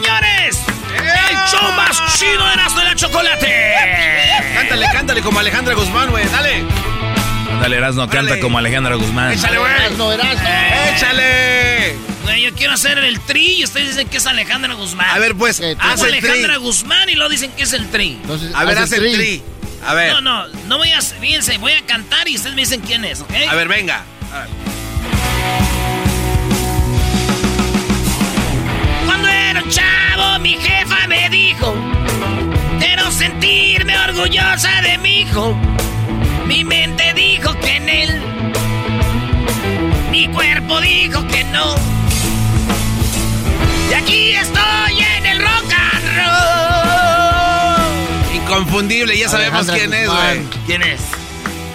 [0.00, 0.58] Señores,
[0.96, 3.72] el show más chido de Erasmo y la Chocolate.
[4.54, 6.64] Cántale, cántale como Alejandra Guzmán, güey, dale.
[7.60, 9.32] Dale, Erasno, canta como Alejandra Guzmán.
[9.32, 9.72] Échale, güey.
[9.98, 10.48] No, Erasmo.
[10.96, 11.96] Échale.
[12.24, 15.10] Güey, yo quiero hacer el tri y ustedes dicen que es Alejandra Guzmán.
[15.10, 16.08] A ver, pues, Eh, haz tri.
[16.10, 18.18] Alejandra Guzmán y luego dicen que es el tri.
[18.22, 19.42] Entonces, A ver, haz haz el tri.
[19.86, 21.00] A ver, No, no, no voy a...
[21.02, 23.30] Fíjense, voy a cantar y ustedes me dicen quién es, ¿ok?
[23.50, 24.04] a ver, venga.
[24.32, 24.48] A ver.
[29.70, 31.74] Chavo, mi jefa me dijo:
[32.78, 35.56] Quiero sentirme orgullosa de mi hijo.
[36.46, 38.22] Mi mente dijo que en él.
[40.10, 41.74] Mi cuerpo dijo que no.
[43.90, 46.04] Y aquí estoy en el rock and
[48.30, 48.34] roll.
[48.36, 50.40] Inconfundible, ya sabemos Alejandra quién es, güey.
[50.66, 51.00] ¿Quién es?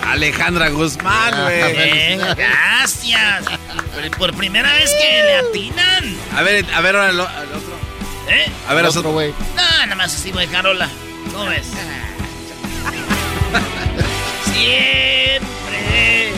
[0.08, 1.62] Alejandra Guzmán, Ah, güey.
[1.62, 3.46] Eh, gracias.
[3.94, 6.16] Por, por primera vez que le atinan.
[6.36, 7.85] A ver, a ver ahora al otro.
[8.28, 8.52] ¿Eh?
[8.68, 9.12] A ver, otro otro.
[9.14, 9.34] güey.
[9.56, 10.90] No, nada más así voy a dejarla.
[11.32, 11.66] ¿Cómo ves?
[14.54, 16.34] Siempre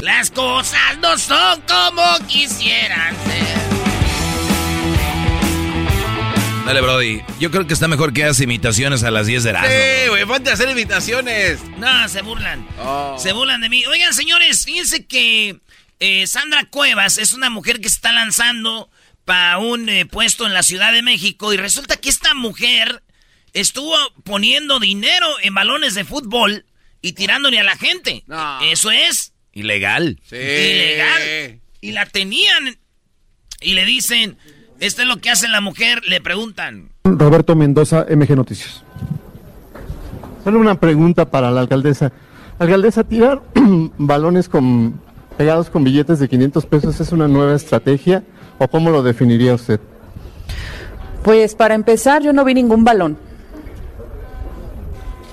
[0.00, 3.62] las cosas no son como quisieran ser.
[6.66, 7.22] Dale, Brody.
[7.40, 9.68] Yo creo que está mejor que hagas imitaciones a las 10 de Erasmo.
[9.68, 11.58] Sí, güey, ponte a hacer invitaciones.
[11.78, 12.66] No, se burlan.
[12.80, 13.16] Oh.
[13.18, 13.84] Se burlan de mí.
[13.86, 15.58] Oigan, señores, fíjense que
[15.98, 18.88] eh, Sandra Cuevas es una mujer que se está lanzando
[19.24, 23.02] para un eh, puesto en la Ciudad de México y resulta que esta mujer
[23.52, 23.94] estuvo
[24.24, 26.64] poniendo dinero en balones de fútbol
[27.00, 28.24] y tirándole a la gente.
[28.26, 28.60] No.
[28.62, 30.18] Eso es Ilegal.
[30.24, 30.36] Sí.
[30.36, 31.60] ilegal.
[31.80, 32.78] Y la tenían
[33.60, 34.36] y le dicen,
[34.80, 36.90] esto es lo que hace la mujer, le preguntan.
[37.04, 38.82] Roberto Mendoza, MG Noticias.
[40.42, 42.12] Solo una pregunta para la alcaldesa.
[42.58, 43.42] Alcaldesa, tirar
[43.98, 45.00] balones con,
[45.36, 48.24] pegados con billetes de 500 pesos es una nueva estrategia
[48.64, 49.80] o cómo lo definiría usted?
[51.22, 53.18] Pues para empezar, yo no vi ningún balón.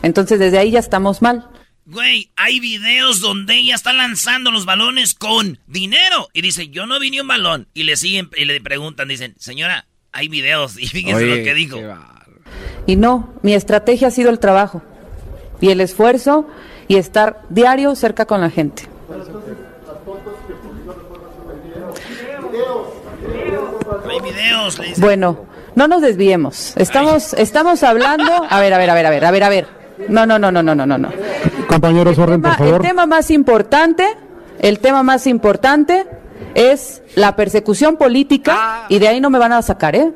[0.02, 1.50] Entonces desde ahí ya estamos mal.
[1.86, 6.30] Güey, hay videos donde ella está lanzando los balones con dinero.
[6.34, 7.68] Y dice, yo no vi ni un balón.
[7.74, 10.78] Y le siguen y le preguntan, dicen, señora, hay videos.
[10.80, 11.78] Y fíjense Oye, lo que dijo.
[12.86, 14.84] Y no, mi estrategia ha sido el trabajo
[15.62, 16.48] y el esfuerzo
[16.88, 18.84] y estar diario cerca con la gente.
[24.24, 25.02] Hay videos, le dicen.
[25.04, 25.46] Bueno,
[25.76, 26.74] no nos desviemos.
[26.78, 28.32] Estamos, estamos hablando.
[28.50, 29.68] A ver, a ver, a ver, a ver, a ver, a ver.
[30.08, 31.10] No, no, no, no, no, no, no, no.
[31.68, 32.82] Compañeros, orden, por tema- el favor.
[32.82, 34.08] tema más importante,
[34.60, 36.06] el tema más importante
[36.56, 40.12] es la persecución política y de ahí no me van a sacar, ¿eh?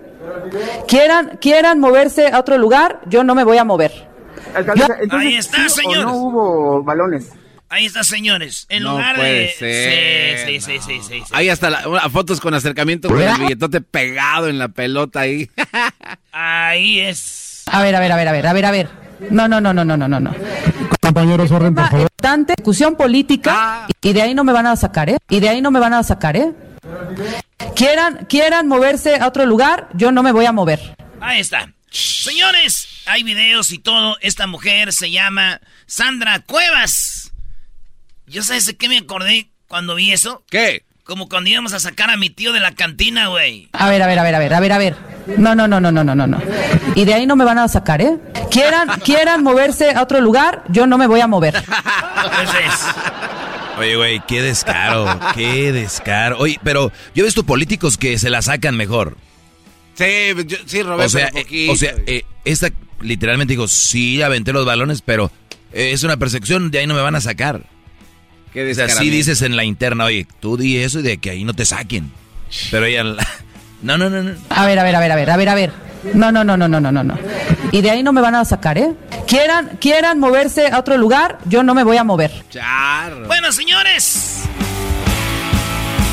[0.87, 4.07] Quieran, quieran moverse a otro lugar, yo no me voy a mover.
[4.55, 6.05] Alcaldesa, Ahí está, ¿sí o señor.
[6.05, 7.29] no hubo balones?
[7.73, 8.67] Ahí está, señores.
[8.69, 9.49] En No lugar puede de.
[9.49, 11.33] ser, sí, sí, sí, sí, sí, sí.
[11.33, 15.49] Ahí hasta la- una- fotos con acercamiento con el billetote pegado en la pelota ahí.
[16.31, 17.63] Ahí es.
[17.65, 18.89] A ver, a ver, a ver, a ver, a ver, a ver.
[19.31, 20.35] No, no, no, no, no, no, no, no.
[21.01, 22.01] Compañeros, orden, por favor.
[22.01, 25.17] importante, discusión política y de ahí no me van a sacar, ¿eh?
[25.29, 26.51] Y de ahí no me van a sacar, ¿eh?
[27.75, 30.95] Quieran, quieran moverse a otro lugar, yo no me voy a mover.
[31.21, 31.71] Ahí está.
[31.89, 34.17] Señores, hay videos y todo.
[34.21, 37.22] Esta mujer se llama Sandra Cuevas.
[38.27, 40.43] ¿Yo sabes de qué me acordé cuando vi eso?
[40.49, 40.83] ¿Qué?
[41.03, 43.67] Como cuando íbamos a sacar a mi tío de la cantina, güey.
[43.73, 44.95] A ver, a ver, a ver, a ver, a ver, a ver.
[45.37, 46.41] No, no, no, no, no, no, no, no.
[46.95, 48.17] Y de ahí no me van a sacar, ¿eh?
[48.49, 51.55] Quieran, quieran moverse a otro lugar, yo no me voy a mover.
[51.57, 52.85] Ese es.
[53.77, 56.37] Oye, güey, qué descaro, qué descaro.
[56.39, 59.17] Oye, pero yo he visto políticos que se la sacan mejor.
[59.95, 60.05] Sí,
[60.45, 61.05] yo- sí, Roberto.
[61.05, 61.71] O sea, eh, poquito.
[61.73, 62.69] o sea eh, esta
[63.01, 65.31] literalmente digo, sí, aventé los balones, pero
[65.73, 67.65] eh, es una percepción, de ahí no me van a sacar.
[68.53, 71.31] Qué O sea, sí dices en la interna, oye, tú di eso y de que
[71.31, 72.11] ahí no te saquen.
[72.71, 73.03] Pero ella...
[73.03, 73.27] la-
[73.81, 74.31] No, no, no, no.
[74.49, 75.71] A ver, a ver, a ver, a ver, a ver, a ver.
[76.13, 77.17] No, no, no, no, no, no, no, no.
[77.73, 78.93] Y de ahí no me van a sacar, ¿eh?
[79.27, 82.31] Quieran, quieran moverse a otro lugar, yo no me voy a mover.
[82.49, 83.25] Charro.
[83.27, 84.43] Bueno, señores.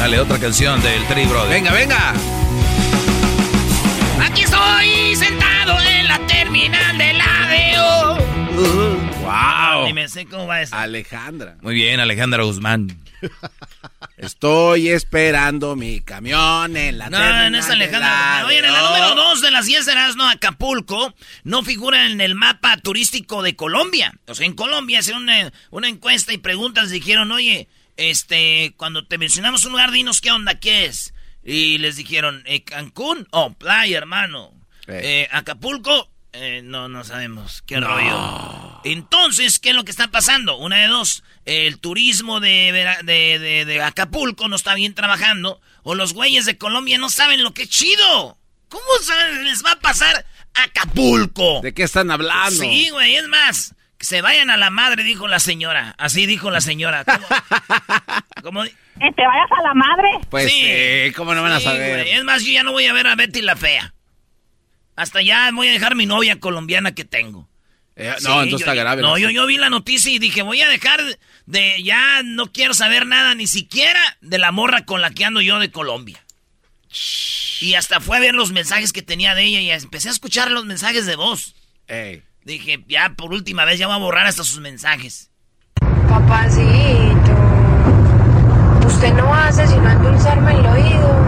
[0.00, 1.50] Dale, otra canción del Tri Brother.
[1.50, 2.12] Venga, venga.
[4.25, 8.19] Aquí estoy sentado en la terminal del ADO.
[8.55, 9.87] Wow.
[9.87, 10.75] Ni me sé cómo va eso.
[10.75, 11.56] Alejandra.
[11.62, 12.88] Muy bien, Alejandra Guzmán.
[14.17, 18.41] Estoy esperando mi camión en la No, no es Alejandra.
[18.41, 18.88] la- Oye, en la No.
[18.88, 21.14] número 2 de las 10 de Erasmo, Acapulco,
[21.44, 24.12] no figura en el mapa turístico de Colombia.
[24.26, 29.19] O sea, en Colombia hicieron una, una encuesta y preguntas, dijeron, oye, este, cuando te
[29.19, 31.14] mencionamos un lugar, dinos qué onda, qué es.
[31.43, 34.53] Y les dijeron, eh, Cancún o playa, hermano.
[34.87, 35.00] Eh.
[35.23, 38.81] Eh, Acapulco, eh, no, no sabemos qué rollo.
[38.85, 40.56] Entonces, ¿qué es lo que está pasando?
[40.56, 42.73] Una de dos, el turismo de,
[43.03, 47.43] de, de- de Acapulco no está bien trabajando, o los güeyes de Colombia no saben
[47.43, 48.38] lo que es chido.
[48.69, 50.25] ¿Cómo saben- les va a pasar
[50.55, 51.61] Acapulco?
[51.62, 52.62] ¿De qué están hablando?
[52.62, 55.94] Sí, güey, es más, que se vayan a la madre, dijo la señora.
[55.99, 57.05] Así dijo la señora.
[57.05, 57.27] ¿Cómo?
[58.43, 58.62] ¿Cómo?
[58.65, 60.09] ¿Que te vayas a la madre?
[60.31, 62.03] Pues sí, ¿cómo no van a saber?
[62.05, 63.94] güey, Es más, yo ya no voy a ver a Betty la fea.
[64.96, 67.48] Hasta ya voy a dejar mi novia colombiana que tengo.
[67.96, 69.02] Eh, Sí, no, entonces yo- está grave.
[69.02, 71.00] No, yo, yo vi la noticia y dije, voy a dejar
[71.46, 71.82] de...
[71.82, 75.58] Ya no quiero saber nada, ni siquiera de la morra con la que ando yo
[75.58, 76.22] de Colombia.
[77.60, 80.50] Y hasta fue a ver los mensajes que tenía de ella y empecé a escuchar
[80.50, 81.54] los mensajes de voz.
[81.88, 82.22] Ey.
[82.44, 85.31] Dije, ya por última vez ya voy a borrar hasta sus mensajes.
[86.08, 87.36] Papacito,
[88.86, 91.25] usted no hace sino endulzarme el oído,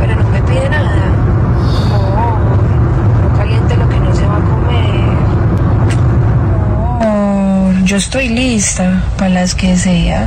[0.00, 1.04] pero no me pide nada.
[1.92, 2.40] Amor,
[3.30, 5.12] no caliente lo que no se va a comer.
[7.02, 10.26] Amor, yo estoy lista para las que sea.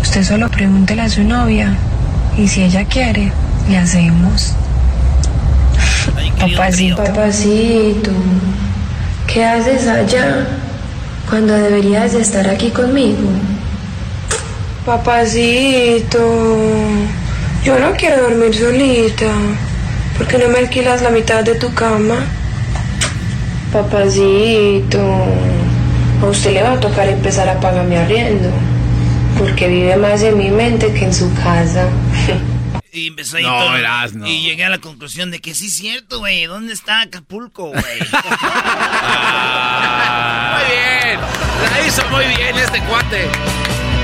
[0.00, 1.76] Usted solo pregúntele a su novia
[2.38, 3.30] y si ella quiere,
[3.68, 4.54] le hacemos.
[6.16, 8.10] Ay, Papacito, papacito,
[9.26, 10.46] ¿qué haces allá
[11.28, 13.28] cuando deberías de estar aquí conmigo?
[14.86, 16.56] Papacito,
[17.64, 19.26] yo no quiero dormir solita.
[20.16, 22.16] ¿Por qué no me alquilas la mitad de tu cama?
[23.74, 25.26] Papacito,
[26.22, 28.50] a usted le va a tocar empezar a pagar mi arriendo,
[29.38, 31.88] porque vive más en mi mente que en su casa.
[32.92, 33.72] Y empezó ahí No, todo.
[33.72, 34.26] verás, no.
[34.26, 36.46] Y llegué a la conclusión de que sí es cierto, güey.
[36.46, 37.82] ¿Dónde está Acapulco, güey?
[40.54, 41.20] Muy bien.
[41.70, 43.28] La hizo muy bien este cuate.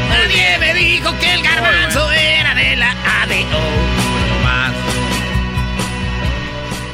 [0.09, 2.90] Nadie me dijo que el garbanzo era de la
[3.23, 3.61] ADO.
[4.44, 4.73] Más.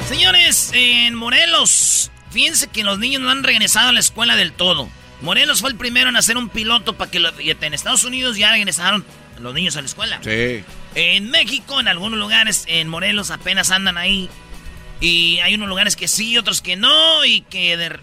[0.08, 4.88] Señores, en Morelos, fíjense que los niños no han regresado a la escuela del todo.
[5.22, 8.50] Morelos fue el primero en hacer un piloto para que lo, en Estados Unidos ya
[8.52, 9.04] regresaron
[9.40, 10.20] los niños a la escuela.
[10.22, 10.62] Sí.
[10.94, 14.28] En México, en algunos lugares, en Morelos apenas andan ahí.
[15.00, 17.24] Y hay unos lugares que sí, otros que no.
[17.24, 18.00] Y que de-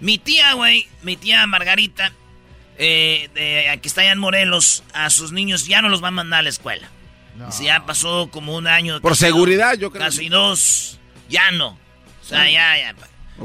[0.00, 2.12] mi tía, güey, mi tía Margarita,
[2.76, 6.12] eh, de- que está allá en Morelos, a sus niños ya no los va a
[6.12, 6.88] mandar a la escuela.
[7.46, 9.00] Dice, ya pasó como un año.
[9.00, 10.04] Por casi seguridad, yo creo.
[10.04, 10.98] Casi dos.
[11.28, 11.68] Ya no.
[11.68, 12.94] O sea, ya, ya.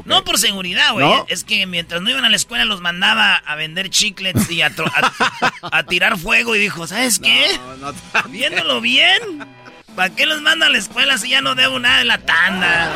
[0.04, 1.06] No por seguridad, güey.
[1.06, 1.24] ¿No?
[1.28, 4.70] Es que mientras no iban a la escuela los mandaba a vender chiclets y a,
[4.70, 6.56] tro- a- a tirar fuego.
[6.56, 7.46] Y dijo, ¿sabes qué?
[7.80, 9.46] No, no, Viéndolo bien,
[9.94, 12.90] ¿para qué los manda a la escuela si ya no debo nada de la tanda?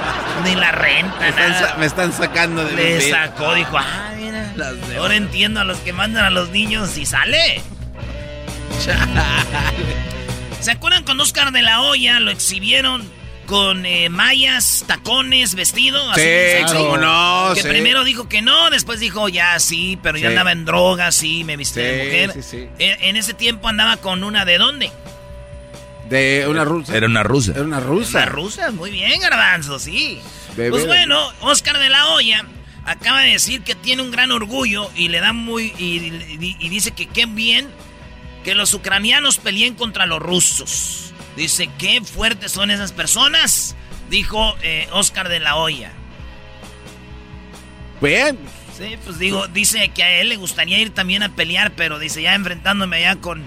[0.45, 1.75] Ni la renta, me, están, nada.
[1.79, 4.53] me están sacando de Le mi sacó, dijo, ah, mira.
[4.99, 7.63] Ahora entiendo a los que mandan a los niños y sale.
[10.61, 13.09] ¿Se acuerdan cuando Oscar de la Hoya lo exhibieron
[13.49, 15.99] con eh, mallas, tacones, vestido.
[16.15, 16.21] Sí,
[16.63, 17.69] así, cómo no, Que sí.
[17.69, 20.33] primero dijo que no, después dijo ya sí, pero yo Sí.
[20.35, 22.33] andaba en drogas, sí, me viste de Sí, mujer.
[22.35, 22.69] sí, sí.
[22.79, 24.93] En, en ese tiempo andaba con una de dónde?
[26.11, 26.95] De una rusa.
[26.97, 27.53] Era una rusa.
[27.53, 28.19] Era una rusa.
[28.19, 30.21] Una rusa, muy bien, garbanzo, sí.
[30.57, 30.71] Bebé.
[30.71, 32.45] Pues bueno, Oscar de la Hoya
[32.85, 35.73] acaba de decir que tiene un gran orgullo y le da muy.
[35.79, 35.97] y,
[36.41, 37.69] y- y dice que qué bien
[38.45, 41.08] que los ucranianos peleen contra los rusos.
[41.39, 43.77] Dice, qué fuertes son esas personas,
[44.11, 45.93] dijo eh, Oscar de la Hoya.
[48.01, 48.37] Bien.
[48.77, 52.23] Sí, pues digo, dice que a él le gustaría ir también a pelear, pero dice,
[52.23, 53.43] ya enfrentándome allá con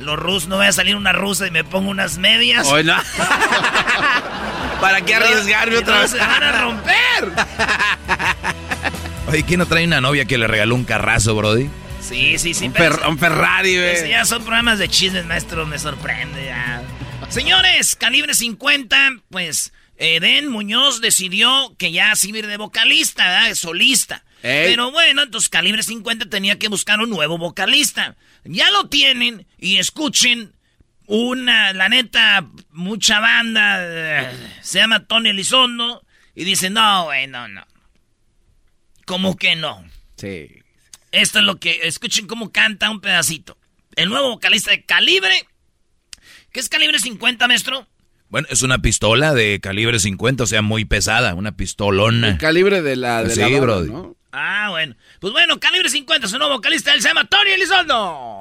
[0.00, 2.66] los rusos, no voy a salir una rusa y me pongo unas medias.
[2.68, 2.94] Hoy no.
[4.80, 6.10] ¿Para qué arriesgarme otra vez?
[6.12, 7.32] se van a romper.
[9.28, 11.68] Oye, ¿quién no trae una novia que le regaló un carrazo, Brody?
[12.00, 12.66] Sí, sí, sí.
[12.68, 14.08] Un, pero- Fer- un Ferrari, güey.
[14.08, 16.80] ya son programas de chismes, maestro, me sorprende ya.
[17.28, 23.48] Señores, calibre 50, pues Eden Muñoz decidió que ya ir de vocalista, ¿verdad?
[23.48, 24.24] De solista.
[24.42, 24.70] Ey.
[24.70, 28.16] Pero bueno, entonces calibre 50 tenía que buscar un nuevo vocalista.
[28.44, 30.52] Ya lo tienen y escuchen
[31.06, 34.30] una, la neta, mucha banda, eh,
[34.62, 37.66] se llama Tony Elizondo y dice, no, güey, no, no.
[39.04, 39.84] ¿Cómo que no?
[40.16, 40.48] Sí.
[41.12, 41.80] Esto es lo que.
[41.84, 43.56] Escuchen cómo canta un pedacito.
[43.96, 45.48] El nuevo vocalista de Calibre.
[46.58, 47.86] ¿Qué es Calibre 50, maestro?
[48.30, 52.30] Bueno, es una pistola de calibre 50, o sea, muy pesada, una pistolona.
[52.30, 53.90] El calibre de la, de Sí, la bala, Brody.
[53.92, 54.16] ¿no?
[54.32, 54.96] Ah, bueno.
[55.20, 58.38] Pues bueno, Calibre 50, su nuevo vocalista, él se llama Tony Elizondo.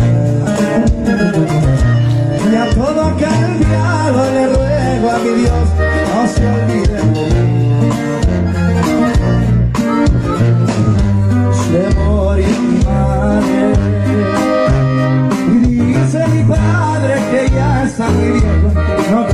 [2.51, 5.69] Y a todo aquel diablo le ruego a mi Dios
[6.15, 7.01] no se olvide
[11.71, 13.73] de morir mi madre.
[15.69, 19.27] Y dice mi padre que ya no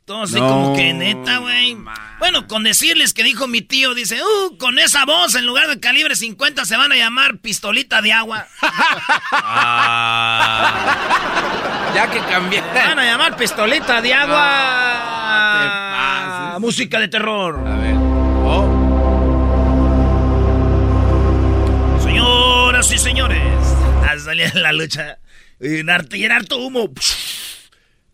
[0.00, 1.76] Entonces, No, como que neta, güey.
[2.18, 5.80] Bueno, con decirles que dijo mi tío, dice, uh, con esa voz, en lugar de
[5.80, 8.46] Calibre 50, se van a llamar Pistolita de Agua.
[9.32, 10.96] Ah.
[11.94, 12.62] Ya que cambié.
[12.74, 14.40] Van a llamar Pistolita de Agua.
[15.92, 16.60] Pases.
[16.60, 17.66] Música de terror.
[17.66, 17.94] A ver.
[18.44, 18.76] Oh.
[22.02, 23.42] Señoras y señores,
[24.08, 25.18] a salir en la lucha.
[25.60, 26.90] En harto, y en harto humo.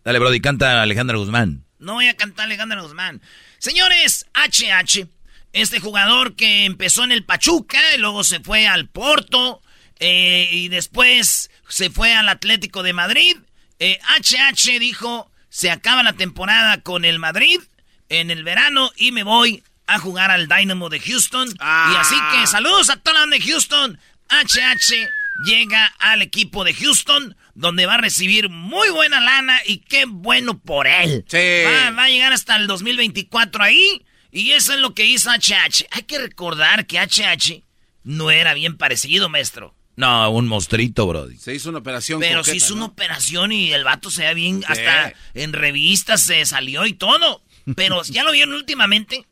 [0.04, 1.64] Dale, Brody, canta Alejandra Guzmán.
[1.78, 3.22] No voy a cantar Alejandro Guzmán.
[3.58, 5.06] Señores, HH,
[5.52, 9.62] este jugador que empezó en el Pachuca, y luego se fue al Porto,
[9.98, 13.36] eh, y después se fue al Atlético de Madrid.
[13.78, 17.60] Eh, HH dijo, se acaba la temporada con el Madrid
[18.08, 21.48] en el verano y me voy a jugar al Dynamo de Houston.
[21.60, 21.92] Ah.
[21.92, 23.98] Y así que saludos a toda la banda de Houston.
[24.28, 25.08] HH
[25.44, 30.58] llega al equipo de Houston, donde va a recibir muy buena lana y qué bueno
[30.58, 31.24] por él.
[31.26, 31.64] Sí.
[31.64, 34.04] Va, va a llegar hasta el 2024 ahí.
[34.30, 35.86] Y eso es lo que hizo HH.
[35.90, 37.62] Hay que recordar que HH
[38.04, 39.74] no era bien parecido, maestro.
[39.96, 41.38] No, un mostrito, Brody.
[41.38, 42.84] Se hizo una operación Pero coqueta, sí hizo ¿no?
[42.84, 44.62] una operación y el vato se ve bien.
[44.68, 47.42] Hasta en revistas se salió y todo.
[47.74, 49.24] Pero ya lo vieron últimamente.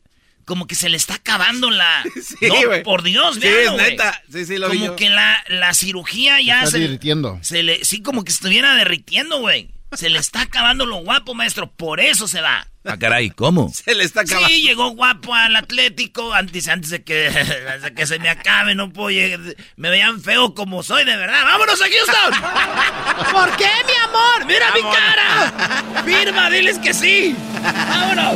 [0.45, 2.03] Como que se le está acabando la.
[2.21, 2.83] Sí, no, güey.
[2.83, 4.21] por Dios, Sí, véanlo, es neta.
[4.31, 4.95] Sí, sí, lo vi Como yo.
[4.95, 6.79] que la, la cirugía ya Está se.
[6.79, 7.39] divirtiendo.
[7.41, 9.71] Se le, sí, como que estuviera derritiendo, güey.
[9.93, 11.71] Se le está acabando lo guapo, maestro.
[11.71, 12.67] Por eso se va.
[12.83, 13.71] Ah, caray, ¿cómo?
[13.73, 14.47] Se le está acabando.
[14.49, 17.27] Sí, llegó guapo al Atlético antes, antes de, que,
[17.67, 18.75] antes de que se me acabe.
[18.75, 19.39] No puedo llegar.
[19.77, 21.43] Me veían feo como soy, de verdad.
[21.45, 23.31] ¡Vámonos a Houston!
[23.31, 24.45] ¿Por qué, mi amor?
[24.45, 26.03] ¡Mira mi cara!
[26.05, 27.35] ¡Firma, diles que sí!
[27.63, 28.35] ¡Vámonos!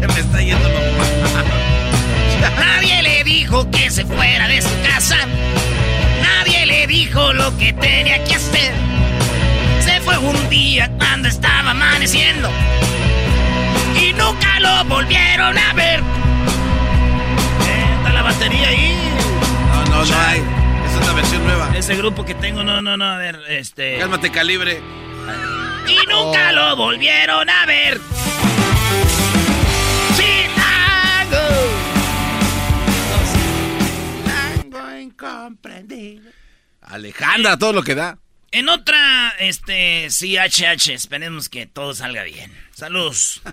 [0.00, 0.76] Se me está yendo lo
[2.60, 5.16] Nadie le dijo que se fuera de su casa.
[6.22, 8.72] Nadie le dijo lo que tenía que hacer.
[9.80, 12.50] Se fue un día cuando estaba amaneciendo.
[14.00, 16.00] Y nunca lo volvieron a ver.
[16.00, 18.94] Eh, Está la batería ahí.
[19.72, 20.42] No, no, no hay.
[20.86, 21.70] Es una versión nueva.
[21.74, 23.98] Ese grupo que tengo, no, no, no, a ver, este.
[23.98, 24.82] Cálmate, calibre.
[25.88, 28.00] Y nunca lo volvieron a ver.
[36.82, 38.18] Alejandra, todo lo que da.
[38.52, 42.52] En otra, este, sí, HH, esperemos que todo salga bien.
[42.74, 43.42] Saludos.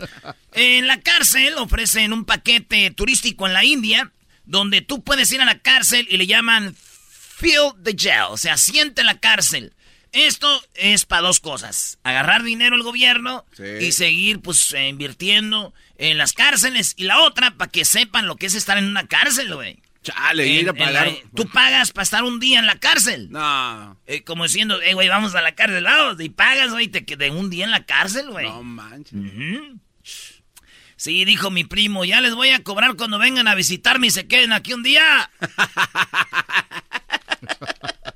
[0.56, 4.12] En la cárcel ofrecen un paquete turístico en la India,
[4.46, 8.56] donde tú puedes ir a la cárcel y le llaman Feel the Jail, o sea,
[8.58, 9.74] siente la cárcel.
[10.12, 13.64] Esto es para dos cosas, agarrar dinero al gobierno Sí.
[13.82, 16.94] y seguir, pues, eh, invirtiendo en las cárceles.
[16.98, 19.80] Y la otra, para que sepan lo que es estar en una cárcel, güey.
[20.04, 21.08] Chale, ir a En- en pagar.
[21.08, 23.30] la- tú pagas para estar un día en la cárcel.
[23.32, 23.98] No.
[24.06, 26.22] Eh, como diciendo, eh, güey, vamos a la cárcel, vamos.
[26.22, 28.46] Y pagas, güey, te quedé un día en la cárcel, güey.
[28.48, 29.18] No manches.
[30.96, 34.28] Sí, dijo mi primo, ya les voy a cobrar cuando vengan a visitarme y se
[34.28, 35.30] queden aquí un día.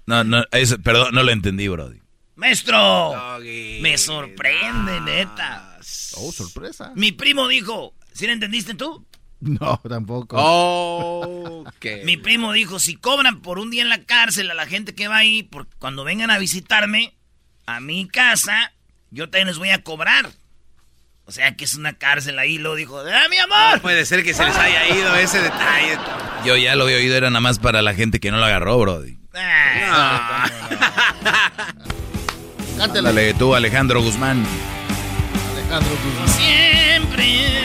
[0.06, 2.00] No, no, eso- perdón, no lo entendí, Brody.
[2.36, 2.78] Maestro,
[3.14, 3.80] Doggy.
[3.82, 5.78] me sorprende, neta.
[6.16, 6.94] Oh, sorpresa.
[6.96, 9.06] Mi primo dijo, ¿sí lo entendiste tú?
[9.42, 10.36] No, tampoco.
[10.40, 12.02] Oh, qué.
[12.06, 15.08] Mi primo dijo, si cobran por un día en la cárcel a la gente que
[15.08, 17.14] va ahí, por cuando vengan a visitarme
[17.68, 18.74] a mi casa,
[19.12, 20.32] yo también les voy a cobrar.
[21.26, 23.76] O sea que es una cárcel ahí, lo dijo, ¡ah, mi amor!
[23.76, 25.98] No puede ser que se les haya ido ese detalle.
[26.46, 28.80] Yo ya lo había oído, era nada más para la gente que no lo agarró,
[28.80, 29.18] Brody.
[29.34, 30.50] Ah,
[32.78, 34.46] Dale tú, Alejandro Guzmán.
[35.52, 36.28] Alejandro Guzmán.
[36.30, 37.62] Siempre.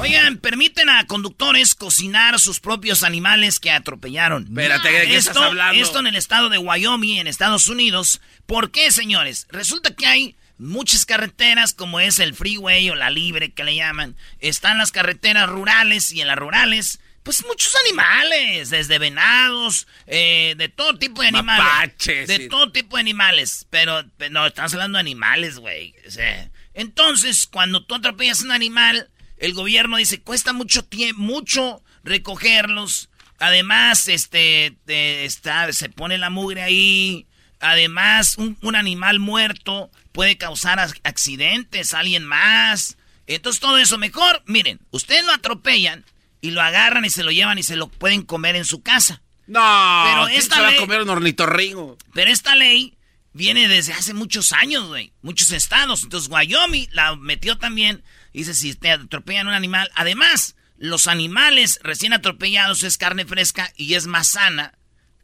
[0.00, 4.44] Oigan, permiten a conductores cocinar sus propios animales que atropellaron.
[4.44, 5.82] Espérate, ¿de qué esto, estás hablando?
[5.82, 8.20] Esto en el estado de Wyoming, en Estados Unidos.
[8.46, 9.46] ¿Por qué, señores?
[9.50, 14.16] Resulta que hay muchas carreteras, como es el freeway o la libre que le llaman.
[14.38, 20.70] Están las carreteras rurales y en las rurales, pues muchos animales, desde venados, eh, de
[20.70, 21.62] todo tipo de animales.
[21.62, 22.48] Mapaches, De sí.
[22.48, 23.66] todo tipo de animales.
[23.68, 25.94] Pero, pero no, estamos hablando de animales, güey.
[26.06, 29.09] O sea, entonces, cuando tú atropellas un animal,
[29.40, 33.08] el gobierno dice, cuesta mucho tiempo, mucho recogerlos.
[33.38, 37.26] Además, este, te- está, se pone la mugre ahí.
[37.58, 42.96] Además, un, un animal muerto puede causar ac- accidentes a alguien más.
[43.26, 44.42] Entonces, todo eso mejor.
[44.46, 46.04] Miren, ustedes lo atropellan
[46.40, 49.22] y lo agarran y se lo llevan y se lo pueden comer en su casa.
[49.46, 51.98] No, Pero ¿quién esta se va ley- a comer un ornitorrinco?
[52.14, 52.96] Pero esta ley
[53.32, 55.12] viene desde hace muchos años, güey.
[55.22, 56.02] Muchos estados.
[56.02, 58.02] Entonces, Wyoming la metió también.
[58.32, 59.90] Dice, si te atropellan un animal.
[59.94, 64.74] Además, los animales recién atropellados es carne fresca y es más sana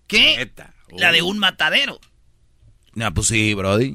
[0.06, 0.50] que
[0.96, 1.26] la de Oh.
[1.26, 2.00] un matadero.
[2.94, 3.94] No, pues sí, Brody.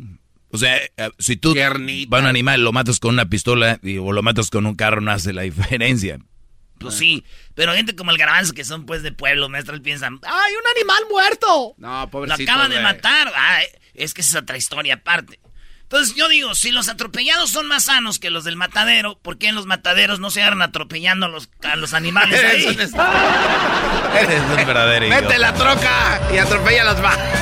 [0.49, 2.13] O sea, eh, si tú Tiernita.
[2.15, 4.99] va un animal, lo matas con una pistola y, o lo matas con un carro,
[5.01, 6.19] no hace la diferencia.
[6.77, 7.23] Pues sí.
[7.53, 11.03] Pero gente como el garbanzo, que son pues de pueblo, maestros, piensan, ¡ay, un animal
[11.09, 11.75] muerto!
[11.77, 12.43] No, Lo pobrecito.
[12.51, 12.83] acaban de güey.
[12.83, 13.31] matar.
[13.35, 13.61] Ah,
[13.93, 15.39] es que esa es otra historia aparte.
[15.91, 19.49] Entonces yo digo, si los atropellados son más sanos que los del matadero, ¿por qué
[19.49, 22.65] en los mataderos no se agarran atropellando a los, a los animales Eres ahí?
[22.75, 22.95] un est-
[24.17, 25.37] Eres un verdadero Mete idiota.
[25.37, 27.41] la troca y atropella las vacas.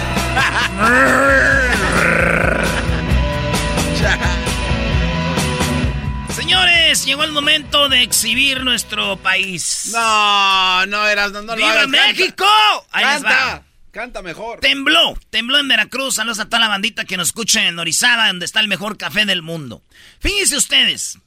[6.36, 9.90] Señores, llegó el momento de exhibir nuestro país.
[9.94, 12.08] No, no eras, no, no lo ¡Viva hagas, canta.
[12.08, 12.46] México!
[12.92, 13.62] Ahí les va.
[14.00, 14.62] Canta, mejor.
[14.62, 16.16] Tembló, tembló en Veracruz.
[16.16, 19.26] Saludos a toda la bandita que nos escucha en Orizaba, donde está el mejor café
[19.26, 19.84] del mundo.
[20.22, 21.20] Fíjense ustedes,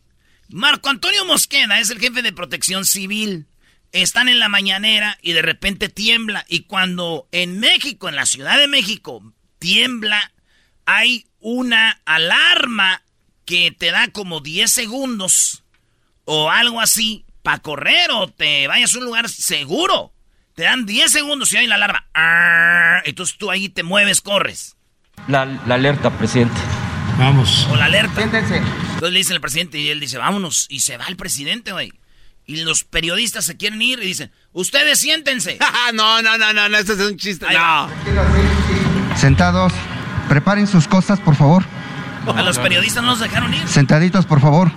[0.48, 3.46] Marco Antonio Mosqueda es el jefe de protección civil.
[3.92, 6.46] Están en la mañanera y de repente tiembla.
[6.48, 9.22] Y cuando en México, en la Ciudad de México,
[9.58, 10.32] tiembla,
[10.86, 13.02] hay una alarma
[13.44, 15.62] que te da como 10 segundos
[16.24, 20.11] o algo así para correr o te vayas a un lugar seguro.
[20.54, 22.06] Te dan 10 segundos y hay la alarma.
[22.14, 24.76] Arr, Entonces tú ahí te mueves, corres.
[25.28, 26.60] La, la alerta, presidente.
[27.70, 28.22] O la alerta.
[28.22, 28.62] Entonces
[29.00, 30.66] le dice el presidente y él dice, vámonos.
[30.68, 31.92] Y se va el presidente, güey.
[32.46, 35.58] Y los periodistas se quieren ir y dicen, ustedes siéntense.
[35.94, 37.46] no, no, no, no, no, eso es un chiste.
[37.46, 37.62] Ahí no.
[37.62, 39.16] va.
[39.16, 39.72] Sentados.
[40.28, 41.64] Preparen sus cosas, por favor.
[42.26, 43.66] A los periodistas no los dejaron ir.
[43.68, 44.70] Sentaditos, por favor.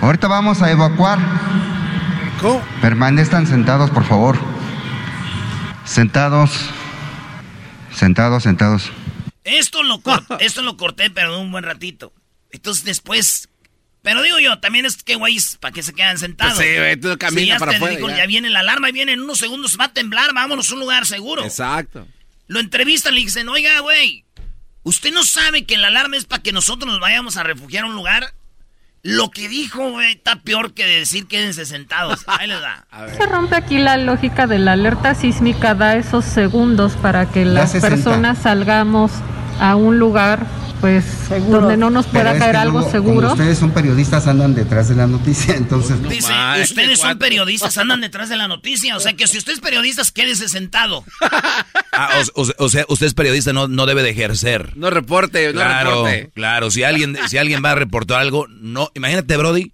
[0.00, 1.18] Ahorita vamos a evacuar.
[2.40, 2.62] ¿Cómo?
[2.80, 4.38] Permanezcan sentados, por favor.
[5.90, 6.52] Sentados.
[7.92, 8.90] Sentados, sentados.
[9.42, 12.12] Esto lo, cor- esto lo corté, pero de un buen ratito.
[12.52, 13.48] Entonces después...
[14.02, 16.54] Pero digo yo, también es que güeyes, ¿para qué se quedan sentados?
[16.54, 18.16] Pues sí, güey, tú camina Si ya para afuera, ya.
[18.18, 20.80] ya viene la alarma y viene en unos segundos, va a temblar, vámonos a un
[20.80, 21.44] lugar seguro.
[21.44, 22.06] Exacto.
[22.46, 24.24] Lo entrevistan, le dicen, oiga, güey,
[24.84, 27.88] ¿usted no sabe que la alarma es para que nosotros nos vayamos a refugiar a
[27.88, 28.32] un lugar?
[29.02, 32.24] Lo que dijo, güey, está peor que decir quédense sentados.
[32.26, 32.86] Ahí les da.
[33.16, 37.72] Se rompe aquí la lógica de la alerta sísmica, da esos segundos para que las
[37.72, 37.88] 60.
[37.88, 39.12] personas salgamos
[39.58, 40.46] a un lugar,
[40.80, 41.04] pues,
[41.48, 43.28] donde no nos pueda caer algo luego, seguro.
[43.28, 46.02] Como ustedes son periodistas, andan detrás de la noticia, entonces.
[46.08, 48.96] Dice, ustedes son periodistas, andan detrás de la noticia.
[48.96, 51.04] O sea que si usted es periodista, quédese sentado.
[51.92, 54.74] Ah, o, o- o sea, usted es periodista, no, no debe de ejercer.
[54.76, 56.30] No reporte, no Claro, reporte.
[56.34, 56.70] claro.
[56.70, 58.90] Si alguien, si alguien va a reportar algo, no.
[58.94, 59.72] Imagínate, Brody,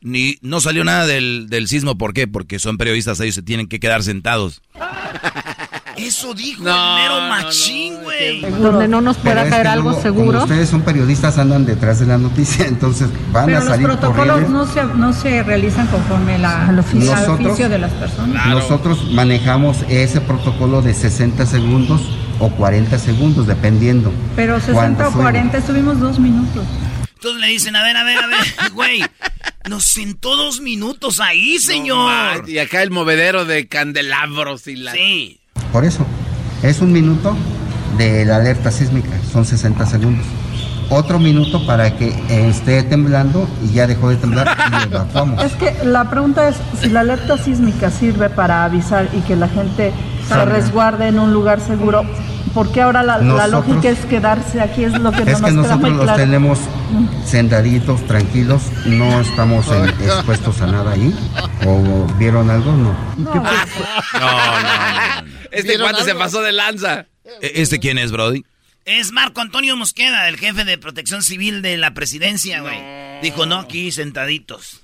[0.00, 1.96] ni no salió nada del, del sismo.
[1.96, 2.26] ¿Por qué?
[2.26, 4.60] Porque son periodistas, ellos se tienen que quedar sentados.
[5.98, 8.40] Eso dijo No, el mero no, machín, güey.
[8.40, 10.32] Donde no nos Pero pueda es caer que algo seguro.
[10.32, 13.86] Como ustedes son periodistas, andan detrás de la noticia, entonces van Pero a los salir
[13.86, 14.58] protocolos corriendo.
[14.58, 18.46] no se, no se realizan conforme la, al oficio, al Nosotros- oficio de las personas.
[18.46, 22.00] Nosotros manejamos ese protocolo de 60 segundos
[22.40, 24.12] o 40 segundos, dependiendo.
[24.36, 25.22] Pero 60 cuándo o fue.
[25.22, 26.64] 40 estuvimos dos minutos.
[27.14, 28.38] Entonces le dicen, a ver, a ver, a ver,
[28.74, 29.04] güey,
[29.68, 32.42] nos sentó dos minutos ahí, señor.
[32.42, 34.92] No, y acá el movedero de candelabros y la...
[34.92, 35.40] Sí.
[35.72, 36.04] Por eso,
[36.62, 37.36] es un minuto
[37.96, 40.26] de la alerta sísmica, son 60 segundos.
[40.90, 45.44] Otro minuto para que eh, esté temblando y ya dejó de temblar y evacuamos.
[45.44, 49.48] Es que la pregunta es si la alerta sísmica sirve para avisar y que la
[49.48, 49.92] gente
[50.28, 52.04] se resguarde en un lugar seguro.
[52.54, 54.82] ¿Por qué ahora la, la lógica es quedarse aquí?
[54.84, 56.58] Es lo que no Es que nos queda muy nosotros los tenemos
[57.24, 61.14] sentaditos, tranquilos, no estamos en- expuestos a nada ahí.
[61.66, 62.72] ¿O vieron algo?
[62.72, 62.96] No.
[63.18, 63.48] No, no, no.
[65.50, 67.06] Este cuate se pasó de lanza.
[67.42, 68.44] E- ¿Este quién es, Brody?
[68.84, 72.78] Es Marco Antonio Mosqueda, el jefe de protección civil de la presidencia, güey.
[73.22, 74.82] Dijo, no, aquí sentaditos.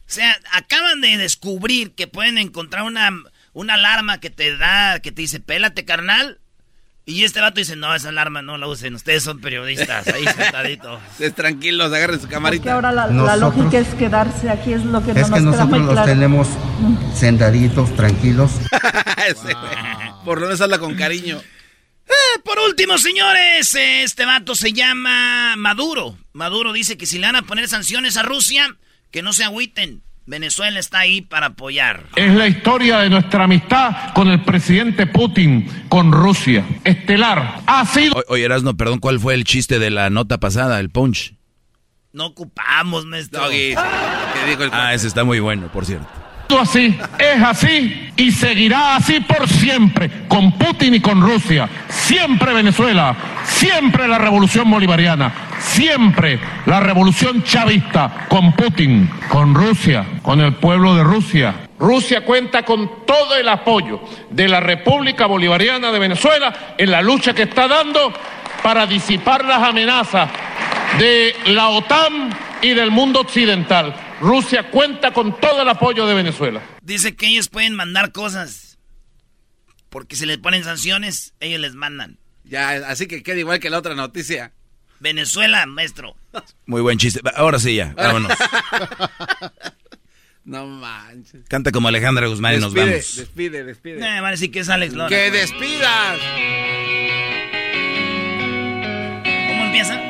[0.00, 3.08] O sea, acaban de descubrir que pueden encontrar una,
[3.52, 6.38] una alarma que te da, que te dice, pélate, carnal.
[7.04, 11.00] Y este vato dice, no, esa alarma no la usen, ustedes son periodistas, ahí sentaditos.
[11.10, 12.74] Ustedes tranquilos, agarren su camarita.
[12.74, 15.50] ahora la, la lógica es quedarse aquí, es lo que no Es nos que queda
[15.50, 16.08] nosotros muy los claro.
[16.08, 16.48] tenemos
[17.14, 18.52] sentaditos, tranquilos.
[20.24, 21.40] Por lo menos habla con cariño.
[22.04, 26.18] Eh, por último, señores, este vato se llama Maduro.
[26.32, 28.76] Maduro dice que si le van a poner sanciones a Rusia,
[29.12, 30.02] que no se agüiten.
[30.26, 32.04] Venezuela está ahí para apoyar.
[32.16, 36.64] Es la historia de nuestra amistad con el presidente Putin, con Rusia.
[36.84, 37.60] Estelar.
[37.66, 38.14] Ha sido...
[38.14, 41.34] O- Oye, Erasno, perdón, ¿cuál fue el chiste de la nota pasada, el punch?
[42.12, 43.42] No ocupamos, maestro.
[43.42, 46.06] Doggy, ¿qué dijo el Ah, ese está muy bueno, por cierto.
[46.60, 51.68] Así, es así y seguirá así por siempre, con Putin y con Rusia.
[51.88, 60.40] Siempre Venezuela, siempre la revolución bolivariana, siempre la revolución chavista, con Putin, con Rusia, con
[60.40, 61.54] el pueblo de Rusia.
[61.78, 64.00] Rusia cuenta con todo el apoyo
[64.30, 68.12] de la República Bolivariana de Venezuela en la lucha que está dando
[68.62, 70.30] para disipar las amenazas
[70.98, 73.94] de la OTAN y del mundo occidental.
[74.22, 76.62] Rusia cuenta con todo el apoyo de Venezuela.
[76.80, 78.78] Dice que ellos pueden mandar cosas.
[79.90, 82.18] Porque si les ponen sanciones, ellos les mandan.
[82.44, 84.52] Ya, así que queda igual que la otra noticia.
[85.00, 86.14] Venezuela, maestro.
[86.66, 87.20] Muy buen chiste.
[87.34, 88.32] Ahora sí ya, vámonos.
[90.44, 91.44] No manches.
[91.48, 92.90] Canta como Alejandra Guzmán y nos vamos.
[92.90, 93.98] Despide, despide.
[93.98, 95.08] Eh, van a decir que es Alex Lora.
[95.08, 96.18] ¡Que despidas!
[99.22, 100.00] ¿Cómo empieza?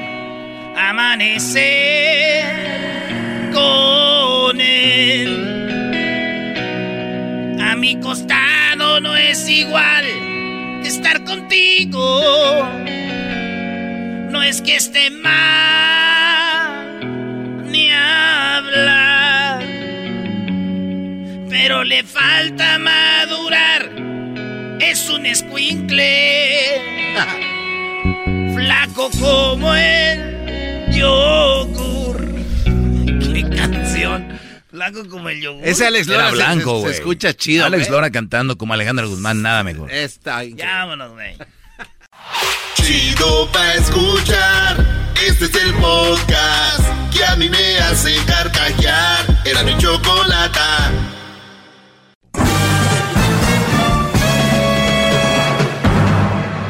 [0.89, 2.73] Amanecer
[3.53, 5.29] con él.
[7.61, 10.05] A mi costado no es igual
[10.85, 12.69] estar contigo.
[14.31, 15.33] No es que esté mal
[17.71, 19.63] ni hablar,
[21.49, 23.91] pero le falta madurar.
[24.81, 26.81] Es un escuincle
[28.55, 32.32] flaco como el yogur.
[34.91, 35.65] Flaco como el yogur.
[35.65, 37.65] Ese Alex Lora se- blanco, se, se escucha chido.
[37.67, 37.89] Alex.
[37.89, 39.91] Lora cantando como Alejandra Guzmán, nada mejor.
[39.93, 41.37] Está Ya vámonos, güey.
[42.75, 45.13] Chido pa' escuchar.
[45.25, 49.43] Este es el podcast que a mí me hace carcajear.
[49.45, 50.91] Era mi chocolata.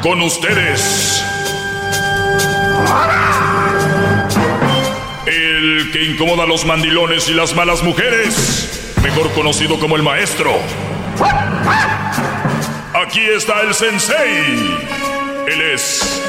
[0.03, 1.23] Con ustedes.
[5.63, 8.93] El que incomoda a los mandilones y las malas mujeres.
[9.01, 10.51] Mejor conocido como el maestro.
[12.95, 14.77] Aquí está el sensei.
[15.47, 16.21] Él es.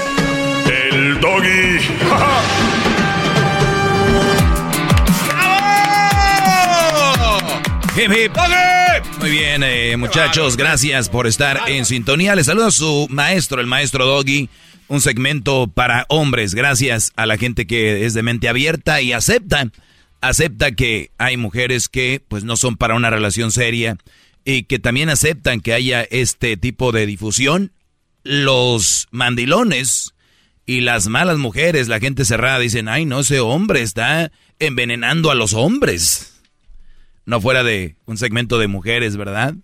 [0.68, 1.80] El doggy.
[7.96, 8.38] Hip, hip.
[9.20, 12.36] Muy bien, eh, muchachos, gracias por estar en sintonía.
[12.36, 14.48] Les saluda su maestro, el maestro Doggy.
[14.88, 19.72] Un segmento para hombres, gracias a la gente que es de mente abierta y acepta,
[20.22, 23.98] acepta que hay mujeres que pues no son para una relación seria
[24.46, 27.72] y que también aceptan que haya este tipo de difusión.
[28.24, 30.14] Los mandilones
[30.66, 35.36] y las malas mujeres, la gente cerrada, dicen, ay no, ese hombre está envenenando a
[35.36, 36.34] los hombres
[37.26, 39.56] no fuera de un segmento de mujeres, ¿verdad?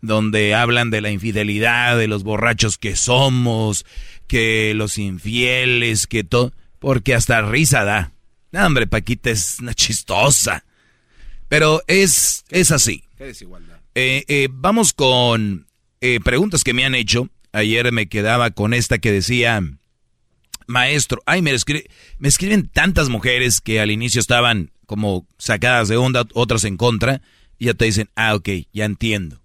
[0.00, 3.86] Donde hablan de la infidelidad, de los borrachos que somos,
[4.26, 8.12] que los infieles, que todo, porque hasta risa da.
[8.52, 10.64] No, hombre, Paquita es una chistosa.
[11.48, 13.04] Pero es, es así.
[13.16, 13.78] Qué desigualdad.
[13.94, 15.66] Eh, eh, vamos con
[16.00, 17.28] eh, preguntas que me han hecho.
[17.52, 19.62] Ayer me quedaba con esta que decía,
[20.66, 21.86] maestro, ay, me, escri-
[22.18, 27.22] me escriben tantas mujeres que al inicio estaban como sacadas de onda, otras en contra,
[27.58, 29.40] y ya te dicen, ah, ok, ya entiendo.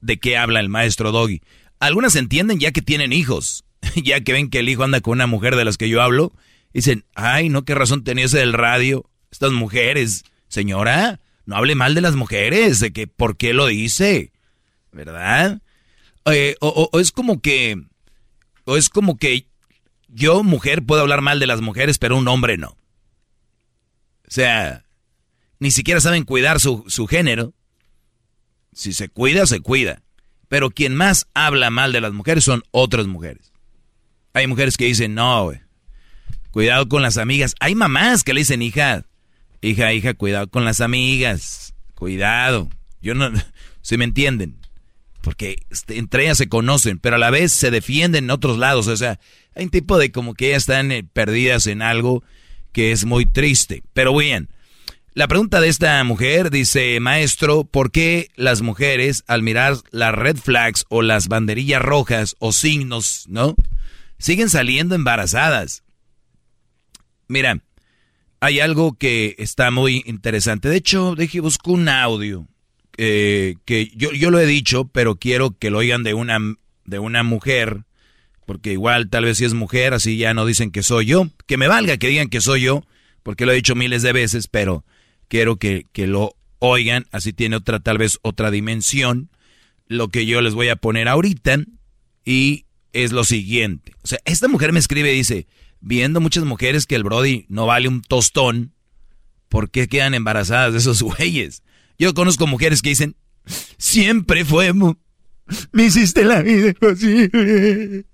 [0.00, 1.40] ¿De qué habla el maestro Doggy?
[1.80, 3.64] Algunas entienden ya que tienen hijos,
[4.02, 6.32] ya que ven que el hijo anda con una mujer de las que yo hablo,
[6.72, 11.94] dicen, ay, no, qué razón tenía ese del radio, estas mujeres, señora, no hable mal
[11.94, 14.32] de las mujeres, de que por qué lo dice,
[14.92, 15.60] ¿verdad?
[16.26, 17.82] Eh, o, es como que,
[18.64, 19.46] o es como que
[20.08, 22.76] yo, mujer, puedo hablar mal de las mujeres, pero un hombre no.
[24.26, 24.84] O sea,
[25.58, 27.52] ni siquiera saben cuidar su, su género.
[28.72, 30.02] Si se cuida, se cuida.
[30.48, 33.53] Pero quien más habla mal de las mujeres son otras mujeres.
[34.34, 35.52] Hay mujeres que dicen, no,
[36.50, 37.54] cuidado con las amigas.
[37.60, 39.06] Hay mamás que le dicen, hija,
[39.60, 41.72] hija, hija, cuidado con las amigas.
[41.94, 42.68] Cuidado.
[43.00, 43.30] Yo no,
[43.80, 44.56] si me entienden.
[45.20, 48.88] Porque este, entre ellas se conocen, pero a la vez se defienden en otros lados.
[48.88, 49.20] O sea,
[49.54, 52.24] hay un tipo de como que ellas están eh, perdidas en algo
[52.72, 53.84] que es muy triste.
[53.92, 54.48] Pero bien,
[55.14, 60.36] la pregunta de esta mujer dice, maestro, ¿por qué las mujeres al mirar las red
[60.36, 63.54] flags o las banderillas rojas o signos, ¿no?
[64.24, 65.84] Siguen saliendo embarazadas.
[67.28, 67.60] Mira,
[68.40, 70.70] hay algo que está muy interesante.
[70.70, 72.48] De hecho, dije, busco un audio
[72.96, 76.38] eh, que yo, yo lo he dicho, pero quiero que lo oigan de una,
[76.86, 77.84] de una mujer,
[78.46, 81.28] porque igual tal vez si es mujer, así ya no dicen que soy yo.
[81.46, 82.82] Que me valga que digan que soy yo,
[83.22, 84.86] porque lo he dicho miles de veces, pero
[85.28, 89.28] quiero que, que lo oigan, así tiene otra, tal vez otra dimensión,
[89.86, 91.58] lo que yo les voy a poner ahorita,
[92.24, 92.63] y
[92.94, 93.92] es lo siguiente.
[94.02, 95.46] O sea, esta mujer me escribe y dice,
[95.80, 98.72] viendo muchas mujeres que el Brody no vale un tostón,
[99.48, 101.62] ¿por qué quedan embarazadas de esos güeyes?
[101.98, 103.16] Yo conozco mujeres que dicen,
[103.78, 104.72] siempre fue,
[105.72, 108.06] me hiciste la vida imposible.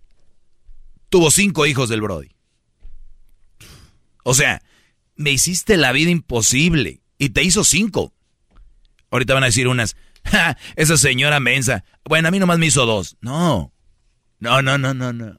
[1.09, 2.29] Tuvo cinco hijos del Brody.
[4.25, 4.62] O sea,
[5.16, 8.12] me hiciste la vida imposible y te hizo cinco.
[9.11, 11.85] Ahorita van a decir unas, "Ja, esa señora mensa.
[12.05, 13.16] Bueno, a mí nomás me hizo dos.
[13.21, 13.73] No,
[14.40, 15.38] no, no, no, no, no.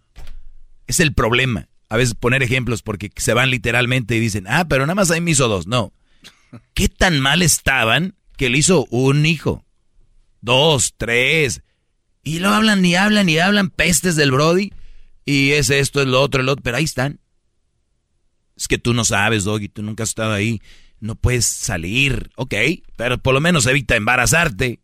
[0.88, 1.68] Es el problema.
[1.90, 5.20] A veces poner ejemplos porque se van literalmente y dicen, ah, pero nada más ahí
[5.20, 5.68] me hizo dos.
[5.68, 5.92] No.
[6.74, 9.66] ¿Qué tan mal estaban que le hizo un hijo?
[10.40, 11.62] Dos, tres.
[12.24, 14.72] Y lo hablan y hablan y hablan pestes del Brody.
[15.26, 16.64] Y es esto, es lo otro, el otro.
[16.64, 17.20] Pero ahí están.
[18.56, 20.62] Es que tú no sabes, Doggy, tú nunca has estado ahí.
[21.00, 22.54] No puedes salir, ok,
[22.96, 24.80] pero por lo menos evita embarazarte.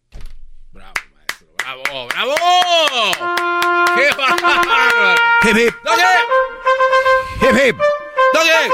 [1.67, 2.35] ¡Bravo, bravo!
[3.95, 5.15] ¡Qué bárbaro!
[5.43, 5.75] Hip, hip.
[7.41, 7.77] Hip, hip.
[8.33, 8.69] ¡Doggy!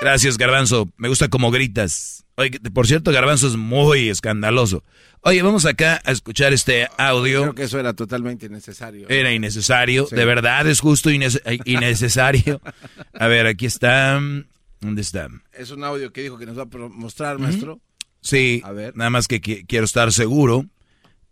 [0.00, 0.88] Gracias, Garbanzo.
[0.96, 2.24] Me gusta como gritas.
[2.36, 4.82] Oye, por cierto, Garbanzo es muy escandaloso.
[5.20, 7.42] Oye, vamos acá a escuchar este audio.
[7.42, 9.06] Creo que eso era totalmente innecesario.
[9.10, 10.06] Era innecesario.
[10.06, 10.16] Sí.
[10.16, 12.62] De verdad es justo innece- innecesario.
[13.12, 14.18] A ver, aquí está.
[14.80, 15.28] ¿Dónde está?
[15.52, 17.80] Es un audio que dijo que nos va a mostrar, maestro.
[18.26, 18.96] Sí, A ver.
[18.96, 20.66] nada más que qui- quiero estar seguro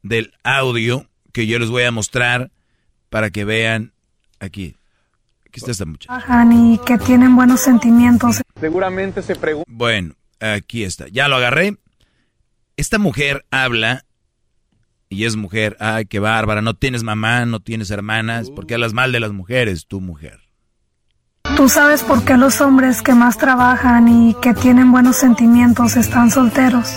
[0.03, 2.53] del audio que yo les voy a mostrar
[3.11, 3.93] para que vean
[4.39, 4.77] aquí.
[5.47, 6.07] Aquí está esta muchacha.
[6.19, 8.41] trabajan y que tienen buenos sentimientos.
[8.61, 9.69] Seguramente se pregunta.
[9.73, 11.09] Bueno, aquí está.
[11.09, 11.77] Ya lo agarré.
[12.77, 14.05] Esta mujer habla
[15.09, 15.77] y es mujer.
[15.81, 16.61] Ay, qué bárbara.
[16.63, 18.51] No tienes mamá, no tienes hermanas.
[18.51, 20.41] ¿Por qué hablas mal de las mujeres, tu mujer?
[21.57, 26.31] ¿Tú sabes por qué los hombres que más trabajan y que tienen buenos sentimientos están
[26.31, 26.97] solteros?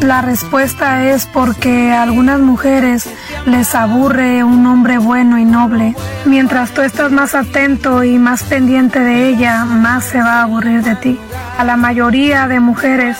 [0.00, 3.08] La respuesta es porque a algunas mujeres
[3.46, 5.96] les aburre un hombre bueno y noble.
[6.26, 10.82] Mientras tú estás más atento y más pendiente de ella, más se va a aburrir
[10.82, 11.18] de ti.
[11.56, 13.16] A la mayoría de mujeres,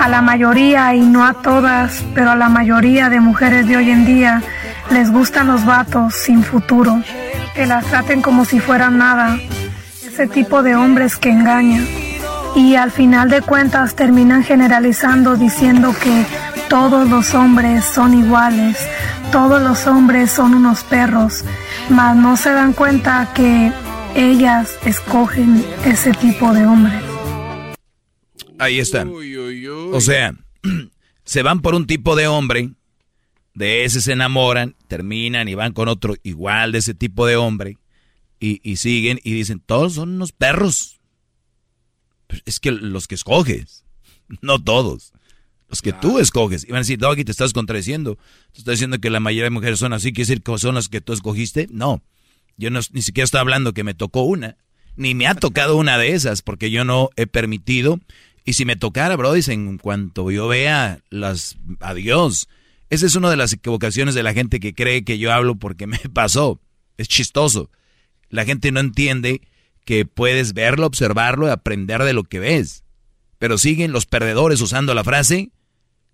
[0.00, 3.90] a la mayoría y no a todas, pero a la mayoría de mujeres de hoy
[3.90, 4.42] en día
[4.90, 7.00] les gustan los vatos sin futuro,
[7.54, 9.38] que las traten como si fueran nada.
[10.12, 11.88] Ese tipo de hombres que engañan
[12.54, 16.26] y al final de cuentas terminan generalizando diciendo que
[16.68, 18.76] todos los hombres son iguales,
[19.32, 21.46] todos los hombres son unos perros,
[21.88, 23.72] mas no se dan cuenta que
[24.14, 27.02] ellas escogen ese tipo de hombres.
[28.58, 29.06] Ahí está.
[29.92, 30.34] O sea,
[31.24, 32.68] se van por un tipo de hombre,
[33.54, 37.78] de ese se enamoran, terminan y van con otro igual de ese tipo de hombre,
[38.42, 41.00] y, y siguen y dicen, todos son unos perros.
[42.26, 43.84] Pero Es que los que escoges,
[44.42, 45.12] no todos.
[45.68, 46.64] Los que tú escoges.
[46.64, 48.16] Y van a decir, Doggy, te estás contradiciendo.
[48.52, 50.88] Te estás diciendo que la mayoría de mujeres son así, ¿quiere decir que son las
[50.88, 51.68] que tú escogiste?
[51.70, 52.02] No.
[52.58, 54.58] Yo no, ni siquiera estoy hablando que me tocó una.
[54.96, 58.00] Ni me ha tocado una de esas, porque yo no he permitido.
[58.44, 61.56] Y si me tocara, Brody, en cuanto yo vea las...
[61.78, 62.48] Adiós.
[62.90, 65.86] Esa es una de las equivocaciones de la gente que cree que yo hablo porque
[65.86, 66.60] me pasó.
[66.98, 67.70] Es chistoso.
[68.32, 69.42] La gente no entiende
[69.84, 72.82] que puedes verlo, observarlo y aprender de lo que ves.
[73.38, 75.50] Pero siguen los perdedores usando la frase,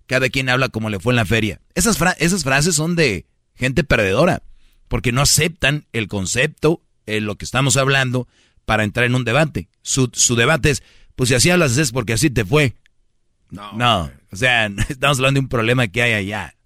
[0.06, 1.60] cada quien habla como le fue en la feria.
[1.76, 4.42] Esas, esas frases son de gente perdedora,
[4.88, 8.26] porque no aceptan el concepto, en lo que estamos hablando,
[8.64, 9.68] para entrar en un debate.
[9.82, 10.82] Su, su debate es,
[11.14, 12.74] pues si así hablas es porque así te fue.
[13.50, 16.56] No, no, o sea, estamos hablando de un problema que hay allá.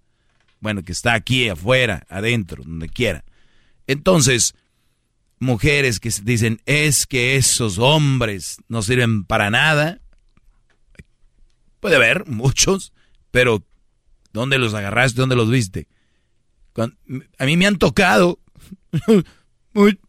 [0.59, 3.23] Bueno, que está aquí, afuera, adentro, donde quiera.
[3.85, 4.55] Entonces,
[5.43, 9.99] mujeres que dicen, es que esos hombres no sirven para nada.
[11.79, 12.93] Puede haber muchos,
[13.29, 13.63] pero
[14.31, 15.19] ¿dónde los agarraste?
[15.21, 15.87] ¿Dónde los viste?
[17.37, 18.39] a mí me han tocado.
[19.73, 19.99] Muy,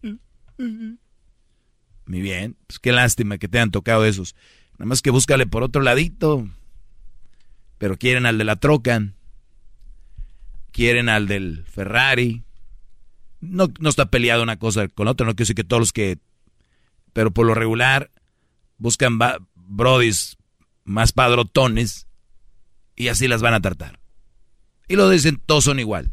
[2.06, 4.34] bien, pues qué lástima que te han tocado esos.
[4.78, 6.48] Nada más que búscale por otro ladito.
[7.78, 9.02] Pero quieren al de la troca.
[10.70, 12.44] Quieren al del Ferrari.
[13.44, 16.18] No, no está peleado una cosa con otra, no quiero decir que todos los que...
[17.12, 18.10] Pero por lo regular
[18.78, 19.18] buscan
[19.54, 20.36] brodis
[20.84, 22.06] más padrotones
[22.96, 24.00] y así las van a tratar.
[24.88, 26.12] Y lo dicen, todos son igual.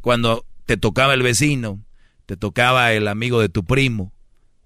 [0.00, 1.84] Cuando te tocaba el vecino,
[2.26, 4.12] te tocaba el amigo de tu primo,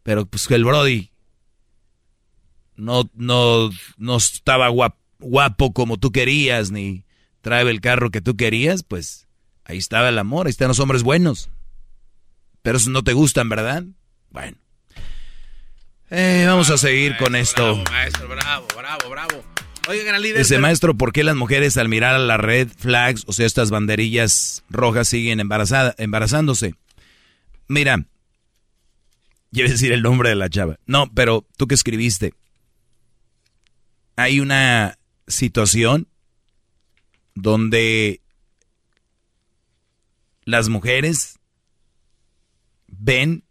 [0.02, 1.10] pero pues el Brody
[2.76, 7.04] no, no, no estaba guapo, como tú querías, ni
[7.42, 9.28] trae el carro que tú querías, pues
[9.64, 11.50] ahí estaba el amor, ahí están los hombres buenos.
[12.62, 13.84] Pero esos no te gustan, ¿verdad?
[14.30, 14.56] Bueno.
[16.10, 17.74] Eh, vamos a seguir con esto.
[17.74, 19.44] Bravo, maestro, bravo, bravo, bravo.
[19.88, 20.38] Oye, gran líder.
[20.38, 23.70] Dice, maestro, ¿por qué las mujeres al mirar a la red flags, o sea, estas
[23.70, 26.74] banderillas rojas, siguen embarazada, embarazándose?
[27.66, 28.04] Mira,
[29.52, 30.78] quiero decir el nombre de la chava.
[30.86, 32.34] No, pero tú que escribiste.
[34.16, 36.08] Hay una situación
[37.34, 38.20] donde
[40.44, 41.39] las mujeres
[43.00, 43.44] ven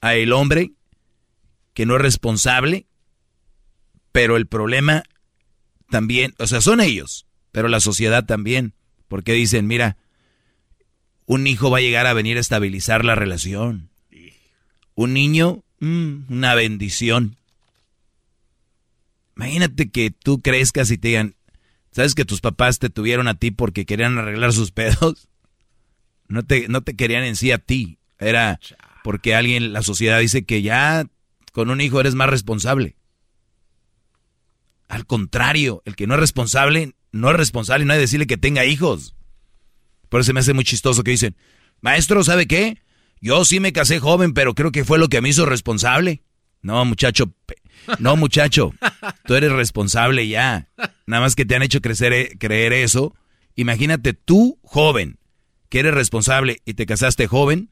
[0.00, 0.72] a el hombre
[1.74, 2.86] que no es responsable,
[4.12, 5.02] pero el problema
[5.90, 8.72] también, o sea, son ellos, pero la sociedad también,
[9.08, 9.96] porque dicen, mira,
[11.26, 13.90] un hijo va a llegar a venir a estabilizar la relación.
[14.94, 17.36] Un niño, mm, una bendición.
[19.36, 21.34] Imagínate que tú crezcas y te digan,
[21.90, 25.28] ¿sabes que tus papás te tuvieron a ti porque querían arreglar sus pedos?
[26.28, 28.60] No te, no te querían en sí a ti, era
[29.04, 31.06] porque alguien, la sociedad dice que ya
[31.52, 32.96] con un hijo eres más responsable.
[34.88, 38.26] Al contrario, el que no es responsable, no es responsable y no hay que decirle
[38.26, 39.16] que tenga hijos.
[40.08, 41.36] Por eso me hace muy chistoso que dicen,
[41.80, 42.78] maestro, ¿sabe qué?
[43.20, 46.22] Yo sí me casé joven, pero creo que fue lo que me hizo responsable.
[46.62, 47.32] No, muchacho,
[47.98, 48.74] no, muchacho,
[49.24, 50.68] tú eres responsable ya.
[51.06, 53.14] Nada más que te han hecho crecer, eh, creer eso.
[53.54, 55.18] Imagínate tú, joven,
[55.68, 57.70] que eres responsable y te casaste joven,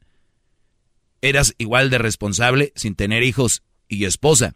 [1.25, 4.55] eras igual de responsable sin tener hijos y esposa.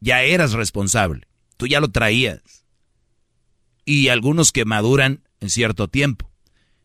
[0.00, 1.30] Ya eras responsable
[1.60, 2.64] tú ya lo traías.
[3.84, 6.32] Y algunos que maduran en cierto tiempo.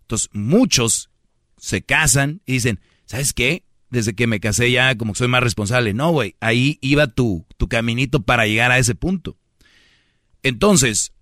[0.01, 1.09] Entonces, muchos
[1.57, 3.63] se casan y dicen, ¿sabes qué?
[3.89, 5.93] Desde que me casé ya como que soy más responsable.
[5.93, 9.37] No, güey, ahí iba tu, tu caminito para llegar a ese punto.
[10.43, 11.13] Entonces,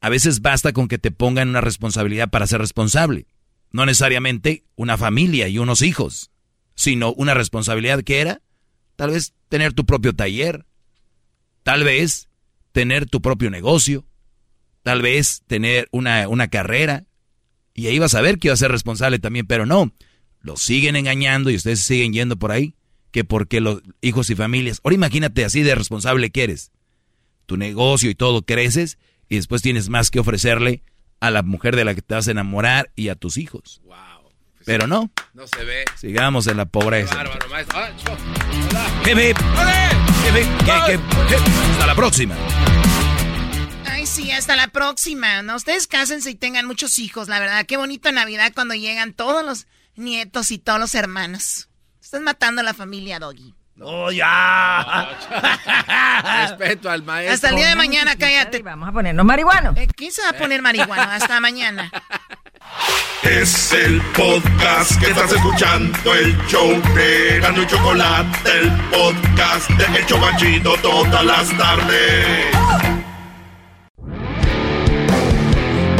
[0.00, 3.26] a veces basta con que te pongan una responsabilidad para ser responsable.
[3.72, 6.30] No necesariamente una familia y unos hijos,
[6.74, 8.40] sino una responsabilidad que era
[8.96, 10.66] tal vez tener tu propio taller,
[11.62, 12.28] tal vez
[12.72, 14.06] tener tu propio negocio,
[14.82, 17.06] tal vez tener una, una carrera,
[17.72, 19.92] y ahí vas a ver que iba a ser responsable también, pero no,
[20.40, 22.74] los siguen engañando y ustedes siguen yendo por ahí,
[23.10, 26.70] que porque los hijos y familias, ahora imagínate así de responsable que eres,
[27.46, 30.82] tu negocio y todo creces y después tienes más que ofrecerle
[31.20, 33.80] a la mujer de la que te vas a enamorar y a tus hijos.
[34.64, 35.10] Pero no.
[35.34, 35.84] No se ve.
[35.96, 37.14] Sigamos en la pobreza.
[37.14, 37.78] Bárbaro, maestro.
[41.72, 42.34] Hasta la próxima.
[43.86, 45.42] Ay, sí, hasta la próxima.
[45.42, 45.56] ¿no?
[45.56, 47.66] Ustedes cásense y tengan muchos hijos, la verdad.
[47.66, 51.68] Qué bonito Navidad cuando llegan todos los nietos y todos los hermanos.
[52.02, 53.54] Estás matando a la familia, Doggy.
[53.80, 55.08] ¡Oh, ya!
[56.42, 57.34] Respeto al maestro.
[57.34, 58.62] Hasta el día de mañana, cállate.
[58.62, 59.74] Vamos a ponernos marihuano.
[59.76, 61.02] Eh, ¿Quién se va a poner marihuano?
[61.02, 61.90] Hasta mañana.
[63.22, 69.98] Es el podcast que estás escuchando, el show de Gano y Chocolate, el podcast de
[69.98, 72.46] El Chocachito todas las tardes.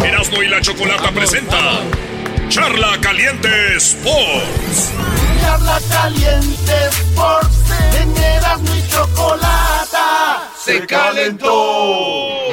[0.05, 1.81] Erasmo y la Chocolata presenta
[2.49, 4.93] Charla Caliente Sports.
[5.45, 7.57] Charla Caliente Sports.
[8.01, 12.45] En Erasmo y Chocolata se calentó.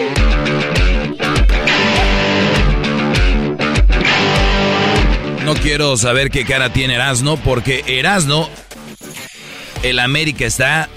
[5.45, 8.49] no quiero saber qué cara tiene Erasno, porque Erasno,
[9.83, 10.87] el América está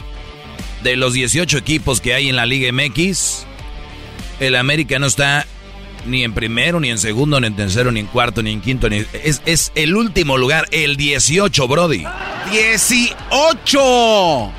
[0.83, 3.47] de los 18 equipos que hay en la Liga MX,
[4.39, 5.47] el América no está
[6.07, 8.89] ni en primero, ni en segundo, ni en tercero, ni en cuarto, ni en quinto,
[8.89, 12.05] ni es, es el último lugar, el 18, Brody.
[12.51, 14.53] 18.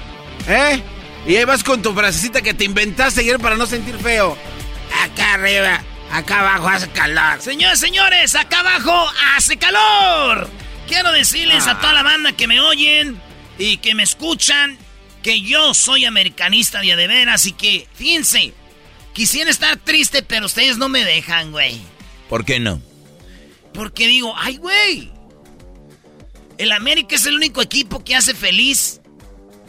[0.47, 0.81] ¿Eh?
[1.27, 4.37] Y ahí vas con tu frasecita que te inventaste ayer para no sentir feo.
[5.03, 5.81] Acá arriba,
[6.11, 7.41] acá abajo hace calor.
[7.41, 10.49] Señores, señores, acá abajo hace calor.
[10.87, 13.19] Quiero decirles a toda la banda que me oyen
[13.57, 14.77] y que me escuchan
[15.23, 18.53] que yo soy americanista de de veras y que, fíjense,
[19.15, 21.79] quisiera estar triste, pero ustedes no me dejan, güey.
[22.29, 22.81] ¿Por qué no?
[23.73, 25.11] Porque digo, ay, güey.
[26.57, 29.01] El América es el único equipo que hace feliz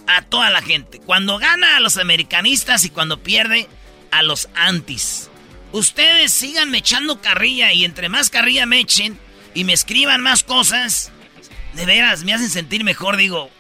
[0.09, 0.99] a toda la gente.
[0.99, 3.69] Cuando gana a los americanistas y cuando pierde
[4.11, 5.31] a los antis.
[5.71, 9.19] Ustedes síganme echando carrilla y entre más carrilla me echen
[9.55, 11.13] y me escriban más cosas,
[11.75, 13.17] de veras me hacen sentir mejor.
[13.17, 13.51] Digo,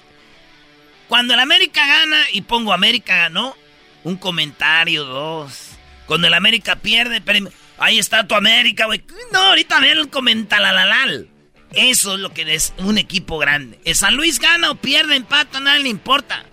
[1.08, 3.56] cuando el América gana y pongo América ganó,
[4.02, 5.65] un comentario, dos.
[6.06, 7.48] Cuando el América pierde, pero
[7.78, 9.02] ahí está tu América, güey.
[9.32, 11.28] No, ahorita ver el comentalalal.
[11.72, 13.78] Eso es lo que es un equipo grande.
[13.84, 16.44] El San Luis gana o pierde, empata, nada le importa.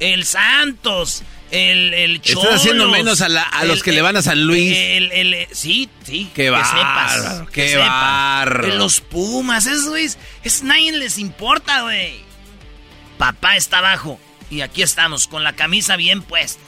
[0.00, 4.22] El Santos, el, el Estás haciendo menos a, la- a los que le van a
[4.22, 4.74] San Luis.
[4.76, 6.30] El, el- sí, sí.
[6.34, 8.74] Qué que sepas, qué que sepas.
[8.74, 12.14] Los Pumas, esos güeyes, es nadie les importa, güey.
[13.18, 14.20] Papá está abajo
[14.50, 16.62] y aquí estamos con la camisa bien puesta.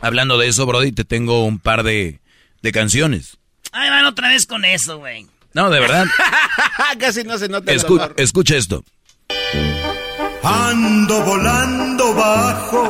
[0.00, 2.20] Hablando de eso, Brody, te tengo un par de,
[2.62, 3.38] de canciones.
[3.72, 5.26] Ahí van otra vez con eso, güey.
[5.52, 6.06] No, de verdad.
[7.00, 8.84] Casi no se nota Escu- escucha esto.
[10.42, 12.88] Ando volando bajo,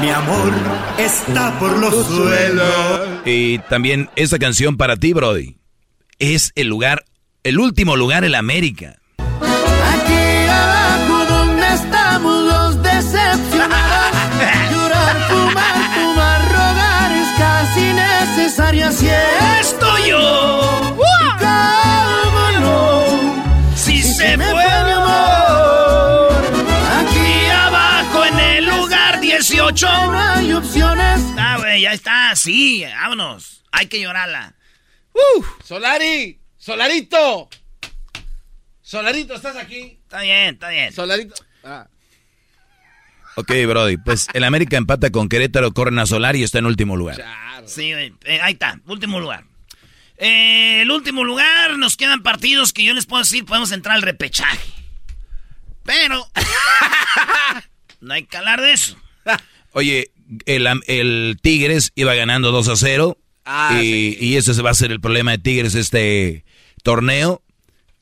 [0.00, 0.52] mi amor
[0.98, 3.08] está por los suelos.
[3.24, 5.56] Y también esta canción para ti, Brody.
[6.20, 7.04] Es el lugar,
[7.42, 8.96] el último lugar en la América.
[30.86, 31.34] Hay opciones.
[31.38, 33.64] Ah, güey, ya está, sí, vámonos.
[33.72, 34.54] Hay que llorarla.
[35.64, 37.48] Solari, Solarito.
[38.82, 39.98] Solarito, ¿estás aquí?
[40.02, 40.92] Está bien, está bien.
[40.92, 41.34] Solarito.
[41.64, 41.88] Ah.
[43.36, 46.96] Ok, Brody, pues el América empata con Querétaro, corren a Solar y está en último
[46.96, 47.22] lugar.
[47.66, 49.44] Sí, güey, eh, ahí está, último lugar.
[50.16, 54.02] Eh, el último lugar, nos quedan partidos que yo les puedo decir, podemos entrar al
[54.02, 54.72] repechaje.
[55.84, 56.26] Pero,
[58.00, 58.96] no hay que hablar de eso.
[59.72, 60.10] Oye,
[60.46, 63.18] el, el Tigres iba ganando 2 a 0.
[63.44, 66.44] Ah, y, y ese va a ser el problema de Tigres este
[66.82, 67.42] torneo.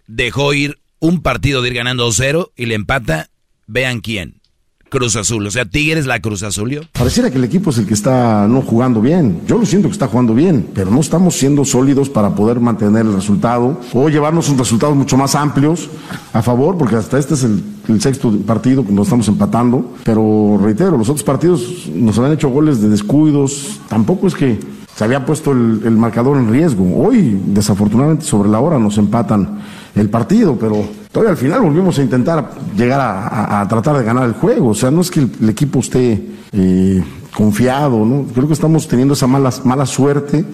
[0.07, 3.31] Dejó ir un partido de ir ganando 2-0 y le empata.
[3.67, 4.41] Vean quién.
[4.89, 5.47] Cruz Azul.
[5.47, 6.83] O sea, Tigres la Cruz Azulió.
[6.93, 9.41] Pareciera que el equipo es el que está no jugando bien.
[9.47, 13.07] Yo lo siento que está jugando bien, pero no estamos siendo sólidos para poder mantener
[13.07, 15.89] el resultado o llevarnos un resultados mucho más amplios
[16.33, 17.63] a favor, porque hasta este es el,
[18.01, 19.95] sexto partido que nos estamos empatando.
[20.05, 23.81] Pero reitero, los otros partidos nos habían hecho goles de descuidos.
[23.89, 24.59] Tampoco es que
[24.95, 26.85] se había puesto el marcador en riesgo.
[26.97, 29.59] Hoy, desafortunadamente, sobre la hora nos empatan
[29.95, 34.05] el partido, pero todavía al final volvimos a intentar llegar a, a- a tratar de
[34.05, 34.71] ganar el juego.
[34.71, 36.21] O sea, no es que el, el equipo esté
[36.53, 37.03] eh,
[37.35, 38.27] confiado, ¿no?
[38.33, 40.45] Creo que estamos teniendo esa mala, mala suerte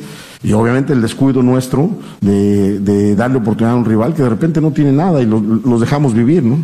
[0.42, 4.60] y obviamente el descuido nuestro de, de darle oportunidad a un rival que de repente
[4.60, 6.58] no tiene nada y lo- los dejamos vivir, ¿no?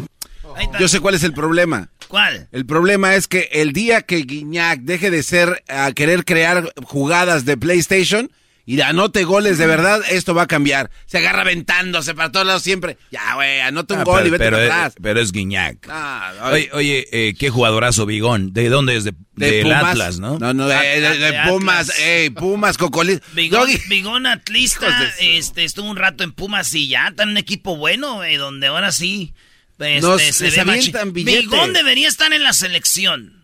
[0.80, 1.90] Yo sé cuál es el problema.
[2.08, 2.48] ¿Cuál?
[2.52, 7.44] El problema es que el día que Guiñac deje de ser a querer crear jugadas
[7.44, 8.30] de PlayStation
[8.68, 10.90] y anote goles de verdad, esto va a cambiar.
[11.06, 12.98] Se agarra aventándose para todos lados siempre.
[13.12, 14.94] Ya, güey, anota un Ah, gol pero, y vete pero es, atrás.
[15.00, 15.86] pero es Guiñac.
[15.88, 18.52] Ah, Oye, oye eh, qué jugadorazo Bigón.
[18.52, 19.04] ¿De dónde es?
[19.04, 19.84] De, del Pumas.
[19.84, 20.38] Atlas, ¿no?
[20.38, 23.20] No, no, de, de- de De Pumas, ey, Pumas, Cocolí.
[23.34, 23.68] Bigón.
[23.88, 28.14] Bigón Atlista este, estuvo un rato en Pumas y ya está en un equipo bueno,
[28.16, 29.32] güey, donde ahora sí
[29.78, 31.04] este, Nos- se billete.
[31.12, 33.35] Bigón debería estar en la selección.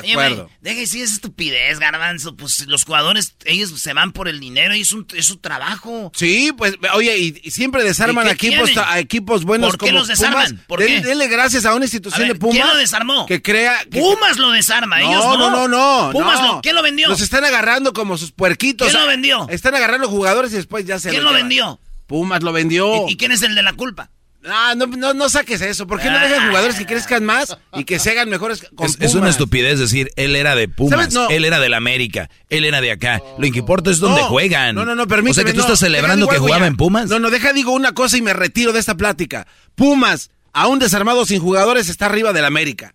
[0.00, 0.50] De acuerdo.
[0.60, 2.34] deja de decir esa estupidez, garbanzo.
[2.36, 6.10] Pues los jugadores, ellos se van por el dinero y es, un, es su trabajo.
[6.14, 9.86] Sí, pues, oye, y, y siempre desarman ¿Y a equipos, a equipos buenos ¿Por qué
[9.86, 10.46] como los desarman?
[10.48, 10.64] Pumas.
[10.66, 11.08] ¿Por Den- qué?
[11.08, 12.56] Denle gracias a una institución A ver, de Pumas.
[12.56, 13.26] ¿quién lo desarmó?
[13.26, 13.78] Que crea...
[13.90, 15.36] que- Pumas lo desarma, no, ellos no.
[15.38, 16.12] no, no, no.
[16.12, 16.54] Pumas no.
[16.54, 17.08] lo, ¿quién lo vendió?
[17.08, 18.88] Los están agarrando como sus puerquitos.
[18.88, 19.46] ¿Quién lo vendió?
[19.50, 21.78] Están agarrando jugadores y después ya se ¿Quién lo vendió?
[22.06, 23.06] Pumas lo vendió.
[23.08, 24.10] ¿Y, y quién es el de la culpa?
[24.44, 25.86] Ah, no, no, no saques eso.
[25.86, 28.96] ¿Por qué no dejan jugadores que crezcan más y que se hagan mejores con Es,
[29.00, 31.12] es una estupidez decir, él era de Pumas.
[31.12, 31.28] No.
[31.30, 33.22] él era del América, él era de acá.
[33.38, 34.74] Lo que importa es dónde No, juegan.
[34.74, 35.30] No, no, no, permíteme.
[35.30, 35.64] O sea que tú no.
[35.64, 36.66] estás celebrando que jugaba ya.
[36.66, 37.08] en Pumas.
[37.08, 39.46] No, no, deja digo una cosa y me retiro de esta plática.
[39.76, 42.94] Pumas, aún desarmado sin jugadores, está arriba del América.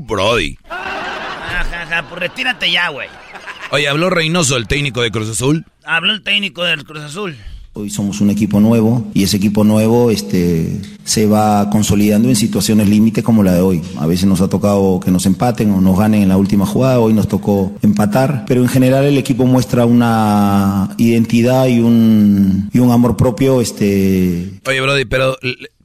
[0.00, 0.58] Brody.
[0.68, 3.08] Ajá, ajá, pues retírate ya, güey.
[3.70, 5.64] Oye, habló Reynoso, el técnico de Cruz Azul.
[5.84, 7.36] Habló el técnico del Cruz Azul.
[7.74, 12.86] Hoy somos un equipo nuevo y ese equipo nuevo este, se va consolidando en situaciones
[12.86, 13.80] límite como la de hoy.
[13.96, 17.00] A veces nos ha tocado que nos empaten o nos ganen en la última jugada,
[17.00, 22.78] hoy nos tocó empatar, pero en general el equipo muestra una identidad y un, y
[22.78, 23.62] un amor propio.
[23.62, 25.38] Este, Oye, Brody, pero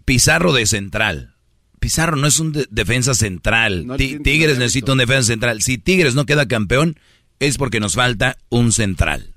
[0.03, 1.35] Pizarro de central.
[1.79, 3.87] Pizarro no es un de- defensa central.
[3.87, 5.61] No Tigres necesita un defensa central.
[5.61, 6.99] Si Tigres no queda campeón,
[7.39, 9.33] es porque nos falta un central.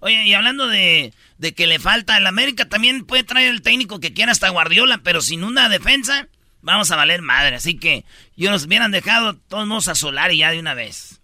[0.00, 4.00] Oye, y hablando de, de que le falta el América, también puede traer el técnico
[4.00, 6.28] que quiera hasta Guardiola, pero sin una defensa,
[6.62, 7.56] vamos a valer madre.
[7.56, 8.04] Así que
[8.36, 11.20] yo nos hubieran dejado todos modos a Solari ya de una vez.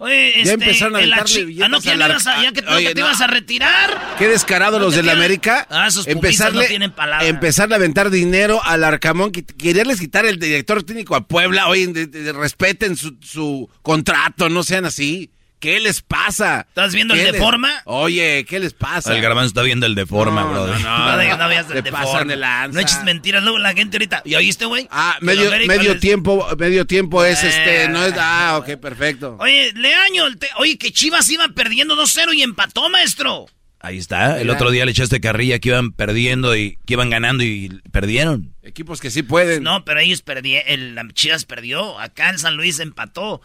[0.00, 2.60] Oye, Ya este, empezaron a aventarle billetes Ah, no, que ya, ibas a- ya que,
[2.68, 4.14] Oye, que te ibas a retirar.
[4.16, 5.66] Qué descarado No los del quedas- América.
[5.70, 7.26] Ah, esos pupistas no tienen palabra.
[7.26, 9.32] empezarle a aventar dinero al Arcamón.
[9.32, 11.66] Quererles quitar el director técnico a Puebla.
[11.66, 15.30] Oye, de- de- respeten su, su contrato, no sean así.
[15.60, 16.66] ¿Qué les pasa?
[16.68, 17.82] ¿Estás viendo el ¿Qué les- Deforma?
[17.84, 19.12] Oye, ¿qué les pasa?
[19.14, 20.82] El garbanzo está viendo el de forma, No, Brody.
[20.82, 22.24] no, No, de- no veas el de pasan forma.
[22.30, 22.74] de lanza.
[22.74, 24.22] No eches mentiras, luego la gente ahorita.
[24.24, 24.86] ¿Y oíste, güey?
[24.90, 27.88] Ah, medio, les- tiempo, medio tiempo es este, Eh.
[27.88, 29.36] no es, ah, ok, perfecto.
[29.40, 33.46] Oye, Leaño, te- oye, que Chivas iba perdiendo 2-0 y empató, maestro.
[33.80, 34.36] Ahí está.
[34.38, 34.54] El Mira.
[34.54, 38.54] otro día le echaste carrilla que iban perdiendo y que iban ganando y perdieron.
[38.62, 39.62] Equipos que sí pueden.
[39.62, 41.98] No, pero ellos perdieron, el Chivas perdió.
[41.98, 43.40] Acá en San Luis empató.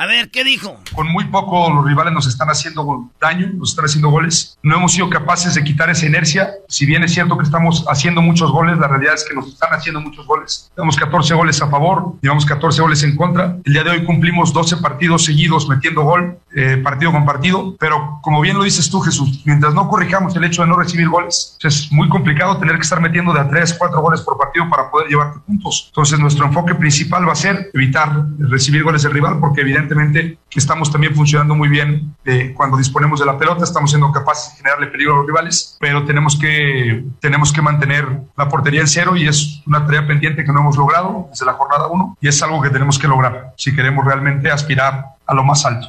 [0.00, 0.78] A ver, ¿qué dijo?
[0.94, 4.56] Con muy poco los rivales nos están haciendo daño, nos están haciendo goles.
[4.62, 6.52] No hemos sido capaces de quitar esa inercia.
[6.68, 9.70] Si bien es cierto que estamos haciendo muchos goles, la realidad es que nos están
[9.72, 10.70] haciendo muchos goles.
[10.76, 13.56] Tenemos 14 goles a favor, llevamos 14 goles en contra.
[13.64, 17.76] El día de hoy cumplimos 12 partidos seguidos metiendo gol, eh, partido con partido.
[17.78, 21.08] Pero como bien lo dices tú, Jesús, mientras no corrijamos el hecho de no recibir
[21.08, 24.68] goles, es muy complicado tener que estar metiendo de a 3, 4 goles por partido
[24.68, 25.86] para poder llevarte puntos.
[25.90, 30.90] Entonces nuestro enfoque principal va a ser evitar recibir goles del rival porque evidentemente estamos
[30.90, 34.88] también funcionando muy bien eh, cuando disponemos de la pelota, estamos siendo capaces de generarle
[34.88, 39.28] peligro a los rivales, pero tenemos que, tenemos que mantener la portería en cero y
[39.28, 42.60] es una tarea pendiente que no hemos logrado desde la jornada 1 y es algo
[42.60, 45.88] que tenemos que lograr si queremos realmente aspirar a lo más alto.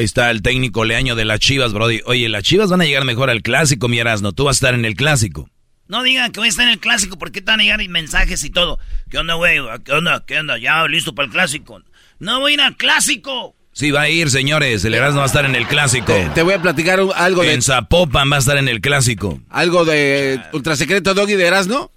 [0.00, 2.00] Ahí está el técnico Leaño de las Chivas, Brody.
[2.06, 4.32] Oye, las Chivas van a llegar mejor al clásico, mi Erasmo.
[4.32, 5.50] Tú vas a estar en el clásico.
[5.88, 8.42] No digan que voy a estar en el clásico porque te van a llegar mensajes
[8.44, 8.78] y todo.
[9.10, 9.58] ¿Qué onda, güey?
[9.84, 10.24] ¿Qué onda?
[10.26, 10.56] ¿Qué onda?
[10.56, 11.82] Ya listo para el clásico.
[12.18, 13.54] No voy a ir al clásico.
[13.72, 14.82] Sí, va a ir, señores.
[14.86, 16.14] El Erasmo va a estar en el clásico.
[16.14, 18.80] Te, te voy a platicar un- algo de En Zapopan va a estar en el
[18.80, 19.38] clásico.
[19.50, 21.92] algo de ultrasecreto Doggy de Erasno.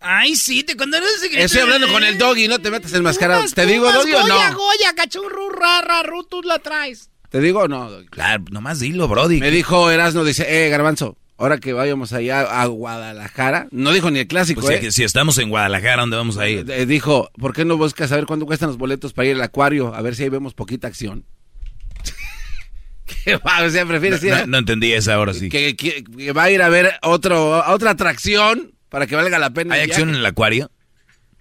[0.00, 1.44] Ay, sí, te cuando eres secreto.
[1.44, 3.44] Estoy hablando con el Doggy, no te metas enmascarado.
[3.54, 4.56] ¿Te digo Doggy o Goya, no?
[4.56, 7.10] Goya, cachurru, rara, ru, tú la traes.
[7.34, 7.90] ¿Te digo o no?
[8.10, 9.40] Claro, nomás dilo, Brody.
[9.40, 14.20] Me dijo Erasno, dice, eh, Garbanzo, ahora que vayamos allá a Guadalajara, no dijo ni
[14.20, 14.82] el clásico, Pues, eh.
[14.84, 16.64] si, si estamos en Guadalajara, ¿dónde vamos a ir?
[16.70, 19.92] Eh, dijo, ¿por qué no buscas saber cuánto cuestan los boletos para ir al acuario?
[19.96, 21.24] A ver si ahí vemos poquita acción.
[23.24, 23.64] ¿Qué va?
[23.64, 25.48] O sea, prefieres ir No, a- no entendí esa ahora sí.
[25.48, 29.40] que, que- que va a ir a ver otro, a otra atracción para que valga
[29.40, 29.74] la pena.
[29.74, 30.70] ¿Hay acción en el acuario?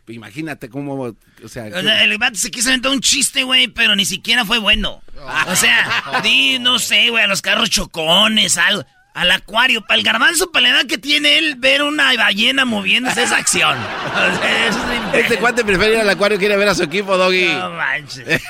[0.08, 1.16] Imagínate cómo, o
[1.48, 4.58] sea, O sea, el vato se quiso aventar un chiste, güey, pero ni siquiera fue
[4.60, 5.02] bueno.
[5.48, 8.86] O sea, di, no sé, güey, a los carros chocones, algo.
[9.14, 13.24] Al acuario, para el garbanzo, para la edad que tiene él, ver una ballena moviéndose
[13.24, 13.78] es acción.
[14.14, 14.80] O sea, eso
[15.14, 17.46] es este cuate prefiere ir al acuario que ir a ver a su equipo, Doggy.
[17.46, 18.42] No manches.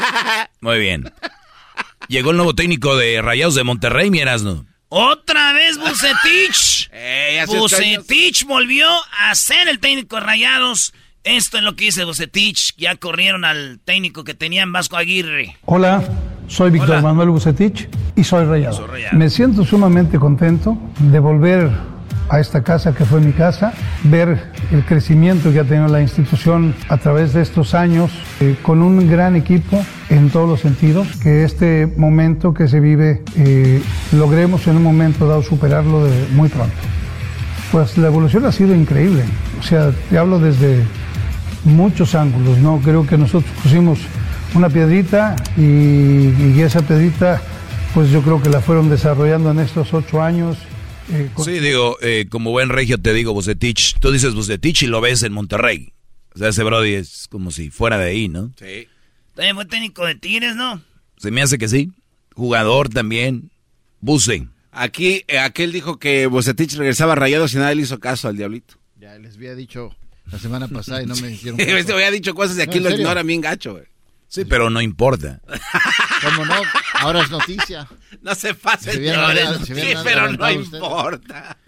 [0.60, 1.12] Muy bien.
[2.08, 4.66] Llegó el nuevo técnico de Rayados de Monterrey, mi Erasmo.
[4.92, 6.90] Otra vez Bucetich.
[7.46, 8.88] Bucetich volvió
[9.20, 10.92] a ser el técnico de Rayados.
[11.22, 12.74] Esto es lo que dice Bucetich.
[12.76, 15.56] Ya corrieron al técnico que tenían Vasco Aguirre.
[15.64, 16.02] Hola,
[16.48, 17.02] soy Víctor.
[17.02, 18.78] Manuel Bucetich y soy rayado.
[18.78, 19.16] Soy Rayado.
[19.16, 21.70] Me siento sumamente contento de volver
[22.30, 23.72] a esta casa que fue mi casa,
[24.04, 24.38] ver
[24.70, 29.10] el crecimiento que ha tenido la institución a través de estos años, eh, con un
[29.10, 34.76] gran equipo en todos los sentidos, que este momento que se vive eh, logremos en
[34.76, 36.76] un momento dado superarlo muy pronto.
[37.72, 39.24] Pues la evolución ha sido increíble,
[39.58, 40.84] o sea, te hablo desde
[41.64, 42.78] muchos ángulos, ¿no?
[42.78, 43.98] Creo que nosotros pusimos
[44.54, 47.40] una piedrita y, y esa piedrita,
[47.92, 50.56] pues yo creo que la fueron desarrollando en estos ocho años.
[51.10, 53.98] Eh, Sí, digo, eh, como buen regio te digo Bucetich.
[54.00, 55.92] Tú dices Bucetich y lo ves en Monterrey.
[56.34, 58.52] O sea, ese Brody es como si fuera de ahí, ¿no?
[58.58, 58.86] Sí.
[59.34, 60.82] También fue técnico de Tigres, ¿no?
[61.16, 61.90] Se me hace que sí.
[62.34, 63.50] Jugador también.
[64.00, 64.46] Buce.
[64.72, 68.74] Aquí, eh, aquel dijo que Bocetich regresaba rayado y nadie le hizo caso al diablito.
[69.00, 69.94] Ya les había dicho
[70.30, 71.94] la semana pasada y no me hicieron Este caso.
[71.94, 73.84] había dicho cosas y aquí No, lo ignoran bien gacho, güey.
[74.30, 75.40] Sí, pero no importa.
[76.22, 76.54] ¿Cómo no?
[76.94, 77.88] Ahora es noticia.
[78.22, 79.48] No se pase, señores.
[79.66, 79.74] Sí,
[80.04, 81.58] pero no importa.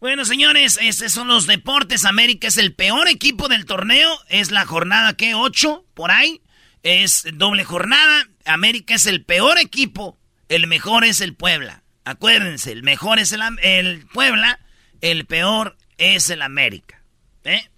[0.00, 2.04] Bueno, señores, estos son los deportes.
[2.04, 4.18] América es el peor equipo del torneo.
[4.28, 5.36] Es la jornada, ¿qué?
[5.36, 5.84] ¿Ocho?
[5.94, 6.42] Por ahí.
[6.82, 8.28] Es doble jornada.
[8.44, 10.18] América es el peor equipo.
[10.48, 11.84] El mejor es el Puebla.
[12.04, 14.58] Acuérdense, el mejor es el, el Puebla.
[15.00, 17.00] El peor es el América.
[17.44, 17.70] ¿Eh?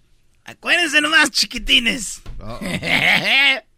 [0.47, 2.23] Acuérdense nomás, chiquitines.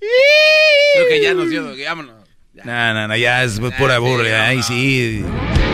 [0.00, 2.14] Creo que ya nos dio, vámonos.
[2.62, 4.46] No, no, no, ya es pura burla.
[4.46, 5.24] Ay, sí.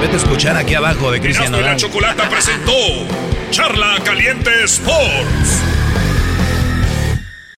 [0.00, 1.76] Vete a escuchar aquí abajo de Cristian y la Nodal.
[1.76, 2.72] Chocolata presentó
[3.50, 5.60] Charla Caliente Sports.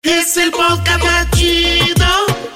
[0.03, 2.07] Es el podcast más chido.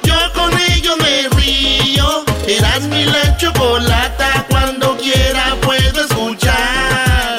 [0.02, 2.24] Yo con ello me río.
[2.48, 4.46] Eras mi la chocolata.
[4.50, 7.36] Cuando quiera puedo escuchar.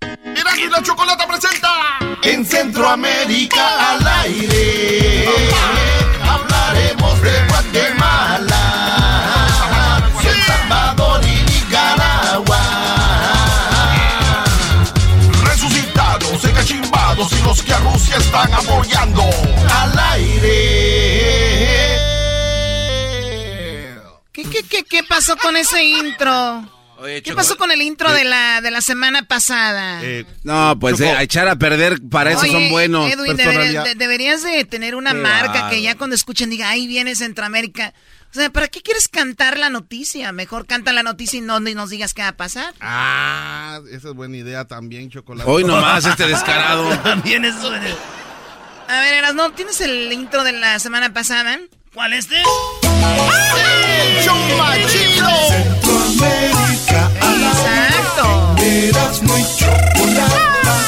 [0.00, 5.28] Erasmo y la Chocolata presenta En Centroamérica al aire.
[6.26, 8.62] Hablaremos de Guatemala.
[10.24, 12.60] El Salvador y Nicaragua.
[15.44, 19.22] Resucitados, cachimbados y los que a Rusia están apoyando.
[19.70, 20.54] Al aire.
[24.32, 26.73] ¿Qué, qué, qué, qué pasó con ese intro?
[27.04, 30.00] Oye, ¿Qué pasó con el intro de la, de la semana pasada?
[30.42, 33.12] No, pues eh, a echar a perder, para eso Oye, son buenos.
[33.12, 37.14] Edwin, deberías de, deberías de tener una marca que ya cuando escuchen diga, ahí viene
[37.14, 37.92] Centroamérica.
[38.30, 40.32] O sea, ¿para qué quieres cantar la noticia?
[40.32, 42.72] Mejor canta la noticia y no ni nos digas qué va a pasar.
[42.80, 45.48] Ah, esa es buena idea también, chocolate.
[45.48, 46.88] Hoy nomás este descarado.
[47.00, 47.70] También eso.
[47.70, 47.94] de-
[48.88, 51.58] A ver, Eras, ¿no tienes el intro de la semana pasada?
[51.92, 52.36] ¿Cuál es este?
[54.18, 56.53] Exacto.
[58.88, 60.44] Erasmo y chocolate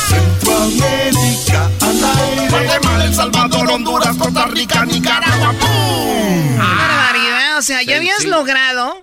[0.09, 5.53] Centroamérica al aire Guatemala, El Salvador, Honduras, Costa Rica, Nicaragua.
[5.53, 6.53] ¡Pum!
[6.53, 7.59] Qué barbaridad.
[7.59, 8.29] O sea, ya habías sí.
[8.29, 9.03] logrado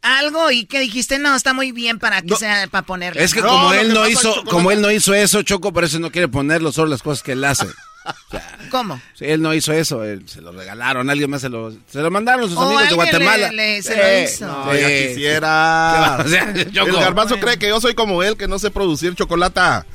[0.00, 3.22] algo y que dijiste, no, está muy bien para que sea, para ponerle.
[3.22, 5.84] Es que No, como él que no hizo, como él no hizo eso, Choco, por
[5.84, 7.66] eso no quiere ponerlo, solo las cosas que él hace.
[8.70, 9.00] ¿Cómo?
[9.14, 12.10] Sí, él no hizo eso, él- se lo regalaron, alguien más se lo, se lo
[12.10, 13.50] mandaron sus amigos de Guatemala.
[13.50, 14.46] le- le- se Sí, lo hizo.
[14.46, 14.94] no, No, ya sí.
[15.08, 16.18] quisiera.
[16.24, 16.88] O sea, Choco.
[16.88, 17.46] El garbanzo Bueno.
[17.46, 19.86] cree que yo soy como él, que no sé producir chocolata.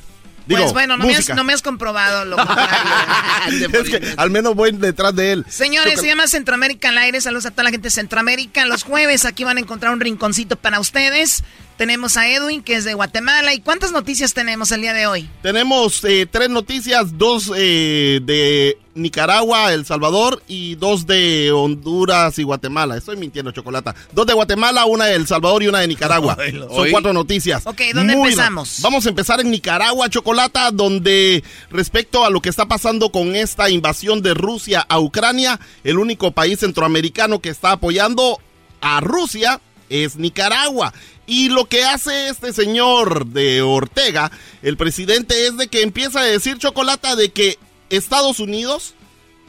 [0.48, 1.36] Digo, pues bueno, no me, has, música.
[1.36, 3.70] no me has comprobado lo contrario.
[3.84, 5.46] es que al menos voy detrás de él.
[5.48, 6.02] Señores, Chocolate.
[6.02, 7.22] se llama Centroamérica al aire.
[7.22, 8.66] Saludos a toda la gente de Centroamérica.
[8.66, 11.44] Los jueves aquí van a encontrar un rinconcito para ustedes.
[11.80, 13.54] Tenemos a Edwin, que es de Guatemala.
[13.54, 15.30] ¿Y cuántas noticias tenemos el día de hoy?
[15.42, 22.44] Tenemos eh, tres noticias, dos eh, de Nicaragua, El Salvador y dos de Honduras y
[22.44, 22.98] Guatemala.
[22.98, 23.96] Estoy mintiendo, Chocolata.
[24.12, 26.36] Dos de Guatemala, una de El Salvador y una de Nicaragua.
[26.70, 27.66] Son cuatro noticias.
[27.66, 28.80] Ok, ¿dónde Muy empezamos?
[28.82, 33.70] Vamos a empezar en Nicaragua, Chocolata, donde respecto a lo que está pasando con esta
[33.70, 38.38] invasión de Rusia a Ucrania, el único país centroamericano que está apoyando
[38.82, 40.94] a Rusia es Nicaragua.
[41.28, 44.32] Y lo que hace este señor de Ortega,
[44.62, 47.58] el presidente, es de que empieza a decir chocolata de que
[47.90, 48.96] Estados Unidos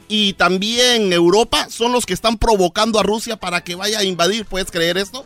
[0.08, 4.44] y también Europa son los que están provocando a Rusia para que vaya a invadir.
[4.44, 5.24] ¿Puedes creer esto?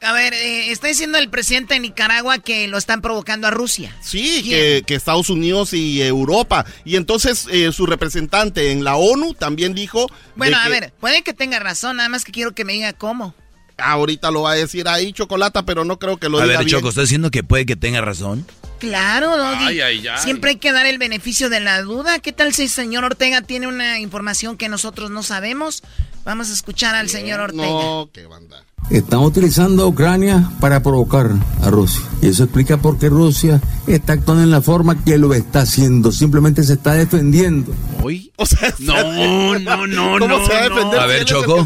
[0.00, 3.96] A ver, eh, está diciendo el presidente de Nicaragua que lo están provocando a Rusia.
[4.02, 6.66] Sí, que, que Estados Unidos y Europa.
[6.84, 10.10] Y entonces eh, su representante en la ONU también dijo...
[10.34, 12.92] Bueno, a que- ver, puede que tenga razón, nada más que quiero que me diga
[12.94, 13.36] cómo.
[13.78, 16.66] Ahorita lo va a decir ahí, Chocolata, pero no creo que lo A diga ver,
[16.66, 16.78] bien.
[16.78, 18.46] Choco, ¿estás diciendo que puede que tenga razón?
[18.82, 19.64] Claro, Doggy.
[19.64, 20.18] Ay, ay, ay.
[20.24, 22.18] Siempre hay que dar el beneficio de la duda.
[22.18, 25.84] ¿Qué tal si el señor Ortega tiene una información que nosotros no sabemos?
[26.24, 27.62] Vamos a escuchar al señor Ortega.
[27.62, 28.64] No, qué banda.
[28.90, 31.30] Están utilizando a Ucrania para provocar
[31.62, 32.00] a Rusia.
[32.20, 36.10] Y eso explica por qué Rusia está actuando en la forma que lo está haciendo.
[36.10, 37.72] Simplemente se está defendiendo.
[38.02, 38.32] ¿Hoy?
[38.36, 40.44] O sea, No, no, no, ¿Cómo no.
[40.46, 40.74] se va a no.
[40.74, 40.98] defender?
[41.00, 41.60] A ver, Choco.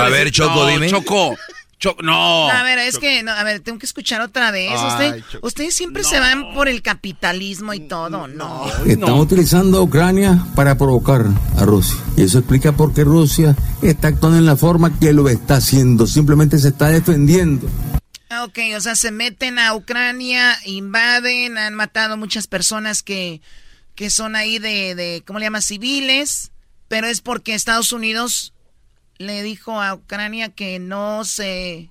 [0.00, 0.88] A ver, Choco, no, dime.
[0.88, 1.36] Choco.
[1.78, 2.48] Choco, no.
[2.48, 4.72] A ver, es que, no, a ver, tengo que escuchar otra vez.
[4.74, 5.46] Ay, Usted- Choco.
[5.46, 8.66] ustedes siempre se van por el capitalismo y todo, no.
[8.86, 11.26] Están utilizando a Ucrania para provocar
[11.58, 11.96] a Rusia.
[12.16, 16.06] Y eso explica por qué Rusia está actuando en la forma que lo está haciendo.
[16.06, 17.68] Simplemente se está defendiendo.
[18.30, 23.40] Ah, Ok, o sea, se meten a Ucrania, invaden, han matado muchas personas que,
[23.94, 25.62] que son ahí de, de, ¿cómo le llaman?
[25.62, 26.50] Civiles,
[26.88, 28.52] pero es porque Estados Unidos
[29.18, 31.90] le dijo a Ucrania que no se...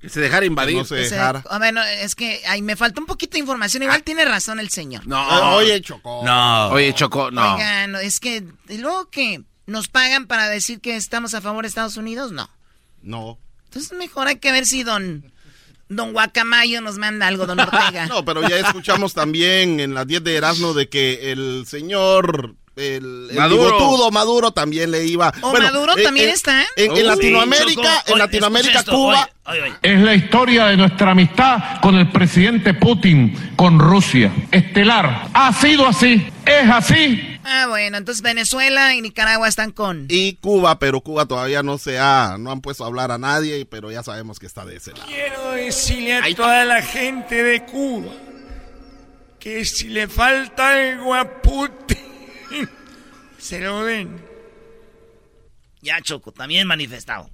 [0.00, 0.76] Que se dejara invadir.
[0.76, 1.42] No se se- dejara.
[1.48, 3.82] a ver, no, es que ahí me falta un poquito de información.
[3.82, 5.06] Igual tiene razón el señor.
[5.06, 5.16] No.
[5.16, 6.22] Ah, Oye, Choco.
[6.24, 6.68] No.
[6.68, 7.54] Oye, Choco, no.
[7.54, 11.68] Oigan, es que, ¿y luego que ¿Nos pagan para decir que estamos a favor de
[11.68, 12.30] Estados Unidos?
[12.30, 12.48] No.
[13.02, 13.36] No.
[13.64, 15.32] Entonces mejor hay que ver si don
[15.88, 18.06] Don Guacamayo nos manda algo, don Ortega.
[18.06, 23.28] no, pero ya escuchamos también en las 10 de Erasmo de que el señor el,
[23.30, 23.64] el Maduro.
[23.64, 25.32] bigotudo Maduro también le iba.
[25.40, 26.64] ¿O Bueno, Maduro eh, también eh, está?
[26.76, 29.28] En, en Latinoamérica, en Latinoamérica, esto, Cuba.
[29.46, 29.74] oye, oye, oye.
[29.82, 34.30] Es la historia de nuestra amistad con el presidente Putin, con Rusia.
[34.50, 35.28] Estelar.
[35.32, 37.32] Ha sido así, es así.
[37.48, 40.06] Ah, bueno, entonces Venezuela y Nicaragua están con.
[40.08, 43.64] Y Cuba, pero Cuba todavía no se ha, no han puesto a hablar a nadie,
[43.66, 45.06] pero ya sabemos que está de ese lado.
[45.06, 48.10] Quiero decirle a toda la gente de Cuba
[49.38, 51.98] que si le falta algo a Putin,
[53.38, 54.24] se lo den.
[55.82, 57.30] Ya, Choco, también manifestado.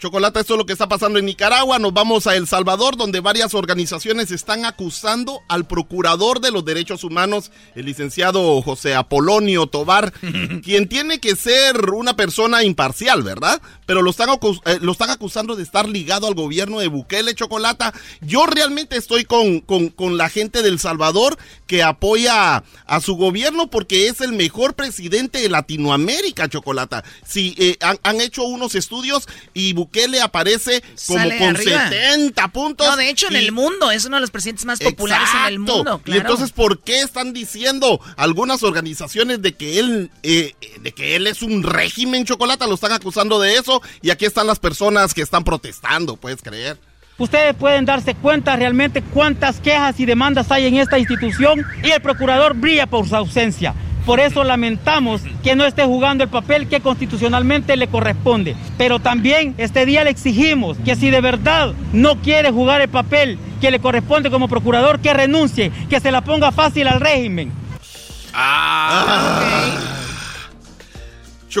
[0.00, 1.80] Chocolata, esto es lo que está pasando en Nicaragua.
[1.80, 7.02] Nos vamos a El Salvador, donde varias organizaciones están acusando al procurador de los derechos
[7.02, 10.12] humanos, el licenciado José Apolonio Tobar,
[10.62, 13.60] quien tiene que ser una persona imparcial, ¿verdad?
[13.86, 17.92] Pero lo están, eh, lo están acusando de estar ligado al gobierno de Bukele, Chocolata.
[18.20, 23.68] Yo realmente estoy con, con, con la gente del Salvador que apoya a su gobierno
[23.68, 27.02] porque es el mejor presidente de Latinoamérica, Chocolata.
[27.26, 29.87] Sí, eh, han, han hecho unos estudios y Bukele
[30.22, 31.88] aparece como Sale con arriba.
[31.88, 32.86] 70 puntos.
[32.86, 33.90] No, de hecho, en y- el mundo.
[33.90, 36.00] Es uno de los presidentes más populares en el mundo.
[36.04, 36.20] Y Claro.
[36.20, 41.42] entonces, ¿por qué están diciendo algunas organizaciones de que él, eh, de que él es
[41.42, 42.66] un régimen chocolate?
[42.66, 43.82] Lo están acusando de eso.
[44.02, 46.78] Y aquí están las personas que están protestando, puedes creer.
[47.18, 52.00] Ustedes pueden darse cuenta realmente cuántas quejas y demandas hay en esta institución y el
[52.00, 53.74] procurador brilla por su ausencia.
[54.06, 58.56] Por eso lamentamos que no esté jugando el papel que constitucionalmente le corresponde.
[58.76, 63.38] Pero también este día le exigimos que si de verdad no quiere jugar el papel
[63.60, 67.52] que le corresponde como procurador, que renuncie, que se la ponga fácil al régimen.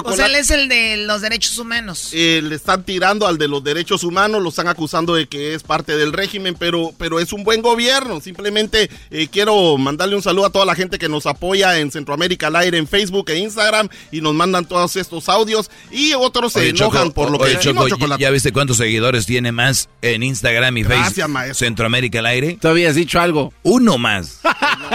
[0.04, 2.10] O sea, él es el de los derechos humanos.
[2.12, 5.62] Eh, le están tirando al de los derechos humanos, lo están acusando de que es
[5.62, 8.20] parte del régimen, pero, pero es un buen gobierno.
[8.20, 12.48] Simplemente eh, quiero mandarle un saludo a toda la gente que nos apoya en Centroamérica
[12.48, 16.60] al aire, en Facebook e Instagram, y nos mandan todos estos audios, y otros se
[16.60, 18.22] Oye, enojan Choco, por lo oye, que Choco, decimos, ¿ya- Chocolate.
[18.22, 21.30] ¿ya viste cuántos seguidores tiene más en Instagram y Gracias, Facebook?
[21.32, 21.66] maestro.
[21.66, 22.58] Centroamérica al aire.
[22.60, 23.52] Todavía has dicho algo.
[23.62, 24.40] Uno más.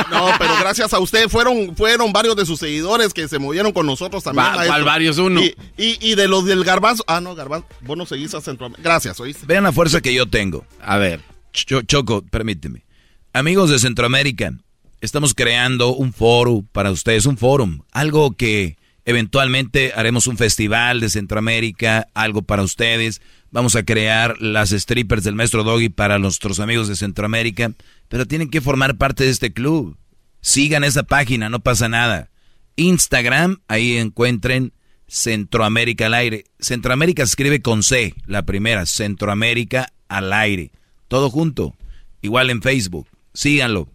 [0.10, 3.86] No, pero gracias a usted fueron, fueron varios de sus seguidores que se movieron con
[3.86, 4.46] nosotros también.
[4.46, 4.74] Va- maestro.
[4.74, 5.18] ¿cuál varios?
[5.18, 5.42] Uno.
[5.42, 7.04] Y, y, y de los del garbanzo.
[7.08, 7.68] Ah, no, garbanzo.
[7.82, 8.88] Vos no seguís a Centroamérica.
[8.88, 9.46] Gracias, oíste.
[9.46, 10.66] Vean la fuerza que yo tengo.
[10.82, 11.20] A ver.
[11.52, 12.86] Cho- Choco, permíteme.
[13.34, 14.54] Amigos de Centroamérica,
[15.02, 21.10] estamos creando un foro para ustedes, un forum, algo que eventualmente haremos un festival de
[21.10, 23.22] Centroamérica, algo para ustedes.
[23.52, 27.72] Vamos a crear las strippers del maestro Doggy para nuestros amigos de Centroamérica,
[28.08, 29.98] pero tienen que formar parte de este club.
[30.42, 32.30] Sigan esa página, no pasa nada.
[32.76, 34.74] Instagram, ahí encuentren
[35.08, 36.46] Centroamérica al aire.
[36.60, 40.72] Centroamérica se escribe con C, la primera, Centroamérica al aire.
[41.08, 41.76] Todo junto.
[42.22, 43.08] Igual en Facebook.
[43.34, 43.88] Síganlo.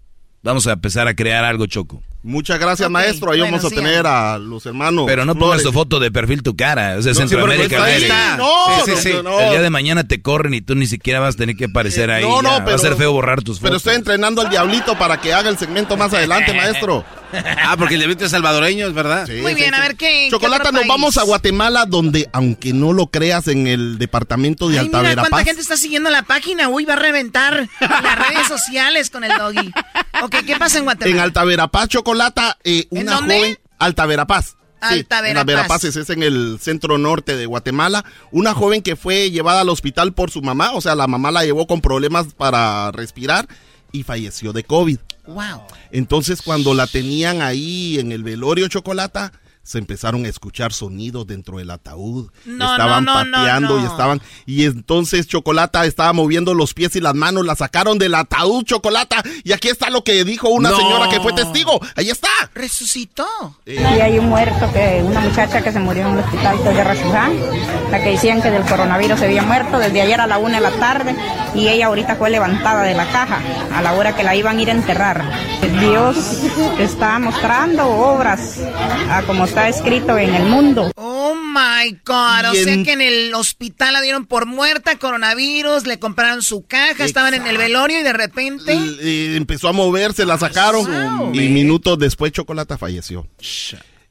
[0.43, 2.03] Vamos a empezar a crear algo, Choco.
[2.23, 3.31] Muchas gracias, maestro.
[3.31, 5.05] Ahí bueno, vamos a tener a los hermanos.
[5.07, 6.97] Pero no pongas tu foto de perfil tu cara.
[6.99, 8.39] O sea, No, Centroamérica pero al está aire.
[8.43, 9.25] No, Sí, sí, no, sí.
[9.25, 9.41] no.
[9.41, 12.11] El día de mañana te corren y tú ni siquiera vas a tener que aparecer
[12.11, 12.23] ahí.
[12.25, 12.51] No, no, ya.
[12.51, 13.83] Va a pero- ser feo borrar tus Pero fotos.
[13.83, 17.05] estoy entrenando al diablito para que haga el segmento más adelante, maestro.
[17.33, 19.27] Ah, porque el diablito es salvadoreño, es verdad.
[19.27, 19.75] Sí, Muy bien, sí.
[19.75, 20.29] a ver qué.
[20.31, 20.89] Chocolata, qué nos país?
[20.89, 25.45] vamos a Guatemala, donde, aunque no lo creas, en el departamento de Ay, mira cuánta
[25.45, 26.69] gente está siguiendo la página.
[26.69, 29.73] Uy, va a reventar las redes sociales con el doggy.
[30.23, 31.23] Ok, ¿qué pasa en En Guatemala?
[31.25, 33.37] Altaverapaz, Chocolata, eh, ¿En una dónde?
[33.39, 33.59] joven.
[33.79, 34.47] Altaverapaz.
[34.47, 35.31] Sí, Altaverapaz.
[35.31, 38.05] en Altaverapaz, ese es en el centro norte de Guatemala.
[38.31, 41.45] Una joven que fue llevada al hospital por su mamá, o sea, la mamá la
[41.45, 43.49] llevó con problemas para respirar
[43.93, 44.99] y falleció de COVID.
[45.27, 45.63] Wow.
[45.91, 49.33] Entonces, cuando la tenían ahí en el velorio Chocolata,
[49.69, 52.31] se empezaron a escuchar sonidos dentro del ataúd.
[52.47, 54.23] No, estaban no, no, no, pateando y estaban.
[54.47, 59.23] Y entonces Chocolata estaba moviendo los pies y las manos, la sacaron del ataúd Chocolata.
[59.45, 60.77] Y aquí está lo que dijo una No.
[60.79, 61.79] señora que fue testigo.
[61.97, 62.29] Ahí está.
[62.55, 63.27] Resucitó.
[63.67, 67.33] Y hay un muerto, que una muchacha que se murió en el hospital de Rashuján,
[67.91, 70.63] la que decían que del coronavirus se había muerto desde ayer a la una de
[70.63, 71.15] la tarde
[71.55, 73.41] y ella ahorita fue levantada de la caja
[73.75, 75.25] a la hora que la iban a ir a enterrar.
[75.81, 76.17] Dios
[76.79, 78.57] está mostrando obras
[79.11, 80.93] a como está escrito en el mundo.
[80.97, 82.51] Oh my God.
[82.51, 87.05] O sea que en el hospital la dieron por muerta, coronavirus, le compraron su caja,
[87.05, 88.75] estaban en el velorio y de repente.
[88.75, 90.85] Y empezó a moverse, la sacaron.
[91.19, 91.35] Wow.
[91.35, 93.27] y minutos después Chocolata falleció.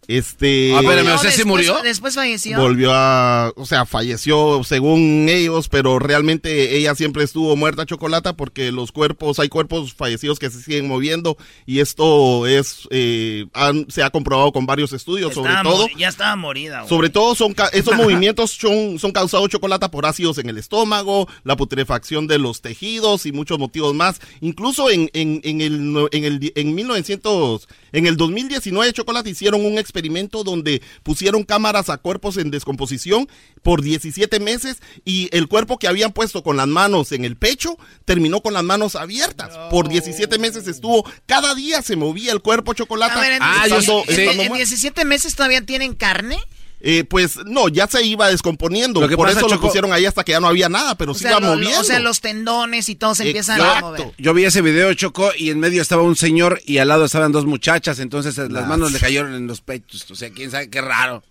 [0.07, 0.73] Este.
[0.73, 1.77] A ver, ¿me No, usted sí después- murió?
[1.83, 2.59] Después falleció.
[2.59, 8.71] Volvió a, o sea, falleció según ellos, pero realmente ella siempre estuvo muerta chocolata porque
[8.71, 14.01] los cuerpos, hay cuerpos fallecidos que se siguen moviendo y esto es, eh, han- se
[14.01, 15.87] ha comprobado con varios estudios, sobre todo.
[15.97, 16.77] ya estaba morida.
[16.79, 16.89] güey.
[16.89, 21.57] Sobre todo son esos movimientos son, son causados chocolate por ácidos en el estómago, la
[21.57, 24.21] putrefacción de los tejidos y muchos motivos más.
[24.39, 29.65] Incluso en, en, en el no- en el en 1900 en el 2019 chocolate hicieron
[29.65, 29.96] un experimento
[30.43, 33.27] donde pusieron cámaras a cuerpos en descomposición
[33.61, 37.77] por 17 meses y el cuerpo que habían puesto con las manos en el pecho
[38.05, 39.57] terminó con las manos abiertas.
[39.69, 43.13] Por 17 meses estuvo cada día se movía el cuerpo chocolate.
[43.13, 44.55] A ver, en, estando- en- estando en muerto.
[44.55, 46.37] 17 meses todavía tienen carne.
[46.79, 49.01] Eh, pues no, ya se iba descomponiendo.
[49.01, 51.13] Lo que Por pasa, eso lo pusieron ahí hasta que ya no había nada, pero
[51.15, 51.79] sea, iba lo- moviendo.
[51.79, 54.11] o sea, los tendones y todo se empiezan a mover.
[54.19, 57.31] Yo vi ese video, Choco, y en medio estaba un señor y al lado estaban
[57.31, 58.93] dos muchachas, entonces eh, las Ah, manos sí.
[58.93, 60.05] le cayeron en los pechos.
[60.11, 61.23] O sea, quién sabe, qué raro.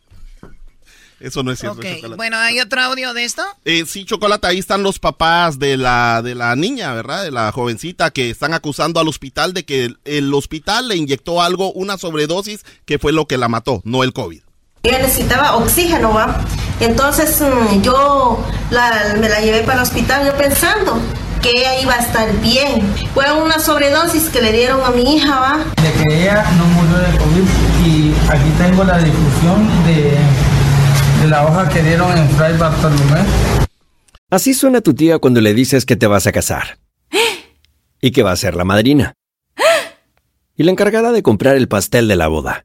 [1.18, 1.80] Eso no es cierto.
[2.16, 3.42] Bueno, ¿hay otro audio de esto?
[3.64, 7.22] Eh, sí, Chocolate, ahí están los papás de la, de la niña, ¿verdad?
[7.24, 11.40] De la jovencita que están acusando al hospital de que el, el hospital le inyectó
[11.40, 14.42] algo, una sobredosis, que fue lo que la mató, no el COVID.
[14.86, 16.40] Ella necesitaba oxígeno, ¿va?
[16.80, 20.98] Entonces mm, yo la- me la llevé para el hospital yo pensando
[21.42, 22.82] que ella iba a estar bien.
[23.14, 25.58] Fue una sobredosis que le dieron a mi hija, ¿va?
[25.82, 30.16] de que ella no murió de COVID y aquí tengo la difusión de,
[31.22, 33.20] de la hoja que dieron en Fray Bartolomé.
[34.30, 36.78] Así suena tu tía cuando le dices que te vas a casar.
[38.00, 39.14] Y que va a ser la madrina.
[40.56, 42.64] Y la encargada de comprar el pastel de la boda.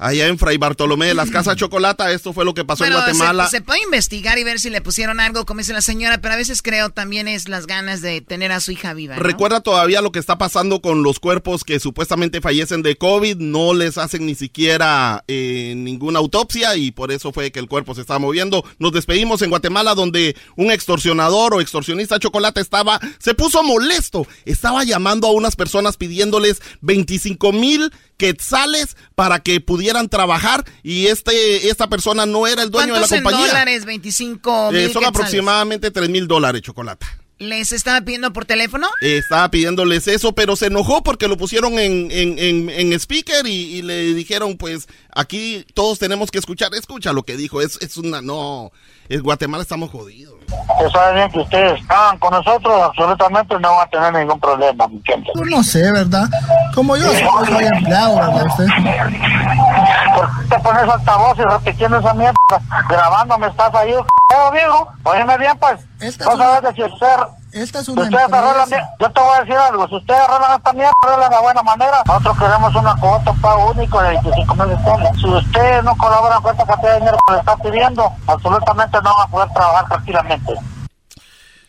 [0.00, 3.02] Allá en Fray Bartolomé de las Casas Chocolata, esto fue lo que pasó Bueno, en
[3.02, 3.44] Guatemala.
[3.44, 6.34] Se, se puede investigar y ver si le pusieron algo, como dice la señora, pero
[6.34, 9.16] a veces creo también es las ganas de tener a su hija viva.
[9.16, 9.22] ¿no?
[9.22, 13.74] Recuerda todavía lo que está pasando con los cuerpos que supuestamente fallecen de COVID, no
[13.74, 18.00] les hacen ni siquiera eh, ninguna autopsia y por eso fue que el cuerpo se
[18.00, 18.64] estaba moviendo.
[18.78, 24.82] Nos despedimos en Guatemala donde un extorsionador o extorsionista chocolate estaba, se puso molesto, estaba
[24.84, 31.88] llamando a unas personas pidiéndoles 25 mil quetzales para que pudieran trabajar y este esta
[31.88, 33.46] persona no era el dueño de la ¿Cuántos en compañía.
[33.48, 33.84] dólares?
[33.84, 37.06] 25 Eh, son aproximadamente 3 mil dólares, chocolate.
[37.38, 38.86] ¿Les estaba pidiendo por teléfono?
[39.00, 43.46] Eh, estaba pidiéndoles eso, pero se enojó porque lo pusieron en, en, en, en speaker
[43.46, 46.74] y, y le dijeron, pues, aquí todos tenemos que escuchar.
[46.74, 48.72] Escucha lo que dijo, es, es una, no,
[49.08, 50.34] en Guatemala estamos jodidos.
[50.70, 54.88] Usted sabe bien que ustedes estaban con nosotros, absolutamente no van a tener ningún problema,
[54.88, 55.32] ¿me entiendes?
[55.34, 56.24] Pues no sé, ¿verdad?
[56.74, 58.46] Como yo soy, empleado, ¿verdad?
[58.46, 58.66] Usted?
[60.14, 62.36] ¿Por qué te pones altavoz y repitiendo esa mierda?
[62.88, 63.92] Grabándome estás ahí,
[64.28, 64.88] ¿qué, viejo?
[65.04, 65.80] Óyeme bien, pues.
[66.20, 67.16] no sabes de si usted...
[67.52, 68.28] Esta es una empresa.
[69.00, 72.02] yo te voy a decir algo, si ustedes arreglan esta mierda, arreglan de buena manera,
[72.06, 75.10] nosotros queremos una cuota pago único de 25 mil dólares.
[75.20, 79.14] Si ustedes no colaboran con esta cantidad de dinero que le están pidiendo, absolutamente no
[79.14, 80.54] van a poder trabajar tranquilamente.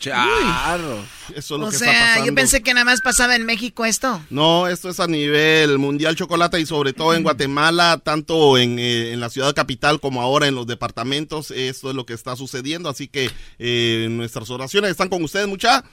[0.01, 1.05] Charro.
[1.35, 2.25] Eso es lo O que está sea, pasando.
[2.25, 4.21] yo pensé que nada más pasaba en México esto.
[4.29, 9.13] No, esto es a nivel mundial chocolate y sobre todo en Guatemala, tanto en, eh,
[9.13, 11.51] en la ciudad capital como ahora en los departamentos.
[11.51, 12.89] Esto es lo que está sucediendo.
[12.89, 13.29] Así que
[13.59, 15.83] eh, nuestras oraciones están con ustedes, mucha.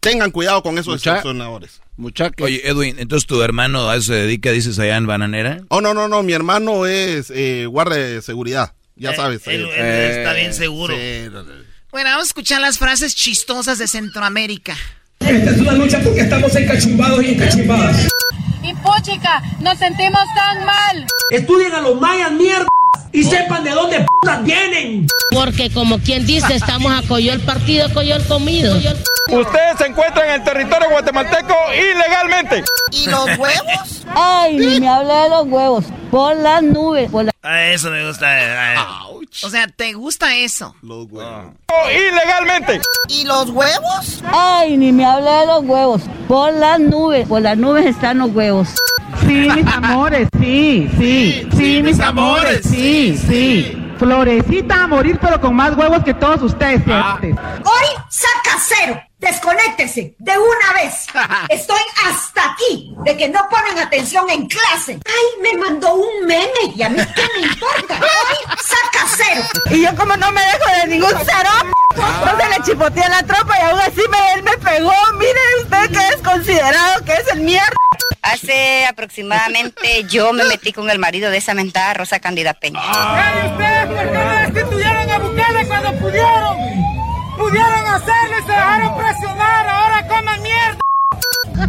[0.00, 1.80] Tengan cuidado con esos Mucha- extorsionadores.
[2.40, 5.60] Oye, Edwin, entonces tu hermano a eso se dedica, dices allá en Bananera.
[5.68, 6.24] Oh, no, no, no.
[6.24, 8.74] Mi hermano es eh, guardia de seguridad.
[8.96, 9.46] Ya Eh, sabes.
[9.46, 10.96] él- eh, él está bien seguro.
[10.96, 11.71] sí, no, no.
[11.92, 14.74] Bueno, vamos a escuchar las frases chistosas de Centroamérica.
[15.20, 18.08] Esta es una lucha porque estamos encachumbados y encachumbadas.
[18.62, 21.06] Y puchica, nos sentimos tan mal.
[21.28, 22.66] Estudien a los mayas, mierda,
[23.12, 25.06] y sepan de dónde putas vienen.
[25.30, 28.74] Porque como quien dice, estamos a coyol partido, coyol comido.
[29.30, 32.64] Ustedes se encuentran en el territorio guatemalteco ilegalmente.
[32.90, 34.04] ¿Y los huevos?
[34.14, 35.84] Ay, ni me hable de los huevos.
[36.10, 37.10] Por las nubes.
[37.10, 37.32] Por la...
[37.42, 38.74] Ah, eso me gusta.
[38.74, 38.76] eh,
[39.42, 40.74] O sea, ¿te gusta eso?
[40.82, 41.52] Los huevos.
[41.90, 42.80] ilegalmente.
[43.08, 44.22] ¿Y los huevos?
[44.32, 46.02] Ay, ni me hable de los huevos.
[46.28, 47.26] Por las nubes.
[47.28, 48.68] Por las nubes están los huevos.
[49.26, 53.78] Sí, mis amores, sí, sí, sí, mis amores, sí, sí.
[53.98, 56.82] Florecita a morir, pero con más huevos que todos ustedes.
[56.84, 57.28] fíjate.
[57.28, 59.00] Hoy saca cero.
[59.18, 61.06] Desconéctese de una vez.
[61.48, 64.98] Estoy hasta aquí de que no ponen atención en clase.
[65.06, 68.00] Ay, me mandó un meme y a mí qué me importa.
[68.00, 69.42] Hoy saca cero.
[69.70, 71.50] Y yo como no me dejo de ningún cero,
[71.94, 74.92] entonces le chipoteé a la tropa y aún así me, él me pegó.
[75.16, 77.76] Mire usted que es considerado que es el mierda.
[78.22, 82.80] Hace aproximadamente yo me metí con el marido de esa mentada Rosa Cándida Peña.
[82.80, 86.56] ¿Y ustedes por qué no destituyeron a Bukele cuando pudieron?
[87.36, 90.78] Pudieron hacerlo y se dejaron presionar, ahora coman mierda.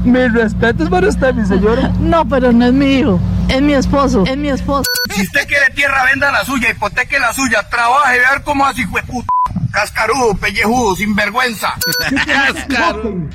[0.03, 1.91] Mis respetos para usted, mi señora.
[1.99, 4.83] No, pero no es mi hijo, es mi esposo, es mi esposo.
[5.13, 9.27] Si usted quiere tierra, venda la suya, hipoteque la suya, trabaje, ver cómo así, puta.
[9.73, 11.73] Cascarudo, pellejudo, sinvergüenza.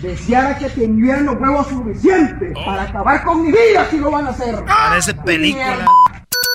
[0.01, 4.30] Deseara que tuvieran los huevos suficientes para acabar con mi vida si lo van a
[4.30, 4.64] hacer.
[4.64, 5.84] Parece película.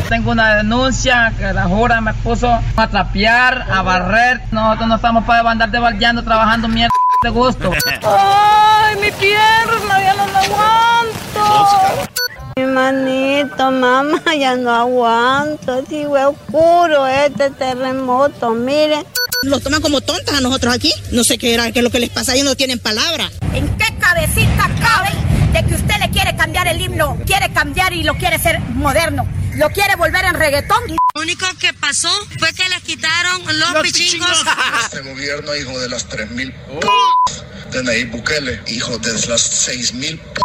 [0.07, 4.39] Tengo una denuncia que la jura me puso a trapear, a barrer.
[4.51, 7.71] Nosotros no estamos para andar debaldeando, trabajando mierda de gusto.
[8.03, 9.99] ¡Ay, mi pierna!
[10.01, 12.09] Ya no la aguanto.
[12.55, 15.85] Mi manito, mamá, ya no aguanto.
[15.87, 19.05] Si fue oscuro este terremoto, miren.
[19.43, 20.93] Los toman como tontas a nosotros aquí.
[21.11, 23.31] No sé qué era, qué es lo que les pasa, ellos no tienen palabra.
[23.53, 25.11] ¿En qué cabecita cabe
[25.53, 27.17] de que usted le quiere cambiar el himno?
[27.25, 29.27] Quiere cambiar y lo quiere ser moderno.
[29.55, 30.81] Lo quiere volver en reggaetón.
[30.87, 34.43] Lo único que pasó fue que les quitaron los, pichingos.
[34.85, 40.41] Este gobierno, hijo de las 3.000 p de Nayib Bukele, hijo de las 6.000 p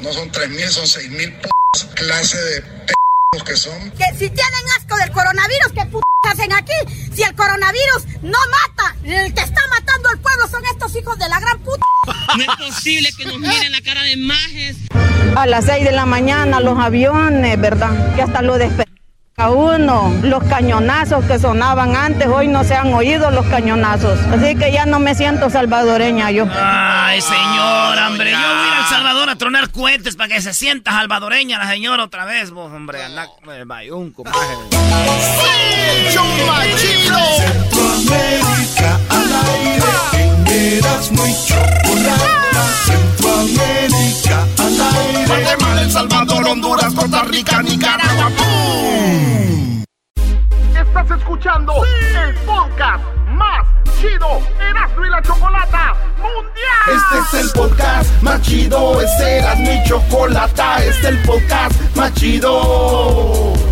[0.00, 1.48] no son 3.000, son 6.000 p
[1.94, 2.94] clase de p
[3.40, 3.90] que son.
[3.92, 6.72] Que si tienen asco del coronavirus, ¿qué p hacen aquí?
[7.14, 11.28] Si el coronavirus no mata, el que está matando al pueblo son estos hijos de
[11.30, 11.82] la gran puta.
[12.36, 14.76] No es posible que nos miren la cara de majes.
[15.36, 18.14] A las 6 de la mañana los aviones, ¿verdad?
[18.14, 19.01] Que hasta lo despertaron
[19.42, 20.14] a uno.
[20.22, 24.18] Los cañonazos que sonaban antes, hoy no se han oído los cañonazos.
[24.32, 26.46] Así que ya no me siento salvadoreña yo.
[26.54, 28.30] Ay, señor, hombre.
[28.30, 31.58] Yo voy a ir a El Salvador a tronar cohetes para que se sienta salvadoreña
[31.58, 33.02] la señora otra vez, vos, hombre.
[33.02, 34.22] Anda, eh, bayunco.
[37.42, 40.46] Centroamérica al aire, en
[40.78, 42.64] Erasmo y Chocolata.
[42.86, 44.46] Centroamérica
[44.78, 48.30] Guatemala, El Salvador, Honduras, Costa Rica, Nicaragua.
[48.36, 49.84] ¡Pum!
[50.74, 53.66] Estás escuchando el podcast más
[54.00, 56.52] chido Erasmo y la Chocolata Mundial.
[56.86, 62.12] Este es el podcast más chido, este era mi chocolata, este es el podcast más
[62.14, 63.71] chido.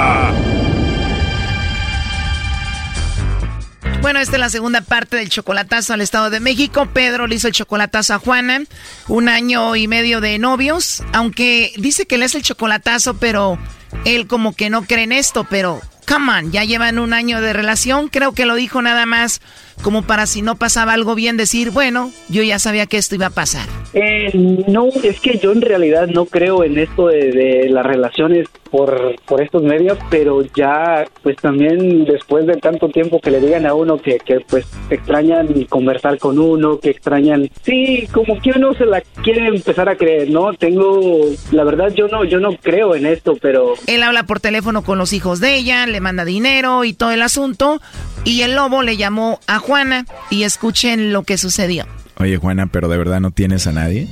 [4.01, 6.87] Bueno, esta es la segunda parte del chocolatazo al Estado de México.
[6.91, 8.63] Pedro le hizo el chocolatazo a Juana,
[9.07, 13.59] un año y medio de novios, aunque dice que le es el chocolatazo, pero
[14.03, 15.79] él como que no cree en esto, pero
[16.11, 19.41] come on, ya llevan un año de relación, creo que lo dijo nada más
[19.81, 23.27] como para si no pasaba algo bien decir, bueno, yo ya sabía que esto iba
[23.27, 23.67] a pasar.
[23.93, 24.31] Eh,
[24.67, 29.41] no, es que yo en realidad no creo en esto de, las relaciones por, por
[29.41, 33.97] estos medios, pero ya pues también después de tanto tiempo que le digan a uno
[33.97, 39.01] que, que pues extrañan conversar con uno, que extrañan, sí, como que uno se la
[39.23, 40.53] quiere empezar a creer, ¿no?
[40.53, 41.19] Tengo,
[41.51, 43.73] la verdad yo no, yo no creo en esto, pero...
[43.87, 47.21] Él habla por teléfono con los hijos de ella, le manda dinero y todo el
[47.21, 47.81] asunto,
[48.23, 51.85] y el lobo le llamó a Juana y escuchen lo que sucedió.
[52.17, 54.07] Oye Juana, pero de verdad no tienes a nadie?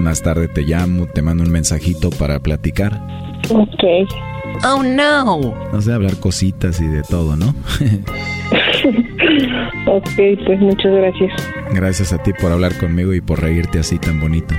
[0.00, 3.00] Más tarde te llamo, te mando un mensajito para platicar.
[3.48, 3.84] Ok.
[4.64, 5.54] Oh no.
[5.72, 7.48] No sé, hablar cositas y de todo, ¿no?
[9.86, 10.10] ok,
[10.46, 11.32] pues muchas gracias.
[11.72, 14.54] Gracias a ti por hablar conmigo y por reírte así tan bonito.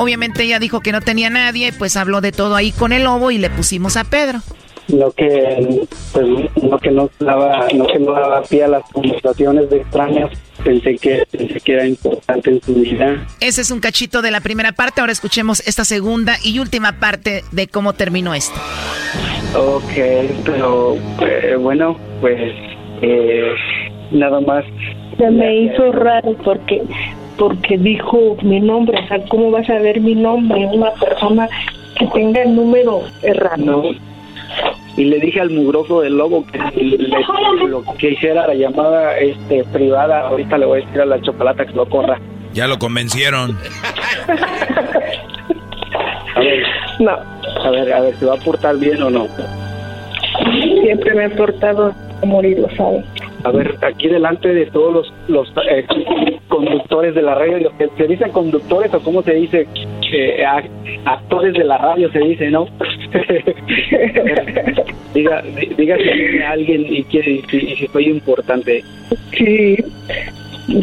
[0.00, 3.32] Obviamente ella dijo que no tenía nadie, pues habló de todo ahí con el lobo
[3.32, 4.38] y le pusimos a Pedro.
[4.86, 6.26] No que pues
[6.62, 10.30] no que no daba no que no daba pie a las conversaciones de extraños
[10.64, 13.26] pensé que pensé que era importante en su vida.
[13.40, 15.00] Ese es un cachito de la primera parte.
[15.00, 18.58] Ahora escuchemos esta segunda y última parte de cómo terminó esto.
[19.56, 19.92] Ok,
[20.44, 22.38] pero eh, bueno pues
[23.02, 23.52] eh,
[24.12, 24.64] nada más.
[25.18, 26.82] Se me hizo raro porque
[27.38, 30.66] porque dijo mi nombre, o sea, ¿cómo vas a ver mi nombre?
[30.66, 31.48] Una persona
[31.98, 33.84] que tenga el número errado.
[34.96, 36.58] Y le dije al mugroso del lobo que
[37.68, 41.64] lo que hiciera la llamada este privada ahorita le voy a decir a la chocolata
[41.64, 42.20] que lo corra.
[42.52, 43.56] Ya lo convencieron.
[46.34, 46.62] A ver
[47.00, 47.10] no.
[47.10, 49.26] a ver a ver se va a portar bien o no
[50.82, 53.04] siempre me he portado a morir lo sabe
[53.44, 55.86] a ver, aquí delante de todos los, los eh,
[56.48, 59.66] conductores de la radio, ¿se dicen conductores o cómo se dice?
[60.12, 60.44] Eh,
[61.04, 62.66] actores de la radio se dice, ¿no?
[65.14, 65.42] diga,
[65.76, 68.82] diga si alguien y, que, si, soy importante.
[69.36, 69.76] Sí.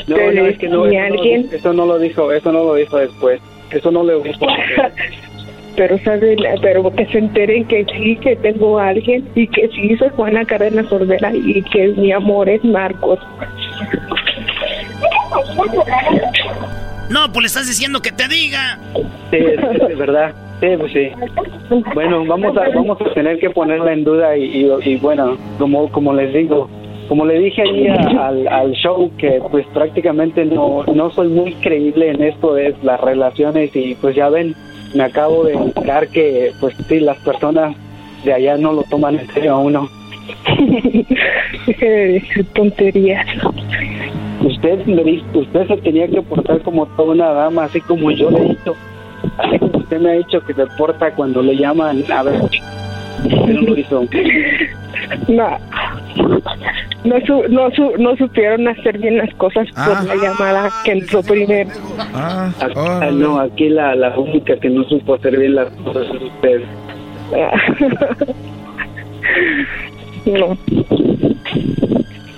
[0.08, 1.48] No, no, es que no, eso, alguien?
[1.48, 3.42] No, eso no lo dijo, eso no lo dijo después.
[3.72, 4.46] Eso no lo dijo
[5.76, 9.96] pero saben, pero que se enteren que sí, que tengo a alguien y que sí
[9.98, 13.20] soy Juana Cárdenas Ordera y que mi amor es Marcos.
[17.10, 18.80] No, pues le estás diciendo que te diga.
[19.32, 20.34] Sí, es, verdad.
[20.60, 21.12] Sí, pues sí.
[21.94, 26.14] Bueno, vamos a, vamos a tener que ponerla en duda y, y, bueno, como, como
[26.14, 26.70] les digo,
[27.08, 32.10] como le dije allí al, al, show que pues prácticamente no, no soy muy creíble
[32.10, 34.56] en esto de las relaciones y pues ya ven,
[34.96, 37.76] me acabo de enterar que, pues sí, las personas
[38.24, 39.90] de allá no lo toman en serio a uno.
[42.56, 43.28] tonterías.
[44.42, 48.38] Usted me usted se tenía que portar como toda una dama, así como yo le
[48.38, 48.76] he dicho,
[49.38, 52.42] así como usted me ha dicho que se porta cuando le llaman a ver.
[53.48, 54.06] no lo hizo.
[55.28, 55.58] No.
[57.06, 60.16] No, no, no supieron hacer bien las cosas por la ah.
[60.16, 61.70] llamada que entró primero.
[62.14, 66.22] Ah, ah, no, aquí la, la única que no supo hacer bien las cosas es
[66.22, 66.62] usted.
[70.26, 70.58] no.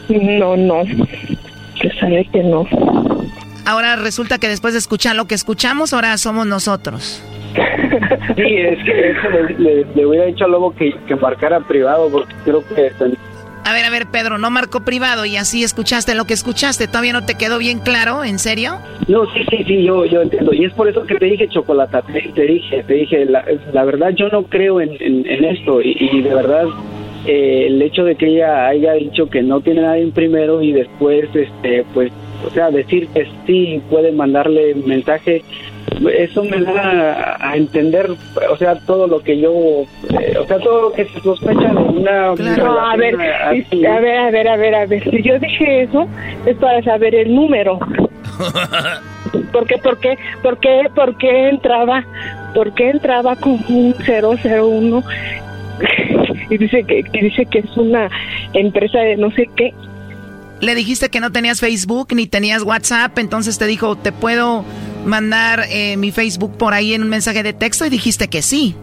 [0.09, 0.84] No, no.
[1.82, 2.68] Que sabe que no.
[3.65, 7.24] Ahora resulta que después de escuchar lo que escuchamos, ahora somos nosotros.
[8.36, 12.34] Sí, es que eso le, le, hubiera dicho a Lobo que, que marcara privado porque
[12.45, 12.91] creo que
[13.68, 16.88] a ver, a ver, Pedro, no marcó privado y así escuchaste lo que escuchaste.
[16.88, 18.24] ¿Todavía no te quedó bien claro?
[18.24, 18.78] ¿En serio?
[19.09, 20.53] No, sí, sí, sí, yo, yo entiendo.
[20.53, 23.43] Y es por eso que te dije, Chocolata, te, dije, te dije, la,
[23.74, 26.63] la, verdad yo no creo en, en, esto y, de verdad
[27.26, 30.72] eh, el hecho de que ella haya dicho que no tiene nadie en primero y
[30.72, 32.13] después, este, pues,
[32.45, 35.43] o sea, decir que sí puede mandarle mensaje
[36.14, 38.10] eso me da a entender,
[38.50, 39.52] o sea, todo lo que yo,
[40.20, 42.34] eh, o sea, todo lo que se sospecha de una...
[42.36, 46.08] Claro, a ver, a ver, a ver, a ver, a ver, si yo dije eso
[46.46, 47.80] es para saber el número.
[49.52, 52.04] ¿Por qué, por qué, por qué, por qué entraba,
[52.54, 55.04] por qué entraba con un 001
[56.50, 58.10] y dice que, que dice que es una
[58.54, 59.74] empresa de no sé qué?
[60.62, 64.64] Le dijiste que no tenías Facebook ni tenías WhatsApp, entonces te dijo, te puedo
[65.05, 68.75] mandar eh, mi Facebook por ahí en un mensaje de texto y dijiste que sí.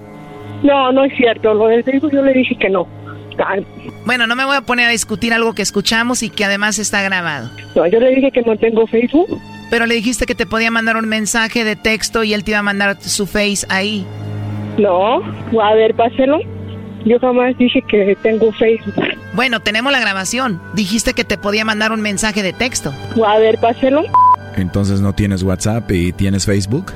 [0.62, 1.52] No, no es cierto.
[1.52, 2.86] Lo del Facebook yo le dije que no.
[4.06, 7.02] Bueno, no me voy a poner a discutir algo que escuchamos y que además está
[7.02, 7.50] grabado.
[7.74, 9.40] No, yo le dije que no tengo Facebook.
[9.70, 12.60] Pero le dijiste que te podía mandar un mensaje de texto y él te iba
[12.60, 14.06] a mandar su face ahí.
[14.78, 15.16] No,
[15.60, 16.38] a ver, páselo.
[17.04, 18.94] Yo jamás dije que tengo Facebook.
[19.34, 20.60] Bueno, tenemos la grabación.
[20.74, 22.92] Dijiste que te podía mandar un mensaje de texto.
[23.26, 24.04] A ver, páselo.
[24.56, 26.92] Entonces no tienes WhatsApp y tienes Facebook?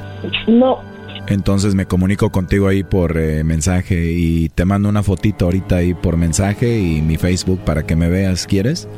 [0.46, 0.80] No.
[1.26, 5.92] Entonces me comunico contigo ahí por eh, mensaje y te mando una fotito ahorita ahí
[5.92, 8.46] por mensaje y mi Facebook para que me veas.
[8.46, 8.88] ¿Quieres?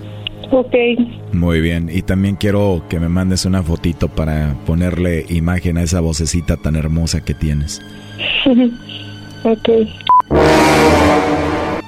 [0.52, 0.74] Ok.
[1.32, 1.90] Muy bien.
[1.92, 6.76] Y también quiero que me mandes una fotito para ponerle imagen a esa vocecita tan
[6.76, 7.80] hermosa que tienes.
[9.42, 9.68] ok.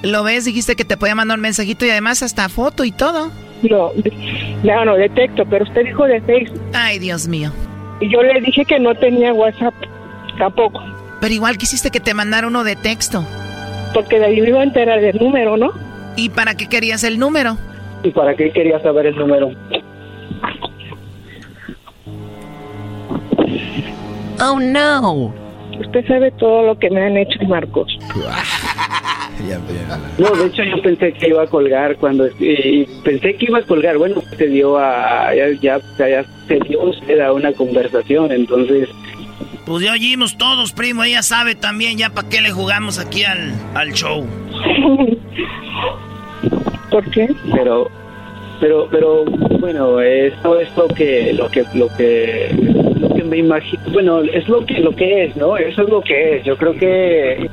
[0.03, 0.45] ¿Lo ves?
[0.45, 3.31] Dijiste que te podía mandar un mensajito y además hasta foto y todo.
[3.63, 3.93] No,
[4.65, 6.61] no, no, de texto, pero usted dijo de Facebook.
[6.73, 7.53] Ay, Dios mío.
[8.01, 9.75] Y yo le dije que no tenía WhatsApp,
[10.39, 10.83] tampoco.
[11.21, 13.25] Pero igual quisiste que te mandara uno de texto.
[13.95, 15.71] Porque de ahí me iba a enterar del número, ¿no?
[16.17, 17.57] ¿Y para qué querías el número?
[18.03, 19.53] ¿Y para qué quería saber el número?
[24.41, 25.42] Oh, no.
[25.85, 27.99] Usted sabe todo lo que me han hecho, Marcos.
[30.19, 33.63] No, de hecho yo pensé que iba a colgar cuando y pensé que iba a
[33.63, 33.99] colgar.
[33.99, 38.89] Bueno, se dio a ya, ya, ya se dio usted a una conversación, entonces.
[39.67, 41.03] Pues ya oímos todos, primo.
[41.03, 44.25] Ella sabe también ya para qué le jugamos aquí al, al show.
[46.91, 47.29] ¿Por qué?
[47.53, 47.91] Pero,
[48.61, 49.25] pero, pero,
[49.59, 52.82] bueno, esto es lo que, lo que, lo que
[53.33, 53.83] me imagino.
[53.93, 55.57] Bueno, es lo que, lo que es, ¿no?
[55.57, 56.45] Eso es lo que es.
[56.45, 57.49] Yo creo que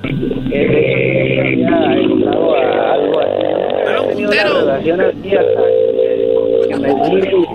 [0.51, 4.25] eh, había estado a algo así.
[4.25, 5.63] Una relación así hasta
[6.67, 7.45] que me di,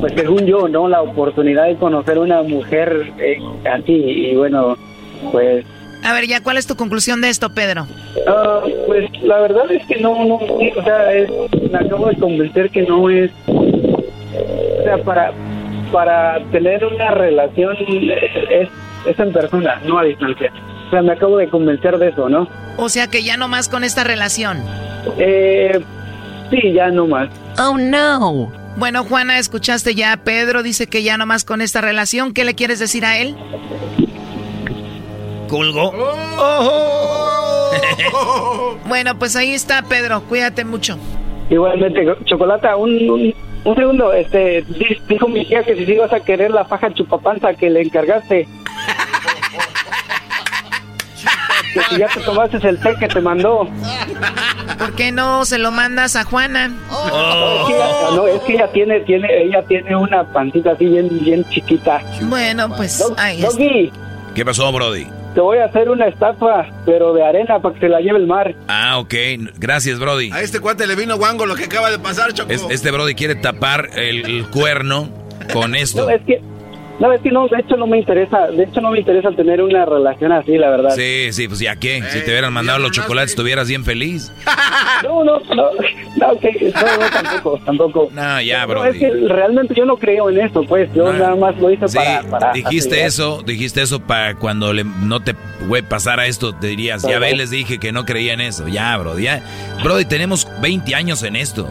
[0.00, 0.88] pues según yo, ¿no?
[0.88, 3.38] La oportunidad de conocer una mujer eh,
[3.72, 4.76] así y bueno,
[5.30, 5.64] pues
[6.02, 7.86] a ver, ya, ¿cuál es tu conclusión de esto, Pedro?
[8.26, 11.30] Ah, pues la verdad es que no, no, o sea, es,
[11.70, 15.32] me acabo de convencer que no es, o sea, para,
[15.94, 17.76] para tener una relación
[18.50, 18.68] es,
[19.06, 20.52] es en persona, no a distancia.
[20.88, 22.48] O sea, me acabo de convencer de eso, ¿no?
[22.76, 24.58] O sea, que ya no más con esta relación.
[25.18, 25.80] Eh,
[26.50, 27.30] sí, ya no más.
[27.58, 28.50] Oh, no.
[28.76, 30.16] Bueno, Juana, escuchaste ya.
[30.16, 32.34] Pedro dice que ya no más con esta relación.
[32.34, 33.36] ¿Qué le quieres decir a él?
[35.48, 35.92] colgó.
[38.88, 40.22] bueno, pues ahí está, Pedro.
[40.22, 40.98] Cuídate mucho.
[41.50, 43.34] Igualmente, Chocolata, un, un,
[43.76, 44.12] segundo.
[44.12, 44.64] Este,
[45.08, 48.46] dijo mi tía que si ibas a querer la faja chupapanza que le encargaste.
[51.72, 53.68] que si ya te tomaste el té que te mandó.
[54.78, 56.68] ¿Por qué no se lo mandas a Juana?
[56.68, 62.02] No, es que ella tiene, tiene, ella tiene una pancita así bien, bien chiquita.
[62.22, 63.44] Bueno, pues ahí
[64.34, 65.06] ¿Qué pasó, Brody?
[65.34, 68.26] Te voy a hacer una estatua, pero de arena para que se la lleve el
[68.28, 68.54] mar.
[68.68, 69.14] Ah, ok.
[69.58, 70.30] Gracias, Brody.
[70.30, 72.52] A este cuate le vino guango lo que acaba de pasar, Choco.
[72.52, 75.08] este Brody quiere tapar el, cuerno
[75.52, 76.04] con esto.
[76.04, 76.40] No, es que
[77.00, 79.60] no, es que no, de hecho no me interesa, de hecho no me interesa tener
[79.60, 80.94] una relación así, la verdad.
[80.94, 84.32] Sí, sí, pues ya qué, si te hubieran mandado los chocolates estuvieras bien feliz.
[85.02, 85.70] No, no, no,
[86.16, 88.08] no, okay, no, tampoco, tampoco.
[88.14, 88.84] No, ya, bro.
[88.84, 91.86] No, es que realmente yo no creo en eso, pues, yo nada más lo hice
[91.88, 95.34] para, para, Dijiste eso, dijiste eso para cuando le, no te
[95.66, 98.96] güey, pasara esto, te dirías, ya ve, les dije que no creía en eso, ya,
[98.96, 99.42] bro, ya.
[99.82, 101.68] Brody, tenemos 20 años en esto.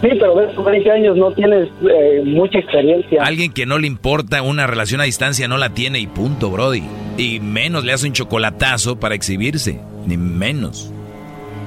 [0.00, 3.22] Sí, pero ves, 20 años no tienes eh, mucha experiencia.
[3.22, 6.84] Alguien que no le importa una relación a distancia no la tiene y punto, Brody.
[7.16, 10.92] Y menos le hace un chocolatazo para exhibirse, ni menos.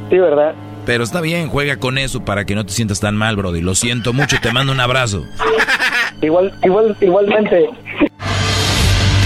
[0.10, 0.56] Sí, ¿verdad?
[0.86, 3.62] Pero está bien, juega con eso para que no te sientas tan mal, Brody.
[3.62, 5.26] Lo siento mucho, te mando un abrazo.
[6.22, 7.70] igual, igual, igualmente.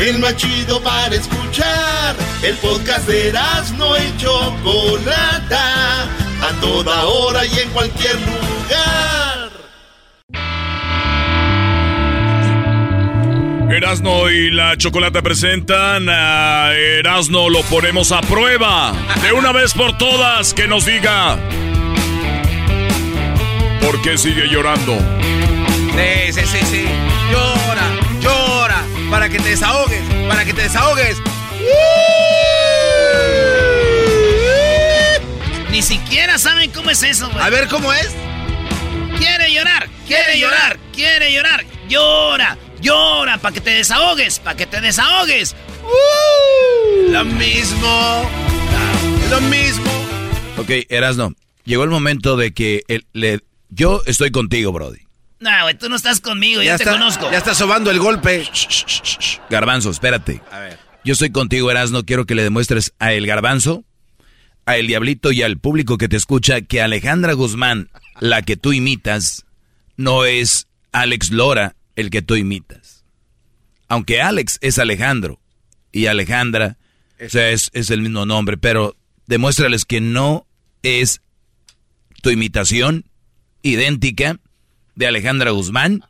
[0.00, 2.16] el más chido para escuchar.
[2.42, 3.32] El podcast de
[3.76, 9.50] no y Chocolata, a toda hora y en cualquier lugar.
[13.70, 18.92] Erasno y la Chocolata presentan a Erasno lo ponemos a prueba.
[19.22, 21.38] De una vez por todas, que nos diga
[23.80, 24.98] por qué sigue llorando.
[25.94, 26.84] Sí, sí, sí, sí.
[27.30, 28.09] Llora
[29.20, 31.18] para que te desahogues, para que te desahogues.
[35.70, 37.44] Ni siquiera saben cómo es eso, güey.
[37.44, 38.14] A ver cómo es.
[39.18, 41.66] Quiere llorar, quiere llorar, quiere llorar.
[41.86, 45.54] Llora, llora, para que te desahogues, para que te desahogues.
[47.10, 48.30] Lo mismo,
[49.28, 49.90] lo mismo.
[50.56, 51.34] Ok, Erasno,
[51.66, 55.09] llegó el momento de que el, le, yo estoy contigo, Brody.
[55.40, 57.30] No, güey, tú no estás conmigo, ya, te conozco.
[57.30, 58.46] Ya está sobando el golpe.
[59.48, 60.42] garbanzo, espérate.
[60.50, 60.78] A ver.
[61.02, 62.04] Yo estoy contigo, Erasno.
[62.04, 63.84] Quiero que le demuestres a el garbanzo,
[64.66, 67.88] a el diablito y al público que te escucha que Alejandra Guzmán,
[68.20, 69.46] la que tú imitas,
[69.96, 73.04] no es Alex Lora el que tú imitas.
[73.88, 75.40] Aunque Alex es Alejandro
[75.90, 76.76] y Alejandra
[77.24, 78.96] o sea, es, es el mismo nombre, pero
[79.26, 80.46] demuéstrales que no
[80.82, 81.22] es
[82.22, 83.04] tu imitación
[83.62, 84.38] idéntica
[85.00, 86.04] de Alejandra Guzmán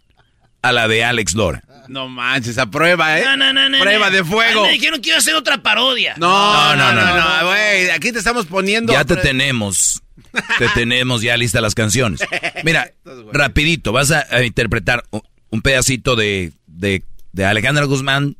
[0.63, 1.63] a la de Alex Lora.
[1.89, 3.25] No manches, a prueba, ¿eh?
[3.25, 4.65] No, no, no, no Prueba de fuego.
[4.65, 6.15] Me no quiero hacer otra parodia.
[6.19, 7.91] No, no, no, no, güey.
[7.91, 8.93] Aquí te estamos poniendo.
[8.93, 10.03] Ya te tenemos.
[10.59, 12.21] Te tenemos ya listas las canciones.
[12.63, 12.93] Mira,
[13.33, 15.03] rapidito, vas a, interpretar
[15.51, 17.03] un pedacito de, de,
[17.33, 18.37] de Alejandra Guzmán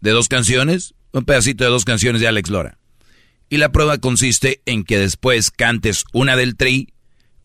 [0.00, 2.78] de dos canciones, un pedacito de dos canciones de Alex Lora.
[3.48, 6.88] Y la prueba consiste en que después cantes una del tri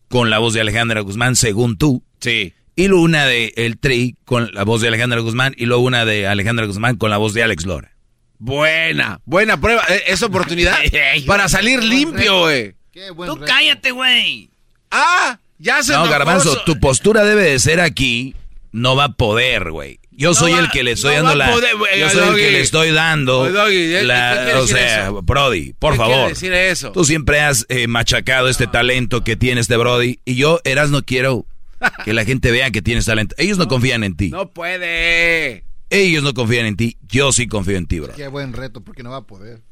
[0.08, 2.02] con la voz de Alejandra Guzmán, según tú.
[2.20, 2.52] Sí.
[2.74, 6.04] Y luego una de el tri con la voz de Alejandra Guzmán y luego una
[6.04, 7.96] de Alejandra Guzmán con la voz de Alex Lora.
[8.38, 9.82] Buena, buena prueba.
[9.88, 10.76] E, es oportunidad
[11.26, 12.74] para salir limpio, güey.
[13.26, 14.50] Tú cállate, güey.
[14.90, 18.34] Ah, ya se No, Garbanzo, tu postura debe de ser aquí.
[18.72, 20.00] No va a poder, güey.
[20.10, 21.50] Yo soy el que le estoy dando la.
[21.98, 23.48] yo soy el que le estoy dando.
[23.48, 26.28] la, o sea, Brody, por ¿Qué favor.
[26.28, 26.92] decir eso?
[26.92, 30.20] Tú siempre has eh, machacado este talento que tiene este Brody.
[30.24, 31.46] Y yo, Eras, no quiero
[32.04, 33.34] que la gente vea que tienes talento.
[33.38, 34.30] Ellos no, confían en ti.
[34.30, 35.64] No puede.
[35.90, 36.98] Ellos no confían en ti.
[37.02, 38.14] Yo sí confío en ti, bro.
[38.14, 39.62] Qué buen reto, porque no va a poder.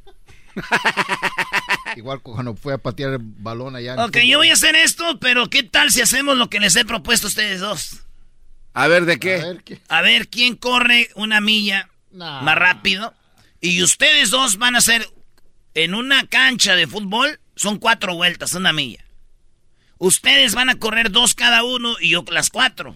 [1.97, 4.05] Igual cuando fue a patear el balón allá.
[4.05, 6.85] Ok, yo voy a hacer esto, pero ¿qué tal si hacemos lo que les he
[6.85, 8.01] propuesto a ustedes dos?
[8.73, 9.59] A ver, ¿de qué?
[9.89, 13.15] A ver, quién corre una milla más rápido.
[13.61, 15.09] Y ustedes dos van a hacer
[15.75, 19.05] en una cancha de fútbol, son cuatro vueltas, una milla.
[20.05, 22.95] Ustedes van a correr dos cada uno y yo las cuatro.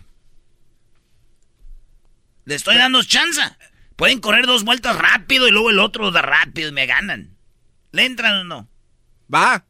[2.45, 3.41] Le estoy dando chance.
[3.97, 7.35] Pueden correr dos vueltas rápido y luego el otro da rápido y me ganan.
[7.93, 8.69] ¿Le entran o no?
[9.33, 9.65] Va.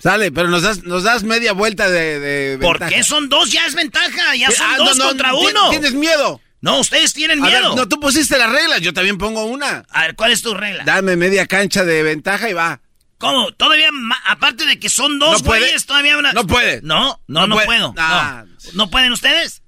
[0.00, 3.50] Sale, pero nos das, nos das media vuelta de, de ¿Por qué son dos?
[3.50, 4.36] Ya es ventaja.
[4.36, 5.70] Ya son ah, dos contra uno.
[5.70, 6.42] ¿Tienes miedo?
[6.60, 7.74] No, ustedes tienen miedo.
[7.74, 9.86] no, tú pusiste las reglas, yo también pongo una.
[9.88, 10.84] A ver, ¿cuál es tu regla?
[10.84, 12.82] Dame media cancha de ventaja y va.
[13.18, 13.50] ¿Cómo?
[13.52, 13.90] Todavía,
[14.26, 16.32] aparte de que son dos güeyes, todavía una...
[16.32, 16.80] No puede.
[16.82, 17.94] No, no, no, puedo.
[17.98, 18.44] Ah.
[18.74, 18.90] No.
[18.90, 19.62] pueden ustedes?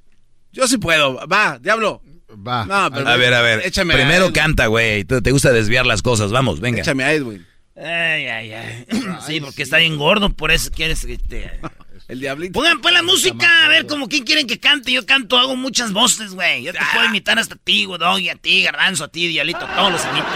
[0.52, 1.26] Yo sí puedo.
[1.26, 2.00] Va, diablo.
[2.30, 2.62] Va.
[2.62, 3.66] a ver, a ver.
[3.66, 5.04] Échame Primero canta, güey.
[5.04, 6.30] Te, te gusta desviar las cosas.
[6.30, 6.80] Vamos, venga.
[6.80, 7.44] Échame a Edwin.
[7.76, 8.86] Ay, ay, ay.
[9.26, 11.60] Sí, porque está bien gordo, por eso quieres que te...
[12.08, 12.52] El diablito.
[12.52, 14.90] Pongan pues la música, a ver, como quién quieren que cante.
[14.90, 16.64] Yo canto, hago muchas voces, güey.
[16.64, 20.04] Yo te puedo imitar hasta ti, Doggy, a ti, Garbanzo, a ti, Diablito, todos los
[20.04, 20.26] imito.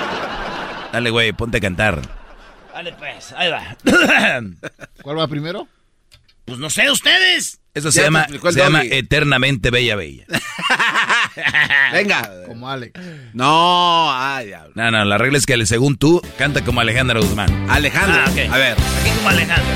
[0.93, 2.01] Dale, güey, ponte a cantar.
[2.75, 3.77] Dale, pues, ahí va.
[5.03, 5.69] ¿Cuál va primero?
[6.45, 7.61] Pues no sé, ustedes.
[7.73, 10.25] Eso se, llama, se llama Eternamente Bella Bella.
[11.93, 12.29] Venga.
[12.49, 13.01] Como Alex.
[13.33, 14.73] No, ay, diablo.
[14.75, 17.71] No, no, la regla es que según tú, canta como Alejandra Guzmán.
[17.71, 18.25] Alejandra.
[18.27, 18.73] Ah, a ver.
[18.73, 19.75] Aquí como Alejandra.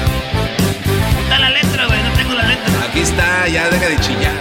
[1.22, 2.84] Está la letra, güey, no tengo la letra.
[2.84, 4.34] Aquí está, ya deja de chillar.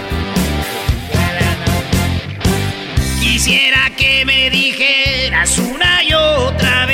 [3.20, 6.87] Quisiera que me dijeras una y otra vez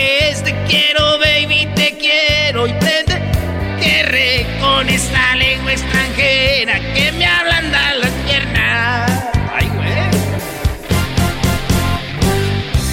[0.75, 3.23] quiero, baby, te quiero y prende
[3.81, 9.25] que con esta lengua extranjera que me ablanda las piernas.
[9.53, 10.11] Ay, güey.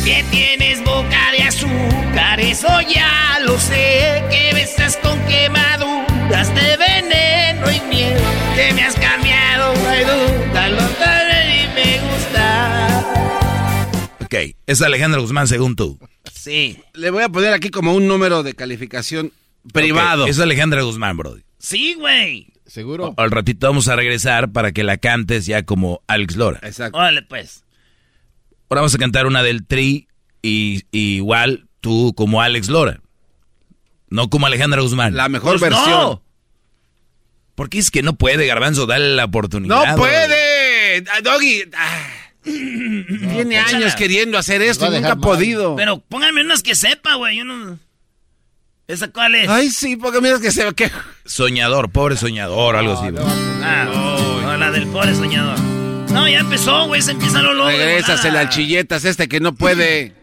[0.05, 4.23] Que tienes boca de azúcar, eso ya lo sé.
[4.29, 8.21] Que besas con quemaduras de veneno y miedo.
[8.55, 12.45] Que me has cambiado, no hay duda, lo y me gusta.
[14.23, 14.35] Ok,
[14.67, 15.97] es Alejandro Guzmán según tú.
[16.41, 16.81] Sí.
[16.93, 19.31] Le voy a poner aquí como un número de calificación
[19.71, 20.25] privado.
[20.25, 21.37] Es Alejandra Guzmán, bro.
[21.59, 22.47] Sí, güey.
[22.65, 23.13] ¿Seguro?
[23.17, 26.59] al ratito vamos a regresar para que la cantes ya como Alex Lora.
[26.63, 26.97] Exacto.
[26.97, 27.63] Órale, pues.
[28.69, 30.07] Ahora vamos a cantar una del Tri
[30.41, 33.01] y, igual tú como Alex Lora.
[34.09, 35.15] No como Alejandra Guzmán.
[35.15, 35.91] La mejor pues versión.
[35.91, 36.23] No.
[37.53, 39.89] Porque es que no puede, Garbanzo, dale la oportunidad.
[39.89, 41.03] ¡No puede!
[41.11, 41.65] Ah, Doggy.
[41.77, 42.20] Ah.
[42.43, 45.75] Tiene años queriendo hacer esto y nunca ha podido.
[45.75, 47.37] Pero pónganme unas que sepa, güey.
[47.37, 47.79] Yo no...
[48.87, 49.47] ¿Esa cuál es?
[49.47, 50.91] Ay, sí, porque mira que se que
[51.23, 53.07] Soñador, pobre soñador, algo así.
[53.63, 55.57] Ah, no, la del pobre soñador.
[56.11, 57.69] No, ya empezó, güey, se empieza lo loco.
[57.69, 60.13] Regrésase las chilletas este que no puede.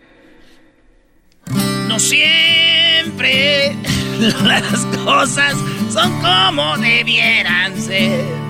[1.86, 3.74] No siempre
[4.44, 5.54] las cosas
[5.90, 8.47] son como debieran ser.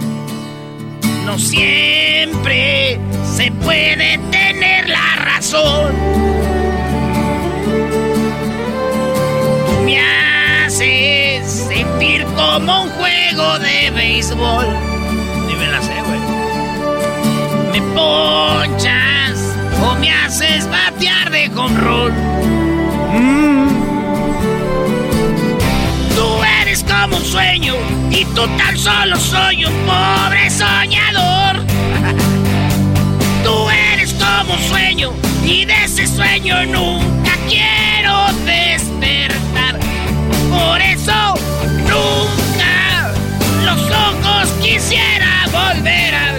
[1.28, 2.98] No siempre
[3.36, 5.92] se puede tener la razón.
[9.84, 14.66] me haces sentir como un juego de béisbol.
[15.46, 16.20] Ni me la sé, güey.
[17.72, 19.38] Me ponchas
[19.82, 22.10] o me haces batear de control.
[23.12, 23.47] Mm.
[26.68, 27.74] Eres como un sueño
[28.10, 31.64] y total solo soy un pobre soñador.
[33.42, 35.14] Tú eres como un sueño
[35.44, 39.78] y de ese sueño nunca quiero despertar.
[40.50, 41.34] Por eso
[41.88, 43.12] nunca
[43.64, 46.32] los ojos quisiera volver a.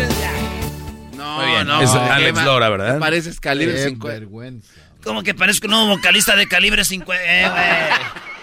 [1.18, 1.82] No, Muy bien, no.
[1.82, 3.00] es Alex Lora, ¿verdad?
[3.00, 4.08] Pareces calibre Qué 50.
[4.20, 4.74] vergüenza.
[5.04, 7.24] Como que parezco un nuevo vocalista de calibre 50.
[7.26, 8.20] Eh, güey.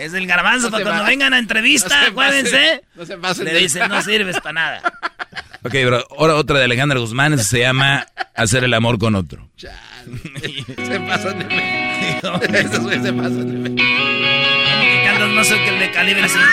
[0.00, 2.56] Es el garbanzo No para cuando va- vengan a entrevista, no se acuérdense.
[2.56, 4.82] pasen- no se pasen Le dicen, no sirves para nada.
[5.64, 9.48] Ok, bro, ahora otra de Alejandra Guzmán se llama Hacer el amor con otro.
[9.56, 9.68] Se
[11.00, 12.40] pasan de México.
[12.52, 13.70] Esos güeyes se pasan de
[15.34, 16.48] más que el de calibre 50.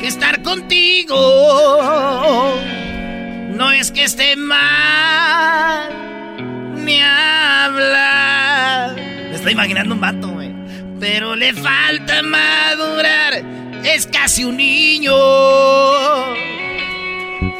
[0.00, 1.14] que estar contigo.
[3.54, 5.90] No es que esté mal,
[6.74, 8.96] ni hablar.
[8.96, 10.54] Me estoy imaginando un vato, güey.
[10.98, 13.44] Pero le falta madurar.
[13.84, 15.12] Es casi un niño.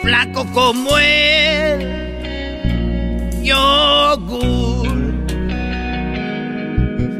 [0.03, 1.87] Flaco como él.
[3.43, 4.89] Yogur.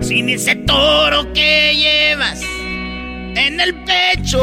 [0.01, 2.41] Sin ese toro que llevas
[3.47, 4.41] en el pecho.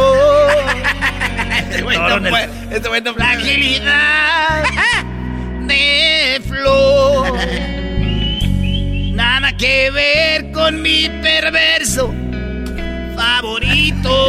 [1.69, 2.49] Este güey no puede.
[2.76, 3.14] Este güey no
[5.68, 7.38] de flor.
[9.14, 12.14] Nada que ver con mi perverso
[13.15, 14.28] favorito.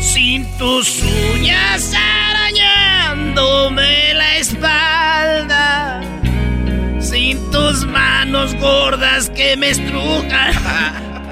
[0.00, 1.02] Sin tus
[1.34, 6.00] uñas arañándome la espalda.
[7.00, 10.52] Sin tus manos gordas que me estrujan.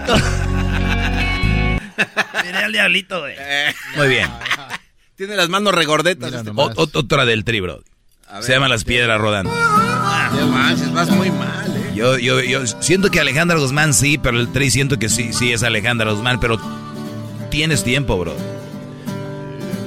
[2.44, 3.34] Miré al diablito, güey.
[3.96, 4.30] Muy bien.
[5.16, 6.32] Tiene las manos regordetas.
[6.32, 6.50] Este.
[6.54, 7.82] Otra del tri, bro.
[8.40, 9.50] Se llama Las Piedras Rodando.
[9.50, 11.92] No manches, vas muy mal, eh.
[11.94, 15.52] Yo, yo, yo siento que Alejandra Guzmán sí, pero el tri siento que sí, sí
[15.52, 16.60] es Alejandra Guzmán, pero
[17.50, 18.36] tienes tiempo, bro.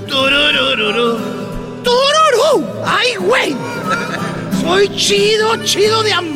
[0.07, 1.19] Tururururu.
[1.83, 2.83] Tururú.
[2.83, 3.55] ¡Ay, güey!
[4.61, 6.27] Soy chido, chido de am...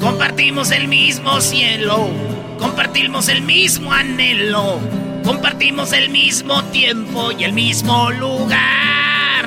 [0.00, 2.10] Compartimos el mismo cielo.
[2.58, 4.80] Compartimos el mismo anhelo.
[5.24, 9.46] Compartimos el mismo tiempo y el mismo lugar.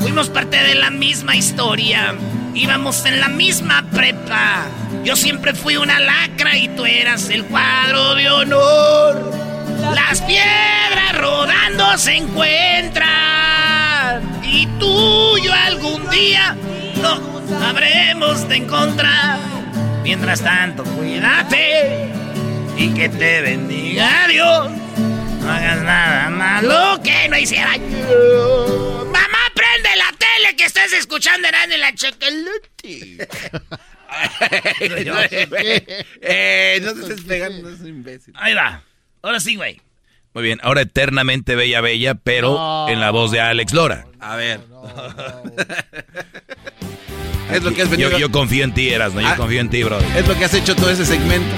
[0.00, 2.14] Fuimos parte de la misma historia.
[2.54, 4.66] Íbamos en la misma prepa.
[5.04, 9.32] Yo siempre fui una lacra y tú eras el cuadro de honor.
[9.94, 13.06] Las piedras rodando se encuentran.
[14.44, 16.56] Y tú y yo algún día
[17.02, 17.20] nos
[17.62, 19.55] habremos de encontrar.
[20.06, 22.12] Mientras tanto, cuídate
[22.78, 24.70] y que te bendiga Dios.
[25.40, 29.04] No hagas nada malo que no hiciera yo.
[29.12, 32.38] Mamá, prende la tele que estás escuchando en la chocolate.
[36.20, 38.32] eh, no te estés pegando, no es un imbécil.
[38.36, 38.84] Ahí va.
[39.22, 39.80] Ahora sí, güey.
[40.34, 44.06] Muy bien, ahora eternamente bella, bella, pero en la voz de Alex Lora.
[44.20, 44.60] A ver.
[47.52, 48.10] es lo que has venido.
[48.10, 49.20] Yo, yo confío en ti, Eras, ¿no?
[49.20, 49.36] Yo Ah.
[49.36, 49.98] confío en ti, bro.
[50.16, 51.54] Es lo que has hecho todo ese segmento.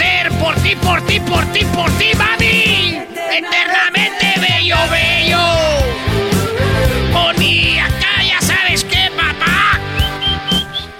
[0.00, 2.98] A por ti, por ti, por ti, por ti, mami.
[3.32, 5.38] Eternamente bello, bello.
[7.12, 9.80] Por mí acá ya sabes qué, papá.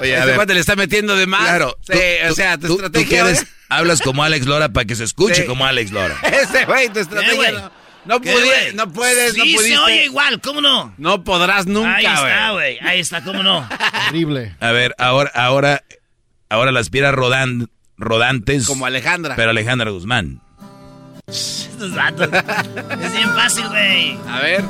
[0.01, 1.43] Oye, Este cuate le está metiendo de más.
[1.43, 1.77] Claro.
[1.83, 1.93] Sí,
[2.27, 3.05] tú- o sea, tu tú- estrategia.
[3.05, 5.47] Tú quieres, hablas como Alex Lora para que se escuche Sí.
[5.47, 6.17] como Alex Lora.
[6.23, 7.53] Ese güey, tu estrategia.
[7.53, 7.71] no,
[8.07, 8.75] no, ¿Qué, pudi- güey?
[8.75, 9.69] no puedes, sí, no pudiste.
[9.69, 10.95] se oye igual, ¿cómo no?
[10.99, 12.79] No podrás nunca, Ahí está, güey.
[12.81, 13.69] Ahí está, ¿cómo no?
[14.09, 14.55] Horrible.
[14.61, 15.83] A ver, ahora, ahora,
[16.49, 17.69] ahora las piedras rodan,
[17.99, 18.67] rodantes.
[18.67, 19.37] Como Alejandra.
[19.37, 20.41] Pero Alejandra Guzmán.
[21.29, 21.69] Es
[23.13, 24.19] bien fácil, güey.
[24.29, 24.65] A ver.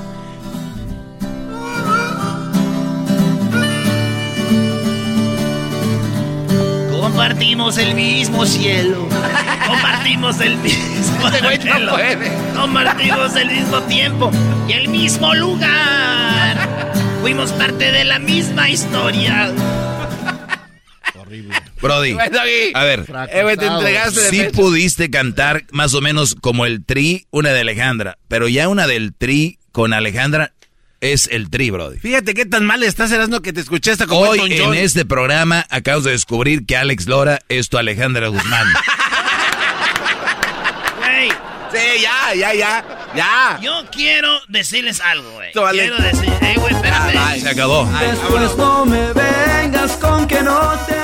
[6.91, 9.09] Compartimos el mismo cielo.
[9.67, 11.97] Compartimos el mismo Este cielo.
[12.55, 14.31] Compartimos el mismo tiempo
[14.69, 16.93] y el mismo lugar.
[17.21, 19.51] Fuimos parte de la misma historia.
[21.81, 22.17] Brody,
[22.75, 24.53] a ver, Eh, güey, te entregaste de sí pecho.
[24.53, 29.15] pudiste cantar más o menos como el tri, una de Alejandra, pero ya una del
[29.15, 30.53] tri con Alejandra
[31.01, 31.99] es el tri, Brody.
[31.99, 35.67] Fíjate qué tan mal estás, Erasmo, que te escuché hasta como Hoy en este programa
[35.69, 38.67] acabas de descubrir que Alex Lora es tu Alejandra Guzmán.
[41.77, 42.85] Sí, ya, ya, ya.
[43.15, 43.59] Ya.
[43.61, 45.53] yo quiero decirles algo, güey.
[45.55, 45.79] Vale.
[45.79, 47.41] Quiero decir, eh, güey, espérate.
[47.41, 47.85] Se acabó.
[48.01, 50.97] Después no me vengas con que no te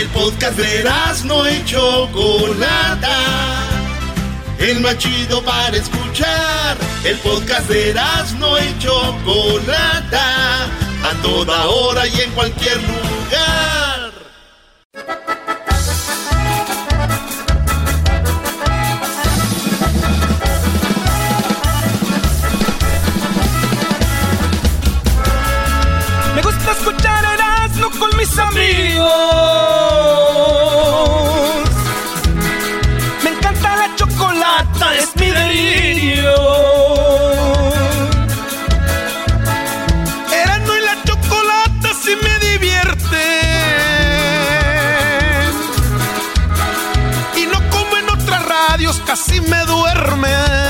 [0.00, 0.84] El podcast de
[1.24, 3.18] no y Chocolata.
[4.58, 6.76] El más chido para escuchar.
[7.04, 7.94] El podcast de
[8.38, 10.64] no y Chocolata.
[10.64, 14.12] A toda hora y en cualquier lugar.
[28.38, 29.10] Amigos.
[33.22, 36.34] Me encanta la chocolata, es mi delirio.
[40.32, 43.24] Erasmo y la chocolata sí me divierte.
[47.36, 50.63] Y no como en otras radios, casi me duerme.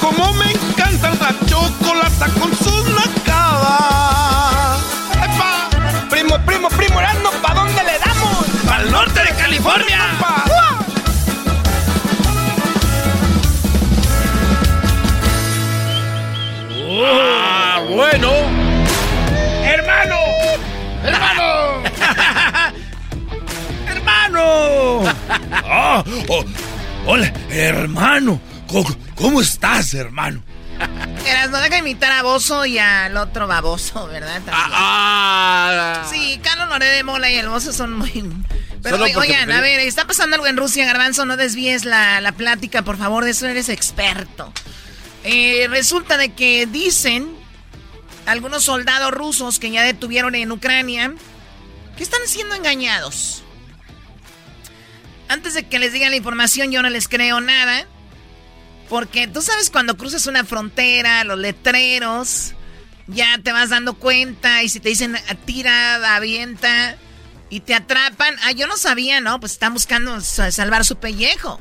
[0.00, 4.80] Como me encanta la chocolata con sus nacadas.
[5.14, 5.68] ¡Epa!
[6.10, 8.46] Primo, primo, primo Erasmo, ¿pa' dónde le damos?
[8.70, 10.00] ¡Al norte de California!
[16.98, 18.30] Ah, bueno.
[19.64, 20.16] ¡Hermano!
[21.04, 21.82] ¡Hermano!
[23.88, 25.02] ¡Hermano!
[25.52, 26.44] Ah, oh,
[27.06, 28.40] hola, hermano.
[29.16, 30.42] ¿Cómo, estás, hermano?
[31.26, 34.34] Eras, no deja imitar a Bozo y al otro baboso, ¿verdad?
[34.34, 34.54] También.
[34.54, 38.10] Ah, Sí, Carlos Loré de Mola y el Bozo son muy...
[38.82, 42.32] Pero porque oigan, a ver, está pasando algo en Rusia, Garbanzo, no desvíes la, la
[42.32, 44.52] plática, por favor, de eso eres experto.
[45.24, 47.34] Eh, resulta de que dicen
[48.26, 51.14] algunos soldados rusos que ya detuvieron en Ucrania
[51.96, 53.42] que están siendo engañados.
[55.28, 57.86] Antes de que les digan la información, yo no les creo nada.
[58.88, 62.52] Porque tú sabes cuando cruzas una frontera, los letreros,
[63.08, 66.96] ya te vas dando cuenta y si te dicen tira, avienta
[67.50, 68.36] y te atrapan.
[68.44, 69.40] Ah, yo no sabía, ¿no?
[69.40, 71.60] Pues están buscando sa- salvar su pellejo.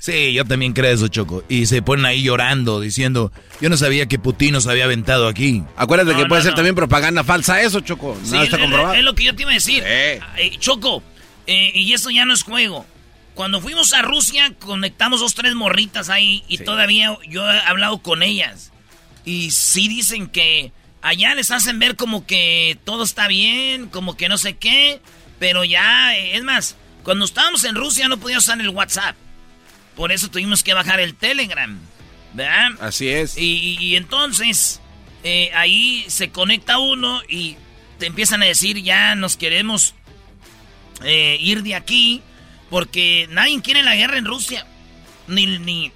[0.00, 1.42] Sí, yo también creo eso, Choco.
[1.48, 5.64] Y se ponen ahí llorando, diciendo, yo no sabía que Putin nos había aventado aquí.
[5.76, 8.16] Acuérdate que No, puede no, ser también propaganda falsa eso, Choco.
[8.24, 8.94] Sí, no está es- comprobado.
[8.94, 9.82] Es, lo que yo te iba a decir.
[10.60, 11.02] Choco,
[11.48, 12.86] eh, y eso ya no es juego.
[13.38, 18.24] Cuando fuimos a Rusia, conectamos dos, tres morritas ahí y todavía yo he hablado con
[18.24, 18.72] ellas.
[19.24, 24.28] Y sí dicen que allá les hacen ver como que todo está bien, como que
[24.28, 25.00] no sé qué.
[25.38, 26.74] Pero ya, es más,
[27.04, 29.14] cuando estábamos en Rusia no podíamos usar el WhatsApp.
[29.94, 31.78] Por eso tuvimos que bajar el Telegram.
[32.32, 32.70] ¿Verdad?
[32.80, 33.38] Así es.
[33.38, 33.44] Y,
[33.78, 34.80] y- y entonces
[35.22, 37.54] eh, ahí se conecta uno y
[38.00, 39.94] te empiezan a decir ya nos queremos
[41.04, 42.20] eh, ir de aquí
[42.70, 44.66] porque nadie quiere la guerra en Rusia.
[45.26, 45.92] Ni, ni...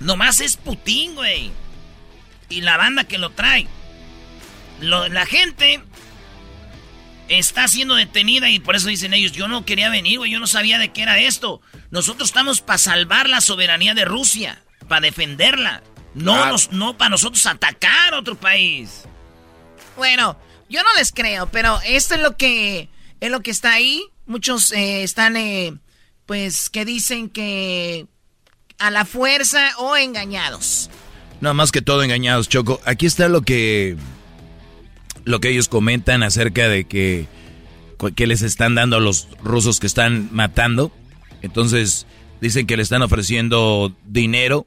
[0.00, 1.50] Nomás es Putin, güey.
[2.48, 3.66] Y la banda que lo trae.
[4.80, 5.80] Lo- la gente
[7.28, 10.46] está siendo detenida y por eso dicen ellos, yo no quería venir, güey, yo no
[10.46, 11.60] sabía de qué era esto.
[11.90, 15.82] Nosotros estamos para salvar la soberanía de Rusia, para defenderla.
[16.14, 16.52] No, Claro.
[16.52, 19.02] nos- no para nosotros atacar otro país.
[19.96, 20.38] Bueno,
[20.70, 22.88] yo no les creo, pero esto es lo que
[23.20, 24.04] es lo que está ahí.
[24.28, 25.74] Muchos eh, están, eh,
[26.24, 28.06] pues, que dicen que
[28.78, 30.88] a la fuerza o engañados.
[31.40, 32.80] No, más que todo engañados, Choco.
[32.84, 33.96] Aquí está lo que
[35.24, 37.26] lo que ellos comentan acerca de que
[38.16, 40.92] les están dando a los rusos que están matando.
[41.42, 42.06] Entonces
[42.40, 44.66] dicen que le están ofreciendo dinero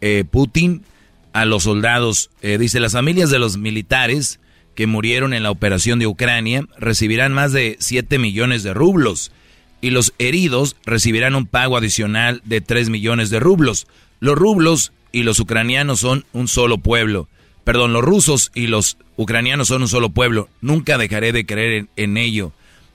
[0.00, 0.84] eh, Putin
[1.32, 2.30] a los soldados.
[2.42, 4.40] Eh, dice las familias de los militares
[4.74, 9.32] que murieron en la operación de Ucrania recibirán más de 7 millones de rublos
[9.80, 13.86] y los heridos recibirán un pago adicional de 3 millones de rublos.
[14.20, 17.28] Los rublos y los ucranianos son un solo pueblo.
[17.64, 20.48] perdón, los rusos y los ucranianos son un solo pueblo.
[20.60, 22.52] Nunca dejaré de creer en, ello,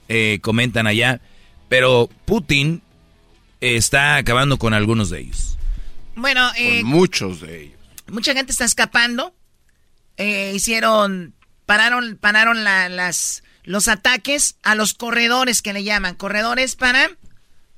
[0.08, 1.20] eh, comentan allá.
[1.68, 2.82] Pero Putin
[3.60, 5.58] está acabando con algunos de ellos.
[6.16, 7.78] Bueno, eh, muchos de ellos.
[8.10, 9.34] Mucha gente está escapando.
[10.16, 11.34] Eh, hicieron,
[11.68, 16.14] pararon, pararon las, los ataques a los corredores que le llaman.
[16.14, 17.10] Corredores para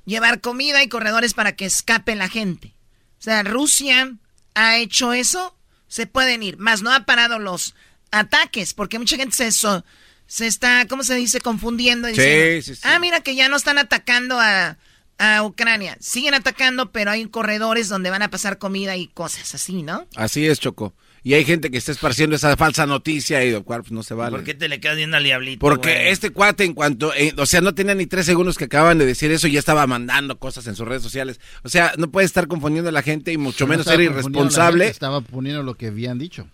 [0.05, 2.73] llevar comida y corredores para que escape la gente.
[3.19, 4.13] O sea, Rusia
[4.55, 5.57] ha hecho eso,
[5.89, 6.57] se pueden ir.
[6.57, 7.75] Más no ha parado los
[8.11, 11.41] ataques, porque mucha gente se, se está, ¿cómo se dice?
[11.41, 12.07] Confundiendo.
[12.07, 12.81] Y sí, sí, sí.
[12.85, 14.77] Ah, mira que ya no están atacando a,
[15.17, 15.97] a Ucrania.
[15.99, 20.07] Siguen atacando, pero hay corredores donde van a pasar comida y cosas así, ¿no?
[20.15, 20.93] Así es, Choco.
[21.23, 24.31] Y hay gente que está esparciendo esa falsa noticia y cual pues, no se vale.
[24.31, 25.59] ¿Por qué te le quedas viendo al diablito?
[25.59, 28.97] Porque este cuate en cuanto, eh, o sea, no tenía ni tres segundos que acaban
[28.97, 31.39] de decir eso y ya estaba mandando cosas en sus redes sociales.
[31.63, 34.87] O sea, no puede estar confundiendo a la gente y mucho menos ser irresponsable.
[34.87, 36.47] Estaba poniendo lo que habían dicho.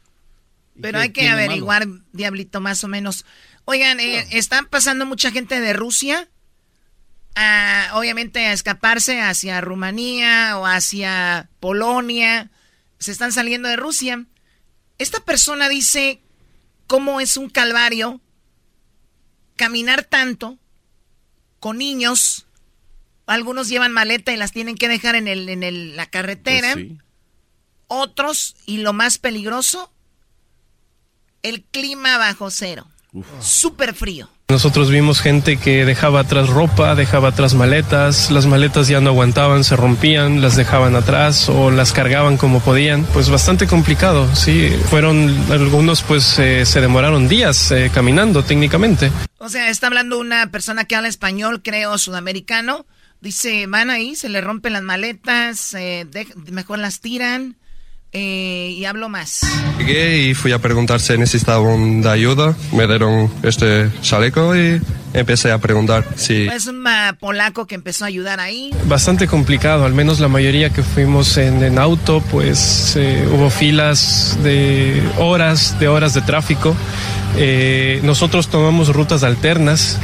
[0.82, 3.26] Pero hay que averiguar, diablito, más o menos.
[3.66, 6.28] Oigan, eh, están pasando mucha gente de Rusia
[7.94, 12.50] obviamente a escaparse hacia Rumanía o hacia Polonia.
[13.00, 14.26] Se están saliendo de Rusia.
[14.98, 16.22] Esta persona dice
[16.88, 18.22] cómo es un calvario
[19.56, 20.58] caminar tanto
[21.60, 22.46] con niños.
[23.26, 26.74] Algunos llevan maleta y las tienen que dejar en, el, en la carretera.
[26.74, 26.88] Pues
[27.88, 29.92] Otros, y lo más peligroso,
[31.44, 32.88] el clima bajo cero.
[33.42, 34.30] Súper frío.
[34.50, 39.66] Nosotros vimos gente que dejaba atrás ropa, dejaba atrás maletas, las maletas ya no aguantaban,
[39.66, 43.04] se rompían, las dejaban atrás o las cargaban como podían.
[43.08, 44.70] Pues bastante complicado, sí.
[44.90, 49.12] Fueron algunos, pues eh, se demoraron días eh, caminando técnicamente.
[49.38, 52.86] O sea, está hablando una persona que habla español, creo, sudamericano.
[53.20, 56.08] Dice, van ahí, se le rompen las maletas, eh,
[56.50, 57.58] mejor las tiran
[58.18, 59.42] eh, y hablo más.
[59.78, 62.56] Llegué y fui a preguntar si necesitaban de ayuda.
[62.74, 64.82] Me dieron este chaleco y
[65.14, 66.48] empecé a preguntar si...
[66.48, 66.84] Es un
[67.20, 68.72] polaco que empezó a ayudar ahí.
[68.86, 75.00] Bastante complicado, al menos la mayoría que fuimos en, auto, pues eh, hubo filas de
[75.20, 76.76] horas, de horas de tráfico.
[77.36, 80.00] Eh, nosotros tomamos rutas alternas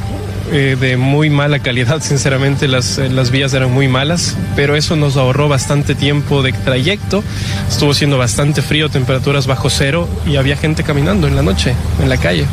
[0.52, 4.96] eh, de muy mala calidad, sinceramente las, eh, las vías eran muy malas, pero eso
[4.96, 7.24] nos ahorró bastante tiempo de trayecto,
[7.68, 12.10] estuvo siendo bastante frío, temperaturas bajo cero y había gente caminando en la noche, en
[12.10, 12.46] la calle.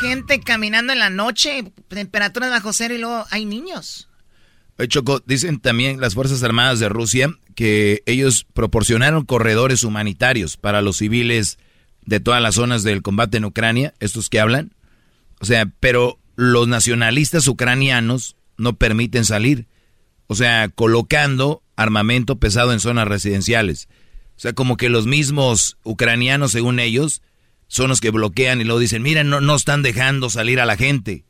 [0.00, 4.08] Gente caminando en la noche, temperaturas bajo cero y luego hay niños.
[4.86, 10.98] Choco, dicen también las Fuerzas Armadas de Rusia que ellos proporcionaron corredores humanitarios para los
[10.98, 11.58] civiles
[12.06, 14.70] de todas las zonas del combate en Ucrania, estos que hablan.
[15.40, 19.66] O sea, pero los nacionalistas ucranianos no permiten salir.
[20.28, 23.88] O sea, colocando armamento pesado en zonas residenciales.
[24.36, 27.22] O sea, como que los mismos ucranianos, según ellos,
[27.66, 30.76] son los que bloquean y luego dicen, miren, no, no están dejando salir a la
[30.76, 31.24] gente.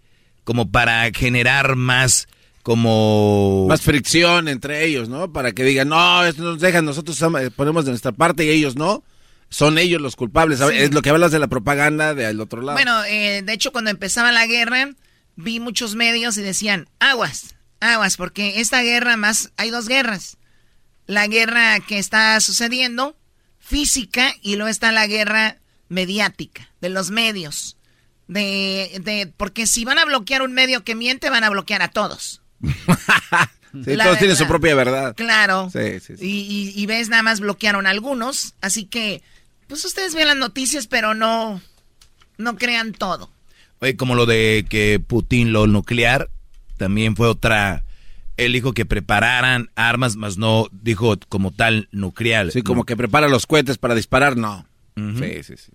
[0.44, 2.28] Como para generar más,
[2.62, 3.64] como...
[3.66, 5.32] Más fricción entre ellos, ¿no?
[5.32, 7.18] Para que digan, no, esto nos dejan, nosotros
[7.56, 9.02] ponemos de nuestra parte y ellos no
[9.50, 10.60] son ellos los culpables.
[10.60, 12.76] Es lo que hablas de la propaganda del otro lado.
[12.76, 14.90] Bueno, eh, de hecho, cuando empezaba la guerra,
[15.36, 20.36] vi muchos medios y decían, aguas, aguas, porque esta guerra más, hay dos guerras.
[21.06, 23.16] La guerra que está sucediendo,
[23.58, 25.58] física, y luego está la guerra
[25.88, 27.76] mediática, de los medios.
[28.26, 31.88] De, de, porque si van a bloquear un medio que miente, van a bloquear a
[31.88, 32.42] todos.
[32.62, 35.14] sí, todos tienen su propia verdad.
[35.16, 35.70] Claro.
[35.72, 38.54] Sí, sí, y, y, ves, nada más bloquearon algunos.
[38.60, 39.22] Así que
[39.68, 41.60] pues ustedes ven las noticias, pero no,
[42.38, 43.30] no crean todo.
[43.80, 46.30] Oye, como lo de que Putin lo nuclear,
[46.76, 47.84] también fue otra.
[48.36, 52.50] Él dijo que prepararan armas, más no dijo como tal nuclear.
[52.50, 54.66] Sí, como que prepara los cohetes para disparar, no.
[54.96, 55.70] Sí, sí, sí.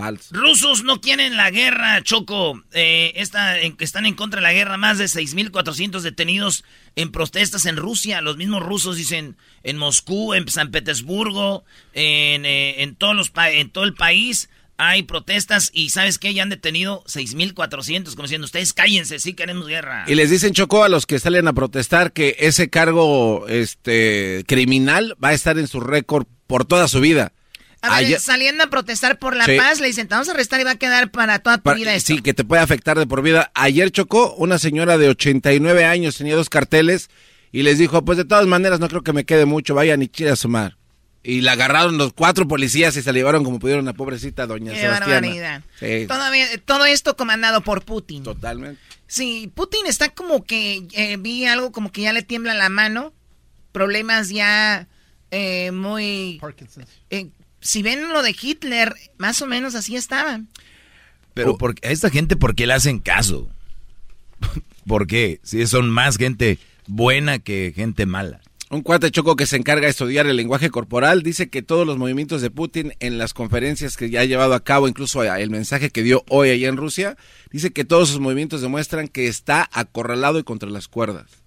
[0.00, 0.34] Falso.
[0.34, 2.62] Rusos no quieren la guerra, Choco.
[2.72, 4.76] Eh, están en contra de la guerra.
[4.76, 6.64] Más de 6.400 detenidos
[6.96, 8.20] en protestas en Rusia.
[8.20, 13.70] Los mismos rusos dicen en Moscú, en San Petersburgo, en, eh, en, todos los en
[13.70, 14.48] todo el país
[14.82, 16.32] hay protestas y ¿sabes qué?
[16.32, 20.06] Ya han detenido 6.400, como diciendo, ustedes cállense, sí queremos guerra.
[20.08, 25.16] Y les dicen, Choco, a los que salen a protestar que ese cargo este criminal
[25.22, 27.34] va a estar en su récord por toda su vida.
[27.82, 30.64] A ver, saliendo a protestar por la paz, le dicen, te vamos a arrestar y
[30.64, 32.14] va a quedar para toda tu vida esto.
[32.14, 33.50] Sí, que te puede afectar de por vida.
[33.54, 37.08] Ayer chocó una señora de 89 años, tenía dos carteles,
[37.52, 40.08] y les dijo, pues de todas maneras no creo que me quede mucho, vayan y
[40.08, 40.76] quiera sumar.
[41.22, 44.72] Y la agarraron los cuatro policías y se la llevaron como pudieron a pobrecita doña
[44.72, 45.62] Qué barbaridad.
[45.78, 46.06] Sí.
[46.64, 48.22] todo esto comandado por Putin.
[48.22, 48.80] Totalmente.
[49.06, 53.12] Sí, Putin está como que, eh, vi algo como que ya le tiembla la mano,
[53.72, 54.86] problemas ya
[55.30, 56.38] eh, muy...
[56.40, 56.88] Parkinson's.
[57.10, 57.28] Eh,
[57.60, 60.48] si ven lo de Hitler, más o menos así estaban.
[61.34, 63.48] Pero por, a esta gente, ¿por qué le hacen caso?
[64.86, 65.40] ¿Por qué?
[65.42, 68.40] Si son más gente buena que gente mala.
[68.70, 71.98] Un cuate choco que se encarga de estudiar el lenguaje corporal dice que todos los
[71.98, 75.90] movimientos de Putin en las conferencias que ya ha llevado a cabo, incluso el mensaje
[75.90, 77.16] que dio hoy allá en Rusia,
[77.50, 81.39] dice que todos sus movimientos demuestran que está acorralado y contra las cuerdas.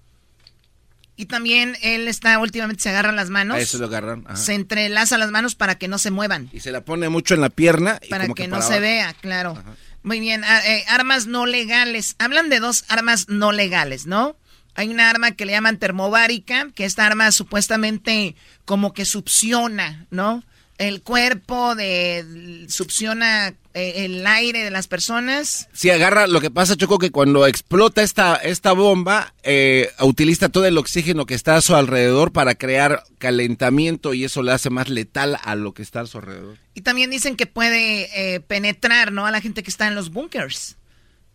[1.15, 3.59] Y también él está, últimamente se agarra las manos.
[3.59, 4.25] Eso lo agarran.
[4.35, 6.49] Se entrelaza las manos para que no se muevan.
[6.51, 7.99] Y se la pone mucho en la pierna.
[8.09, 9.61] para que, no se vea, claro.
[10.01, 12.15] Muy bien, ah, eh, armas no legales.
[12.19, 14.35] Hablan de dos armas no legales, ¿no?
[14.75, 18.35] Hay una arma que le llaman termobárica, que esta arma supuestamente
[18.65, 20.43] como que succiona, ¿no?
[20.87, 25.69] El cuerpo, de succiona eh, el aire de las personas.
[25.73, 30.65] Sí, agarra, lo que pasa, Choco, que cuando explota esta, esta bomba, eh, utiliza todo
[30.65, 34.89] el oxígeno que está a su alrededor para crear calentamiento y eso le hace más
[34.89, 36.57] letal a lo que está a su alrededor.
[36.73, 39.25] Y también dicen que puede eh, penetrar, ¿no?
[39.25, 40.75] A la gente que está en los bunkers.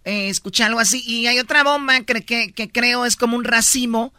[0.04, 1.02] escuché algo así.
[1.06, 4.12] Y hay otra bomba que, que, que creo es como un racimo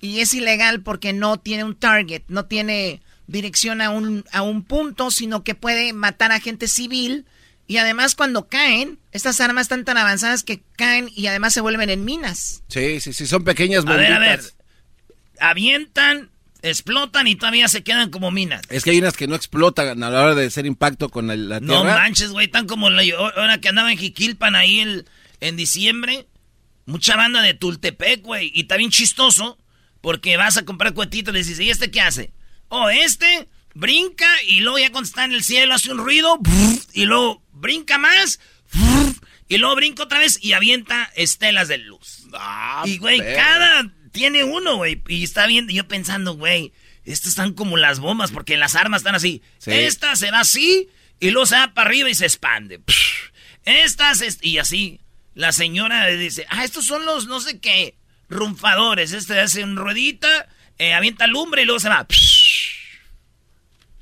[0.00, 4.64] y es ilegal porque no tiene un target, no tiene dirección a un, a un
[4.64, 7.26] punto, sino que puede matar a gente civil.
[7.66, 11.88] Y además cuando caen, estas armas están tan avanzadas que caen y además se vuelven
[11.90, 12.62] en minas.
[12.68, 14.16] Sí, sí, sí, son pequeñas bombitas.
[14.16, 14.40] A ver, a ver.
[15.38, 16.30] Avientan,
[16.62, 18.62] explotan y todavía se quedan como minas.
[18.68, 21.60] Es que hay unas que no explotan a la hora de hacer impacto con la
[21.60, 21.60] tierra.
[21.60, 23.02] No manches, güey, tan como la
[23.36, 25.06] hora que andaba en Jiquilpan ahí el,
[25.40, 26.26] en diciembre.
[26.86, 28.50] Mucha banda de Tultepec, güey.
[28.52, 29.58] Y está bien chistoso
[30.00, 32.32] porque vas a comprar cuetitos y dices, ¿y este qué hace?
[32.70, 36.38] O este brinca y luego ya cuando está en el cielo hace un ruido
[36.92, 38.40] y luego brinca más
[39.50, 42.28] y luego brinca otra vez y avienta estelas de luz.
[42.32, 45.02] Ah, y güey, cada tiene uno, güey.
[45.08, 46.72] Y está bien, yo pensando, güey,
[47.04, 49.42] estas están como las bombas porque las armas están así.
[49.66, 50.88] Esta se va así
[51.18, 52.80] y luego se va para arriba y se expande.
[53.64, 55.00] Estas, y así.
[55.34, 57.96] La señora dice, ah, estos son los no sé qué,
[58.28, 59.12] rumfadores.
[59.12, 60.48] Este hace un ruedita,
[60.78, 62.06] eh, avienta lumbre y luego se va.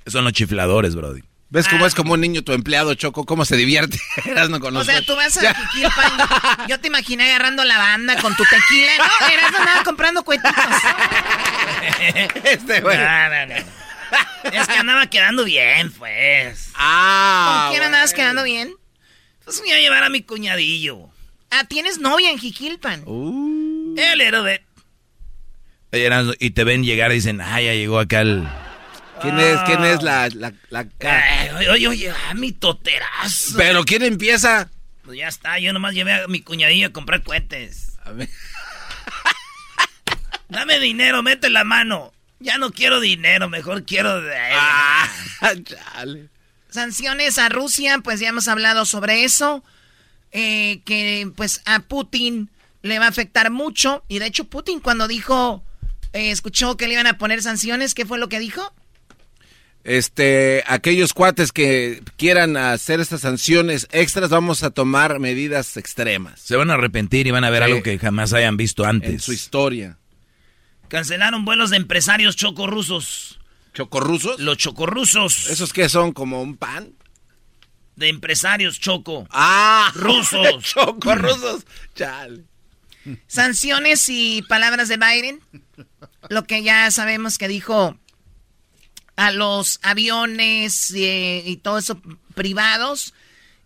[0.09, 1.23] Son los chifladores, Brody.
[1.51, 3.25] ¿Ves cómo es como un niño tu empleado, Choco?
[3.25, 3.99] ¿Cómo se divierte?
[4.75, 6.69] o sea, tú vas a Jiquilpan.
[6.69, 8.93] Yo te imaginé agarrando la banda con tu tequila.
[8.99, 10.53] No, eras nada comprando cuetitos.
[12.45, 12.99] este güey.
[12.99, 13.55] No, no, no.
[14.53, 16.71] Es que andaba quedando bien, pues.
[16.75, 17.63] Ah.
[17.63, 18.75] ¿Con quién andabas quedando bien?
[19.45, 21.09] Pues me iba a llevar a mi cuñadillo.
[21.51, 23.05] Ah, ¿tienes novia en Jiquilpan?
[23.07, 23.95] Uh.
[23.97, 24.63] El héroe.
[26.39, 28.47] Y te ven llegar y dicen, ah, ya llegó acá el...
[29.21, 30.87] ¿Quién es, quién es la, la, la...
[31.71, 33.57] oye, oye, a mi toterazo.
[33.57, 34.71] ¿Pero quién empieza?
[35.05, 37.99] Pues ya está, yo nomás llevé a mi cuñadillo a comprar cohetes.
[38.05, 38.29] A ver.
[40.49, 42.13] Dame dinero, mete la mano.
[42.41, 44.21] Ya no quiero dinero, mejor quiero...
[44.21, 44.37] De...
[44.53, 45.09] Ah,
[45.65, 46.29] chale.
[46.71, 49.65] Sanciones a Rusia, pues ya hemos hablado sobre eso.
[50.31, 52.51] Eh, que pues a Putin
[52.83, 54.05] le va a afectar mucho.
[54.09, 55.65] Y de hecho Putin cuando dijo,
[56.13, 58.73] eh, escuchó que le iban a poner sanciones, ¿qué fue lo que dijo?
[59.85, 66.41] Este, aquellos cuates que quieran hacer estas sanciones extras, vamos a tomar medidas extremas.
[66.41, 69.11] Se van a arrepentir y van a ver algo que jamás hayan visto antes.
[69.11, 69.99] En su historia.
[70.89, 73.39] Cancelaron vuelos de empresarios chocorrusos.
[73.75, 74.41] ¿Chocorrusos?
[74.41, 75.49] Los chocorrusos.
[75.51, 76.13] ¿Esos qué son?
[76.13, 76.93] ¿Como un pan?
[77.97, 79.27] De empresarios choco.
[79.31, 79.93] ¡Ah!
[79.95, 80.63] Rusos.
[80.63, 81.65] chocorrusos.
[81.95, 82.45] Chale.
[83.27, 85.41] Sanciones y palabras de Biden.
[86.29, 87.99] Lo que ya sabemos que dijo
[89.19, 92.01] a los aviones eh, y todo eso
[92.35, 93.15] privados.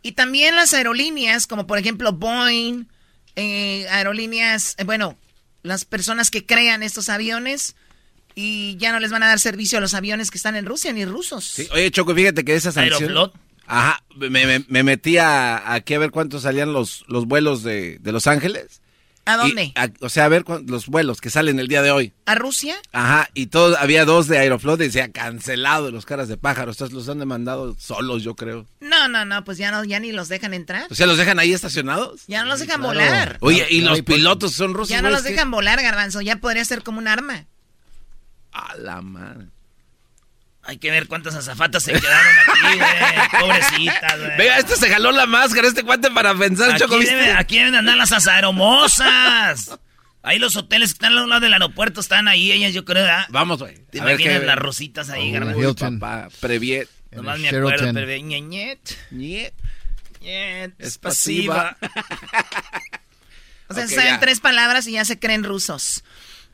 [0.03, 2.87] Y también las aerolíneas, como por ejemplo Boeing,
[3.37, 5.19] eh, aerolíneas, eh, bueno,
[5.63, 7.77] las personas que crean estos aviones
[8.35, 10.91] y ya no les van a dar servicio a los aviones que están en Rusia
[10.95, 11.61] ni rusos.
[11.73, 13.31] Oye, Choco, fíjate que esa sanción...
[13.67, 18.13] Ajá, me, me, metí a, aquí a ver cuántos salían los, los vuelos de, de
[18.13, 18.82] Los Ángeles.
[19.25, 19.73] ¿A dónde?
[20.01, 22.13] o sea, a ver los vuelos que salen el día de hoy.
[22.27, 22.75] ¿A Rusia?
[22.93, 26.77] Ajá, y todo, había dos de Aeroflot y se ha cancelado los caras de pájaros.
[26.77, 28.67] Entonces los han demandado solos, yo creo.
[28.81, 30.87] No, no, no, pues ya no, ya ni los dejan entrar.
[30.91, 32.23] O sea, los dejan ahí estacionados.
[32.27, 33.39] Ya no los dejan volar.
[33.41, 34.89] Oye, y los pilotos son rusos.
[34.89, 36.21] Ya no los dejan volar, garbanzo.
[36.21, 37.47] Ya podría ser como un arma.
[38.51, 39.52] A la madre.
[40.65, 43.41] Hay que ver cuántas azafatas se quedaron aquí, güey.
[43.41, 44.37] Pobrecitas, güey.
[44.37, 46.99] Venga, este se jaló la máscara, este cuate para pensar, aquí Choco.
[47.37, 49.79] aquí deben andar las azaromosas.
[50.23, 53.27] Ahí los hoteles que están al lado del aeropuerto están ahí, ellas yo creo, ¿verdad?
[53.31, 53.85] Vamos, güey.
[53.91, 56.89] Te imaginas las rositas ahí, oh, papá, previet.
[57.11, 58.23] Nomás me acuerdo, previet.
[58.23, 58.97] Ñet.
[59.11, 59.55] Ñet.
[60.21, 60.75] Ñet.
[60.79, 61.77] Es pasiva.
[63.69, 66.05] o sea, saben tres palabras y ya se creen rusos.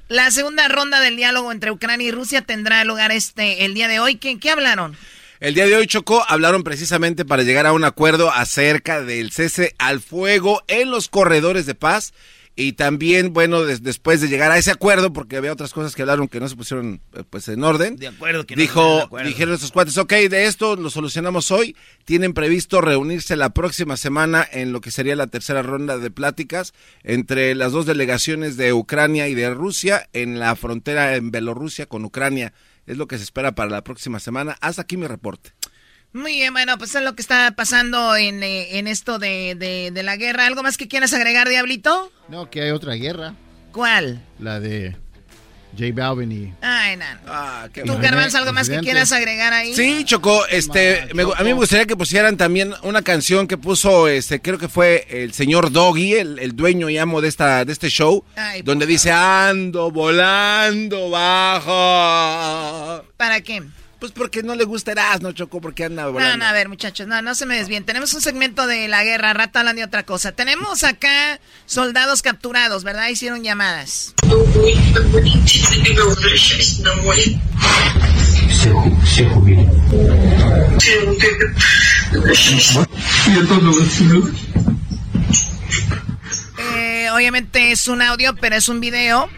[0.08, 4.00] La segunda ronda del diálogo entre Ucrania y Rusia tendrá lugar este el día de
[4.00, 4.16] hoy.
[4.16, 4.96] ¿Qué, qué hablaron?
[5.38, 9.74] El día de hoy, Chocó, hablaron precisamente para llegar a un acuerdo acerca del cese
[9.78, 12.14] al fuego en los corredores de paz
[12.60, 16.26] y también, bueno, después de llegar a ese acuerdo, porque había otras cosas que hablaron
[16.26, 17.94] que no se pusieron eh, pues en orden.
[17.94, 21.76] De acuerdo, que dijo, dijeron estos cuates, ok, de esto lo solucionamos hoy.
[22.04, 26.74] Tienen previsto reunirse la próxima semana en lo que sería la tercera ronda de pláticas
[27.04, 32.04] entre las dos delegaciones de Ucrania y de Rusia en la frontera en Bielorrusia con
[32.04, 32.54] Ucrania.
[32.88, 34.56] Es lo que se espera para la próxima semana.
[34.60, 35.52] Hasta aquí mi reporte.
[36.12, 39.54] Muy bien, bueno, pues es lo que está pasando en, eh, en esto de,
[39.92, 40.46] de, la guerra.
[40.46, 42.10] ¿Algo más que quieras agregar, Diablito?
[42.28, 43.34] No, que hay otra guerra.
[43.72, 44.22] ¿Cuál?
[44.38, 44.96] La de
[45.78, 46.52] J Balvin y...
[46.62, 47.04] Ay, no.
[47.26, 49.74] Ah, ¿Tú, Garbanzo, algo más que quieras agregar ahí?
[49.74, 54.40] Sí, Chocó, este, a mí me gustaría que pusieran también una canción que puso, este,
[54.40, 58.24] creo que fue el señor Doggy, el, dueño y amo de, esta, de este show,
[58.64, 63.04] donde dice, ando volando bajo.
[63.16, 63.62] ¿Para qué?
[63.98, 66.36] Pues porque no le gusta no Choco, porque anda volando.
[66.36, 67.84] No, no, a ver, muchachos, no, no se me desvíen.
[67.84, 70.32] Tenemos un segmento de la guerra, rata hablando de otra cosa.
[70.32, 73.08] Tenemos acá soldados capturados, ¿verdad?
[73.08, 74.14] Hicieron llamadas.
[86.76, 89.28] Eh, obviamente es un audio, pero es un video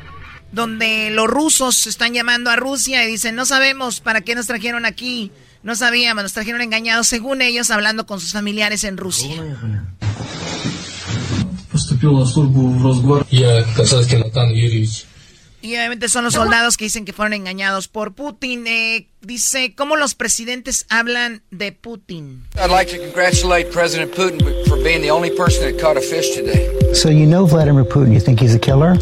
[0.52, 4.84] donde los rusos están llamando a Rusia y dicen, no sabemos para qué nos trajeron
[4.84, 5.30] aquí,
[5.62, 9.36] no sabíamos, nos trajeron engañados, según ellos, hablando con sus familiares en Rusia.
[15.62, 18.66] Y obviamente son los soldados que dicen que fueron engañados por Putin.
[18.66, 22.44] Eh, dice, ¿cómo los presidentes hablan de Putin?
[22.56, 26.34] I'd like to congratulate President Putin for being the only person that caught a fish
[26.34, 26.66] today.
[26.94, 28.94] So you know Vladimir Putin, you think he's a killer?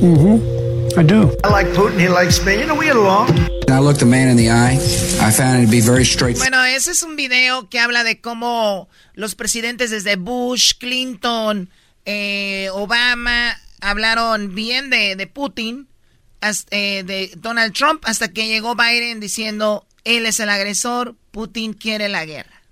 [0.00, 0.59] Mm-hmm.
[0.96, 1.30] I do.
[1.44, 1.98] I like Putin.
[1.98, 2.58] He likes me.
[2.58, 3.30] You know, we get along.
[3.68, 4.74] I looked the man in the eye.
[5.20, 6.36] I found it to be very straight.
[6.38, 11.70] Bueno, ese es un video que habla de cómo los presidentes desde Bush, Clinton,
[12.04, 15.86] eh, Obama hablaron bien de, de Putin,
[16.40, 21.72] hasta, eh, de Donald Trump, hasta que llegó Biden diciendo él es el agresor, Putin
[21.72, 22.62] quiere la guerra.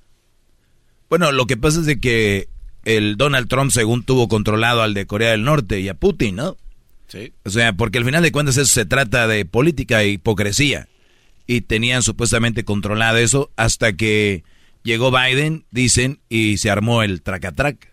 [1.08, 2.48] Bueno, lo que pasa es de que
[2.84, 6.56] el Donald Trump, según tuvo controlado al de Corea del Norte y a Putin, ¿no?
[7.44, 10.88] O sea, porque al final de cuentas eso se trata de política e hipocresía.
[11.46, 14.44] Y tenían supuestamente controlado eso hasta que
[14.82, 17.92] llegó Biden, dicen, y se armó el tracatrac.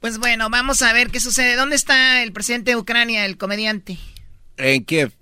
[0.00, 1.56] Pues bueno, vamos a ver qué sucede.
[1.56, 3.98] ¿Dónde está el presidente de Ucrania, el comediante?
[4.56, 5.12] En Kiev.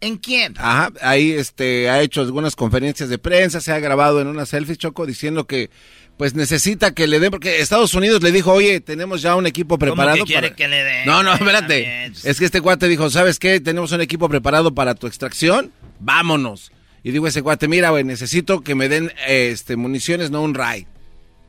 [0.00, 0.54] En Kiev.
[0.56, 4.76] Ajá, ahí este, ha hecho algunas conferencias de prensa, se ha grabado en una selfie,
[4.76, 5.70] Choco, diciendo que
[6.16, 9.78] pues necesita que le den, porque Estados Unidos le dijo, oye, tenemos ya un equipo
[9.78, 10.18] preparado.
[10.18, 11.06] ¿Cómo que quiere que le den?
[11.06, 12.12] No, no, espérate.
[12.24, 13.58] Es que este cuate dijo, ¿sabes qué?
[13.58, 16.72] Tenemos un equipo preparado para tu extracción, vámonos.
[17.02, 20.86] Y digo ese cuate, mira, güey, necesito que me den este, municiones, no un raid.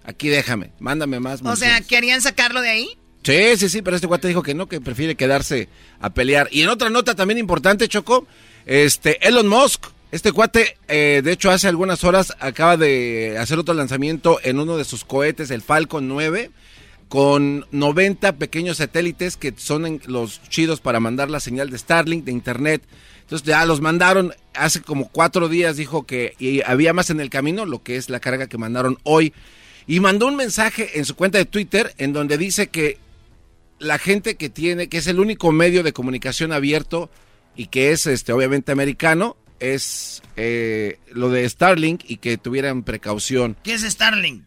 [0.03, 1.41] Aquí déjame, mándame más.
[1.43, 2.97] O sea, ¿querían sacarlo de ahí?
[3.23, 5.69] Sí, sí, sí, pero este cuate dijo que no, que prefiere quedarse
[5.99, 6.47] a pelear.
[6.51, 8.25] Y en otra nota también importante, Choco,
[8.65, 13.75] este Elon Musk, este cuate, eh, de hecho, hace algunas horas acaba de hacer otro
[13.75, 16.49] lanzamiento en uno de sus cohetes, el Falcon 9,
[17.07, 22.31] con 90 pequeños satélites que son los chidos para mandar la señal de Starlink, de
[22.31, 22.81] Internet.
[23.21, 27.29] Entonces ya los mandaron, hace como cuatro días dijo que y había más en el
[27.29, 29.33] camino, lo que es la carga que mandaron hoy.
[29.87, 32.97] Y mandó un mensaje en su cuenta de Twitter en donde dice que
[33.79, 37.09] la gente que tiene, que es el único medio de comunicación abierto
[37.55, 43.57] y que es este obviamente americano, es eh, lo de Starlink y que tuvieran precaución.
[43.63, 44.43] ¿Qué es Starlink?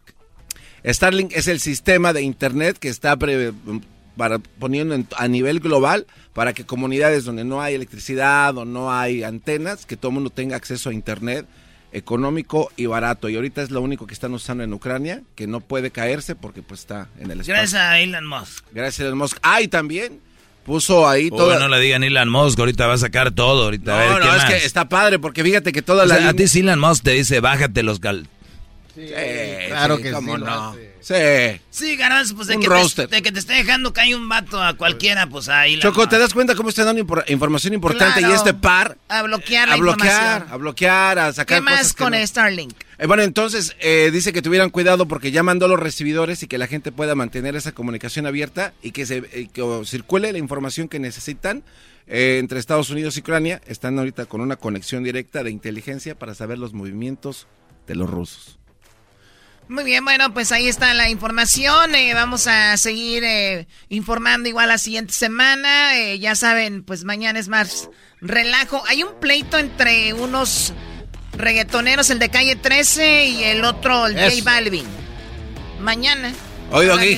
[0.85, 6.65] Starlink es el sistema de internet que está para, poniendo a nivel global para que
[6.65, 10.89] comunidades donde no hay electricidad o no hay antenas, que todo el mundo tenga acceso
[10.89, 11.45] a internet
[11.95, 13.29] económico y barato.
[13.29, 16.61] Y ahorita es lo único que están usando en Ucrania, que no puede caerse porque
[16.61, 17.53] pues está en el espacio.
[17.53, 18.65] Gracias a Elon Musk.
[18.73, 19.37] Gracias a Elon Musk.
[19.41, 20.19] Ah, y también
[20.65, 21.57] puso ahí todo.
[21.57, 23.63] no le digan Elon Musk, ahorita va a sacar todo.
[23.63, 26.29] Ahorita, no, a ver, no, es que está padre porque fíjate que toda la.
[26.29, 28.27] A ti Elon Musk te dice, bájate los gal.
[28.93, 29.07] Sí,
[29.67, 30.75] claro que sí, no.
[31.05, 31.13] Sí.
[31.69, 34.73] Sí, garbanzo, pues de que, te, de que, te, esté dejando caer un vato a
[34.73, 35.77] cualquiera, pues ahí.
[35.79, 38.97] Choco, ¿te das cuenta cómo está dando información importante y este par?
[39.07, 42.73] A bloquear la A bloquear, a bloquear, a sacar ¿Qué más con Starlink?
[42.97, 46.57] Eh, bueno, entonces eh, dice que tuvieran cuidado porque ya mandó los recibidores y que
[46.57, 50.97] la gente pueda mantener esa comunicación abierta y que, se, que circule la información que
[50.97, 51.63] necesitan.
[52.07, 56.33] Eh, entre Estados Unidos y Ucrania están ahorita con una conexión directa de inteligencia para
[56.33, 57.45] saber los movimientos
[57.85, 58.57] de los rusos.
[59.67, 61.95] Muy bien, bueno, pues ahí está la información.
[61.95, 65.97] Eh, vamos a seguir eh, informando igual la siguiente semana.
[65.97, 67.89] Eh, ya saben, pues mañana es más
[68.21, 68.83] relajo.
[68.87, 70.73] Hay un pleito entre unos
[71.33, 74.85] reggaetoneros, el de calle 13 y el otro, el J Balvin.
[75.81, 76.31] Mañana.
[76.71, 77.17] Oye, Doggy.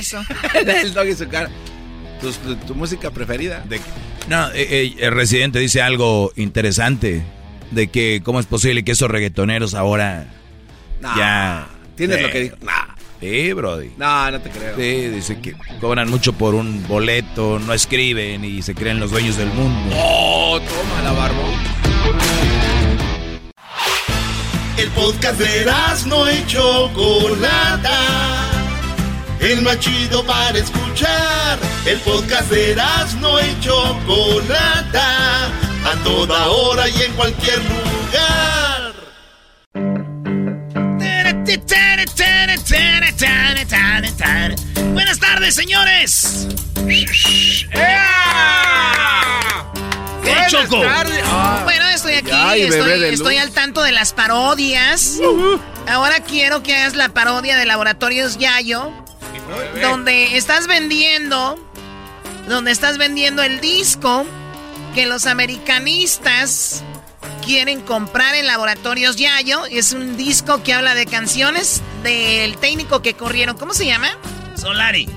[0.54, 1.50] el Doggy su cara.
[2.66, 3.60] ¿Tu, música preferida?
[3.68, 3.82] De,
[4.30, 7.24] no, el residente dice algo interesante.
[7.72, 10.28] De que cómo es posible que esos reggaetoneros ahora
[11.02, 11.68] ya
[11.98, 12.56] ¿Tienes lo que dijo?
[12.62, 12.96] Nah.
[13.20, 13.92] Sí, Brody.
[13.98, 14.76] No, no te creo.
[14.76, 19.36] Sí, dice que cobran mucho por un boleto, no escriben y se creen los dueños
[19.38, 19.96] del mundo.
[19.98, 21.38] ¡Oh, toma la barba!
[24.78, 25.66] El podcast de
[26.06, 28.46] no hecho Chocolata.
[29.40, 31.58] El más chido para escuchar.
[31.88, 32.76] El podcast de
[33.20, 35.48] no hecho Chocolata.
[35.48, 37.87] A toda hora y en cualquier lugar.
[44.94, 46.48] Buenas tardes, señores.
[50.24, 50.82] ¿Qué choco?
[50.86, 51.62] Ah.
[51.64, 52.32] Bueno, estoy aquí,
[53.10, 55.20] estoy, al tanto de las parodias.
[55.88, 58.92] Ahora quiero que hagas la parodia de Laboratorios Yayo,
[59.82, 61.58] donde estás vendiendo,
[62.48, 64.26] donde estás vendiendo el disco
[64.96, 66.84] que los americanistas
[67.48, 69.66] quieren comprar en Laboratorios Yayo.
[69.68, 73.58] Es un disco que habla de canciones del técnico que corrieron.
[73.58, 74.10] ¿Cómo se llama?
[74.56, 75.08] Solari.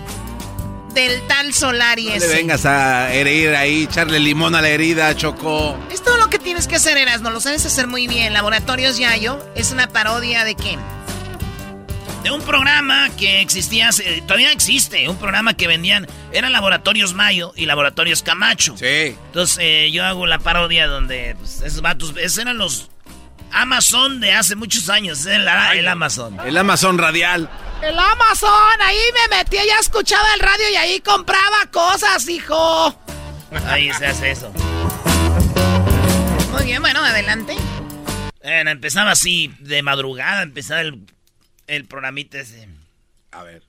[0.95, 5.77] Del tal Solari no vengas a herir ahí, echarle limón a la herida, Choco.
[5.91, 8.33] Es todo lo que tienes que hacer, no Lo sabes hacer muy bien.
[8.33, 10.81] Laboratorios Yayo es una parodia de quién?
[12.23, 13.91] De un programa que existía,
[14.27, 18.77] todavía existe, un programa que vendían, eran Laboratorios Mayo y Laboratorios Camacho.
[18.77, 19.17] Sí.
[19.27, 22.91] Entonces eh, yo hago la parodia donde pues, esos vatos, esos eran los
[23.53, 26.39] Amazon de hace muchos años, el, el Amazon.
[26.45, 27.49] El Amazon radial.
[27.83, 32.95] El Amazon, ahí me metía, ya escuchaba el radio y ahí compraba cosas, hijo.
[33.67, 34.53] Ahí se hace eso.
[36.53, 37.57] Muy bien, bueno, adelante.
[38.43, 41.01] Bueno, empezaba así, de madrugada, empezaba el
[41.71, 42.69] el programita ese.
[43.31, 43.63] A ver.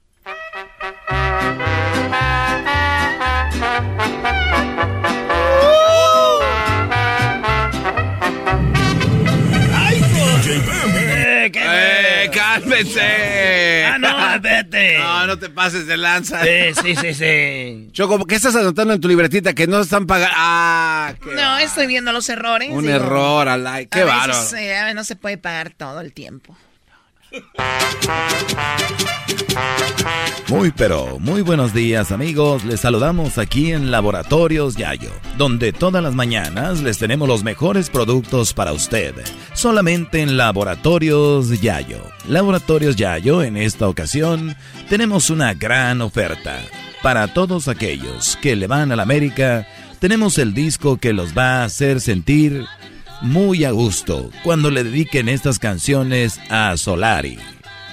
[9.74, 10.02] ¡Ay,
[10.48, 13.86] eh, eh, ¡Cálmense!
[13.86, 14.98] Ah, no, vete.
[15.02, 16.42] No, no te pases de lanza.
[16.44, 17.90] Sí, sí, sí, sí.
[17.92, 19.54] Choco, ¿qué estás anotando en tu libretita?
[19.54, 20.34] Que no están pagando.
[20.38, 22.70] Ah, No, estoy viendo los errores.
[22.72, 23.86] Un error, alay.
[23.88, 24.34] Qué bárbaro.
[24.58, 26.58] Eh, no se puede pagar todo el tiempo.
[30.50, 36.14] Muy pero, muy buenos días amigos, les saludamos aquí en Laboratorios Yayo, donde todas las
[36.14, 39.16] mañanas les tenemos los mejores productos para usted,
[39.54, 42.02] solamente en Laboratorios Yayo.
[42.28, 44.58] Laboratorios Yayo, en esta ocasión,
[44.90, 46.60] tenemos una gran oferta.
[47.02, 49.66] Para todos aquellos que le van a la América,
[50.00, 52.66] tenemos el disco que los va a hacer sentir
[53.22, 57.38] muy a gusto cuando le dediquen estas canciones a Solari.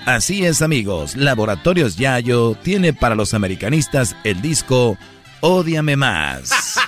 [0.07, 4.97] Así es amigos, Laboratorios Yayo tiene para los americanistas el disco
[5.41, 6.79] Odiame Más.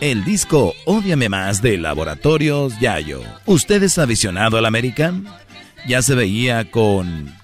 [0.00, 3.22] El disco Odiame Más de Laboratorios Yayo.
[3.46, 5.12] ¿Usted es aficionado al América?
[5.88, 7.34] ¿Ya se veía con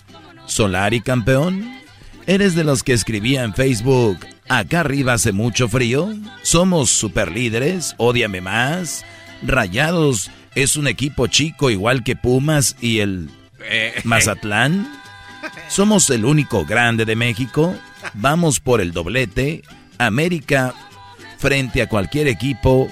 [0.47, 1.75] Solari campeón?
[2.27, 4.19] ¿Eres de los que escribía en Facebook
[4.49, 6.13] Acá arriba hace mucho frío.
[6.43, 7.95] Somos super líderes.
[7.99, 9.05] Ódiame más.
[9.43, 13.31] Rayados es un equipo chico igual que Pumas y el
[14.05, 14.89] Mazatlán.
[15.69, 17.75] Somos el único grande de México.
[18.15, 19.63] Vamos por el doblete.
[19.99, 20.75] América
[21.39, 22.89] frente a cualquier equipo,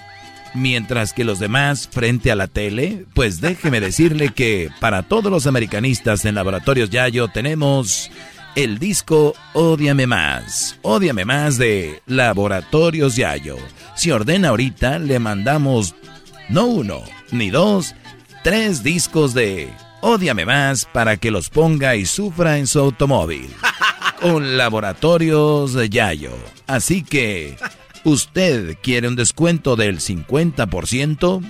[0.55, 3.05] mientras que los demás frente a la tele.
[3.15, 8.11] Pues déjeme decirle que para todos los americanistas en Laboratorios Yayo tenemos
[8.55, 10.79] el disco Odiame Más.
[10.83, 13.57] Odiame Más de Laboratorios Yayo.
[13.97, 15.95] Si ordena ahorita, le mandamos
[16.49, 17.95] no uno, ni dos,
[18.43, 23.49] tres discos de Odiame Más para que los ponga y sufra en su automóvil.
[24.21, 26.33] Con Laboratorios Yayo.
[26.67, 27.57] Así que,
[28.05, 31.43] ¿usted quiere un descuento del 50%?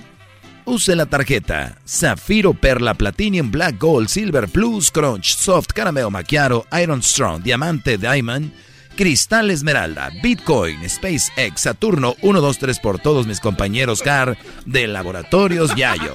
[0.65, 7.03] Use la tarjeta Zafiro Perla Platinum Black Gold Silver Plus Crunch Soft Caramel Macchiato Iron
[7.03, 8.51] Strong Diamante Diamond
[8.95, 16.13] Cristal Esmeralda Bitcoin SpaceX Saturno 123 por todos mis compañeros CAR de Laboratorios Yayo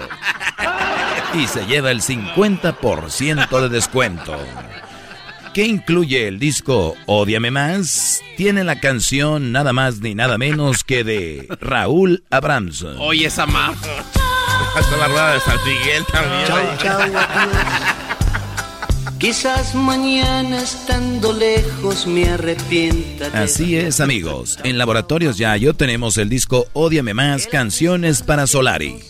[1.35, 4.37] y se lleva el 50% de descuento.
[5.53, 8.23] ¿Qué incluye el disco Odiame Más?
[8.37, 12.97] Tiene la canción nada más ni nada menos que de Raúl Abramson.
[12.99, 13.77] Oye, esa más.
[14.99, 16.47] La rueda de San Miguel también.
[16.47, 17.01] Chau, chau,
[19.19, 23.27] Quizás mañana estando lejos me arrepienta.
[23.35, 24.59] Así es, amigos.
[24.63, 29.01] En Laboratorios Yayo tenemos el disco Odiame Más, Canciones para Solari.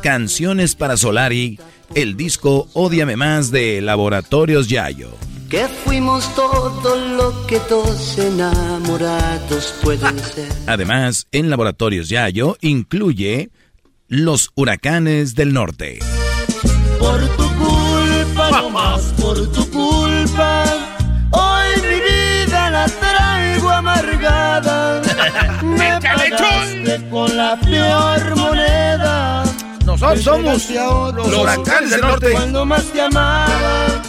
[0.00, 1.58] Canciones para Solari,
[1.96, 5.10] el disco Odiame Más de Laboratorios Yayo
[5.48, 10.52] que fuimos todo lo que dos enamorados pueden ser.
[10.66, 13.50] Además, en Laboratorios Yayo incluye
[14.08, 15.98] los huracanes del norte.
[16.98, 20.64] Por tu culpa, no más por tu culpa,
[21.30, 25.02] hoy mi vida la traigo amargada.
[25.62, 29.44] Me pagaste con la peor moneda.
[29.84, 30.70] Nosotros somos
[31.14, 32.32] los huracanes del norte.
[32.32, 34.02] Cuando más te amaba,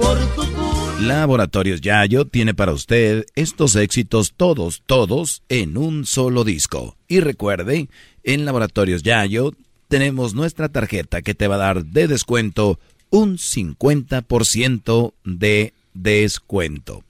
[0.00, 0.62] por tu culpa.
[1.02, 6.96] Laboratorios Yayo tiene para usted estos éxitos todos, todos en un solo disco.
[7.08, 7.88] Y recuerde,
[8.24, 9.52] en Laboratorios Yayo
[9.88, 12.78] tenemos nuestra tarjeta que te va a dar de descuento
[13.10, 17.04] un 50% de descuento.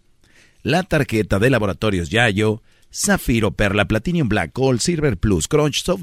[0.63, 2.63] La tarjeta de Laboratorios Yayo,
[2.93, 6.03] Zafiro, Perla, Platinum Black, Gold, Silver Plus, Crunch, Soft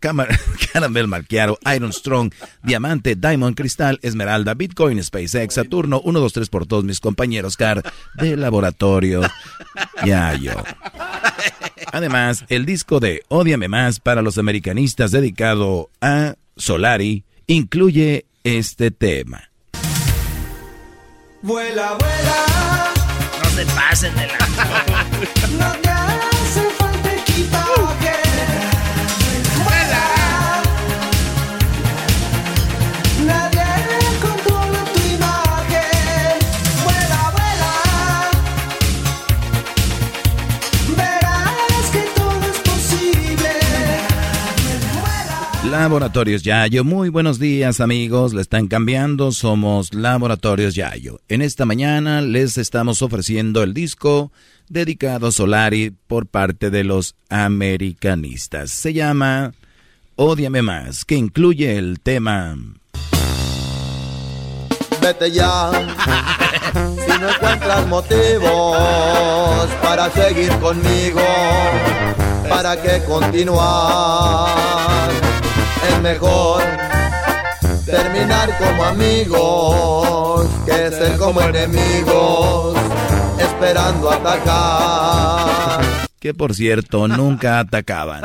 [0.72, 2.32] Caramel Marquiaro, Iron Strong,
[2.62, 7.82] Diamante, Diamond, Cristal, Esmeralda, Bitcoin, SpaceX, Saturno, 1, 2, 3 por todos mis compañeros CAR
[8.14, 9.22] de laboratorio.
[10.04, 10.52] Ya yo.
[11.92, 19.50] Además, el disco de Odiame Más para los americanistas dedicado a Solari incluye este tema.
[21.42, 22.94] Vuela, vuela.
[23.42, 26.06] No se pasen de la...
[45.70, 51.20] Laboratorios Yayo, muy buenos días amigos, le están cambiando, somos Laboratorios Yayo.
[51.28, 54.32] En esta mañana les estamos ofreciendo el disco
[54.68, 58.72] dedicado a Solari por parte de los americanistas.
[58.72, 59.52] Se llama
[60.16, 62.56] Odiame Más, que incluye el tema...
[65.00, 65.70] Vete ya,
[66.74, 71.22] si no encuentras motivos para seguir conmigo,
[72.48, 74.50] ¿para qué continuar?
[75.90, 76.62] Es mejor
[77.84, 82.76] terminar como amigos que ser como enemigos
[83.38, 85.84] esperando atacar.
[86.18, 88.22] Que por cierto, nunca atacaban.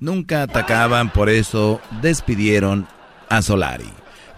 [0.00, 2.88] Nunca atacaban, por eso despidieron
[3.28, 3.90] a Solari.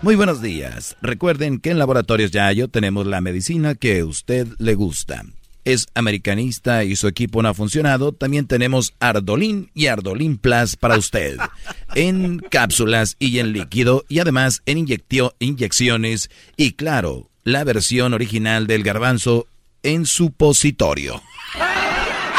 [0.02, 0.96] Muy buenos días.
[1.00, 5.22] Recuerden que en Laboratorios Yayo tenemos la medicina que a usted le gusta
[5.64, 10.96] es americanista y su equipo no ha funcionado, también tenemos Ardolín y Ardolín Plus para
[10.96, 11.38] usted.
[11.94, 18.82] En cápsulas y en líquido y además en inyecciones y claro, la versión original del
[18.82, 19.46] garbanzo
[19.82, 21.22] en supositorio.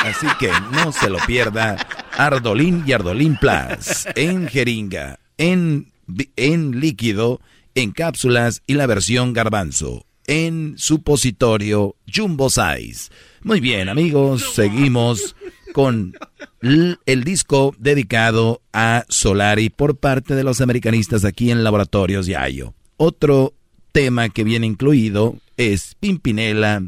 [0.03, 1.77] Así que no se lo pierda.
[2.17, 5.91] Ardolín y Ardolín Plus en jeringa, en,
[6.35, 7.39] en líquido,
[7.75, 13.11] en cápsulas y la versión garbanzo en supositorio Jumbo Size.
[13.43, 15.35] Muy bien, amigos, seguimos
[15.73, 16.13] con
[16.61, 22.73] el disco dedicado a Solari por parte de los americanistas aquí en Laboratorios Yayo.
[22.97, 23.53] Otro
[23.91, 26.83] tema que viene incluido es Pimpinela,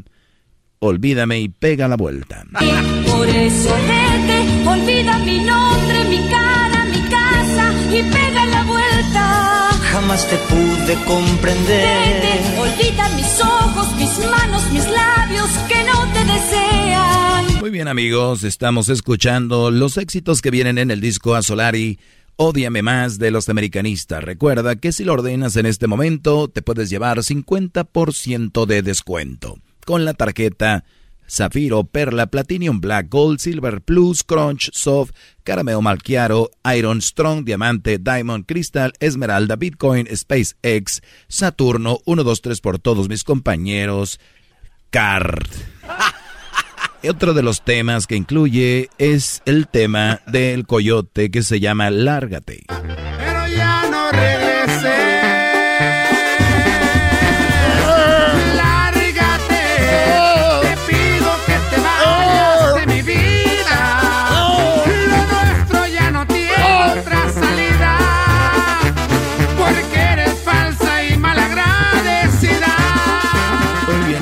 [0.78, 2.44] Olvídame y pega la vuelta.
[3.06, 3.74] Por eso
[4.76, 6.15] olvida mi nombre, mi
[10.16, 12.40] jamás te pude comprender.
[12.58, 17.60] olvida mis ojos, mis manos, mis labios que no te desean.
[17.60, 21.98] Muy bien amigos, estamos escuchando los éxitos que vienen en el disco a Solari.
[22.36, 24.22] Ódiame más de los americanistas.
[24.22, 29.56] Recuerda que si lo ordenas en este momento, te puedes llevar 50% de descuento
[29.86, 30.84] con la tarjeta
[31.28, 35.12] Zafiro, Perla, Platinum Black, Gold, Silver Plus, Crunch, Soft,
[35.44, 42.78] Carameo Malchiaro, Iron, Strong, Diamante, Diamond, Crystal, Esmeralda, Bitcoin, SpaceX, Saturno, 1, 2, 3 por
[42.78, 44.20] todos mis compañeros,
[44.90, 45.46] Card.
[47.08, 52.64] Otro de los temas que incluye es el tema del coyote que se llama Lárgate.
[52.68, 54.10] Pero ya no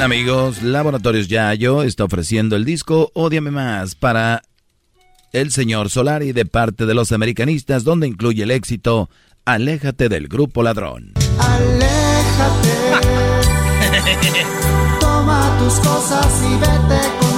[0.05, 4.43] amigos, Laboratorios Yayo está ofreciendo el disco Odiame Más para
[5.32, 9.09] el señor Solari de parte de los americanistas, donde incluye el éxito
[9.47, 11.14] Aléjate del grupo ladrón.
[11.39, 12.68] Aléjate.
[15.01, 17.34] Toma tus cosas y vete con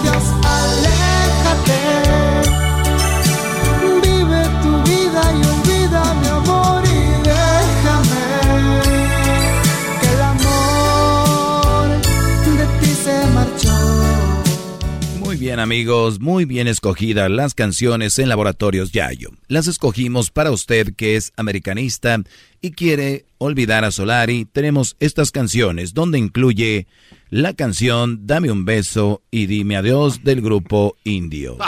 [15.36, 19.32] Muy bien amigos, muy bien escogidas las canciones en Laboratorios Yayo.
[19.48, 22.22] Las escogimos para usted que es americanista
[22.62, 24.46] y quiere olvidar a Solari.
[24.46, 26.86] Tenemos estas canciones donde incluye
[27.28, 31.58] la canción Dame un beso y dime adiós del grupo Indio.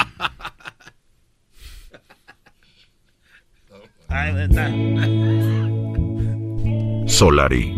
[7.06, 7.74] Solari,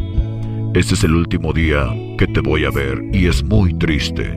[0.73, 1.85] este es el último día
[2.17, 4.37] que te voy a ver y es muy triste.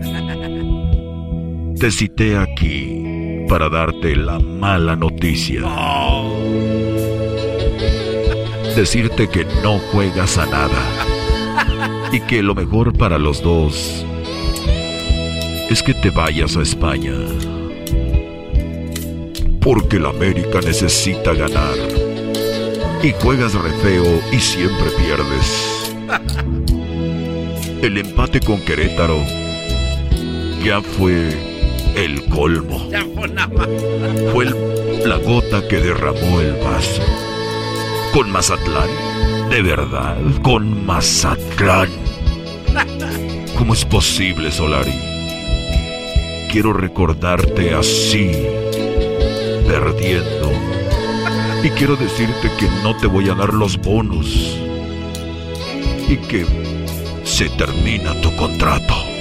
[1.84, 5.64] Te aquí para darte la mala noticia.
[8.74, 12.10] Decirte que no juegas a nada.
[12.14, 14.06] Y que lo mejor para los dos
[15.70, 17.16] es que te vayas a España.
[19.60, 21.76] Porque la América necesita ganar.
[23.04, 25.94] Y juegas re feo y siempre pierdes.
[27.82, 29.20] El empate con Querétaro
[30.64, 31.52] ya fue
[31.96, 32.90] el colmo.
[34.32, 34.46] Fue
[35.06, 37.02] la gota que derramó el vaso.
[38.14, 38.90] Con Mazatlán,
[39.50, 41.90] de verdad, con Mazatlán.
[43.58, 44.94] ¿Cómo es posible, Solari?
[46.52, 48.32] Quiero recordarte así,
[49.68, 50.52] perdiendo.
[51.64, 54.58] Y quiero decirte que no te voy a dar los bonos.
[56.08, 56.46] Y que
[57.24, 59.13] se termina tu contrato.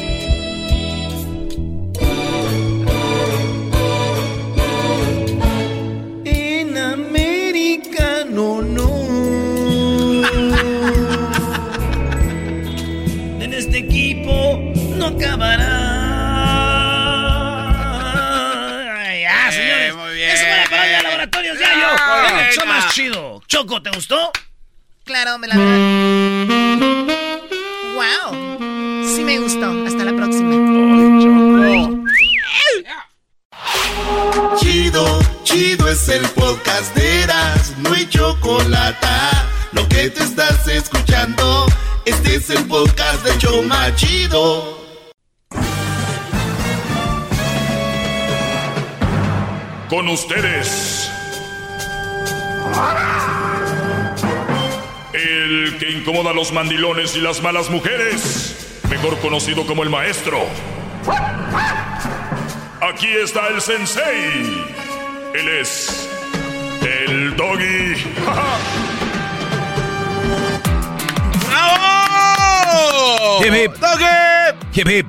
[22.92, 23.42] Chido.
[23.46, 24.30] Choco, ¿te gustó?
[25.04, 25.56] Claro, me la
[27.94, 29.06] Wow.
[29.16, 29.70] Sí me gustó.
[29.86, 30.52] Hasta la próxima.
[34.58, 39.06] Chido, chido es el podcast de Eras, no hay chocolate.
[39.72, 41.66] Lo que te estás escuchando,
[42.04, 44.78] este es el podcast de Choma Chido.
[49.88, 51.01] Con ustedes.
[55.12, 58.80] El que incomoda a los mandilones y las malas mujeres.
[58.90, 60.38] Mejor conocido como el maestro.
[62.80, 64.64] Aquí está el sensei.
[65.34, 66.08] Él es
[66.82, 67.94] el doggy.
[71.48, 73.44] ¡Bravo!
[73.44, 73.72] Hip, hip.
[74.74, 75.06] Hip, hip.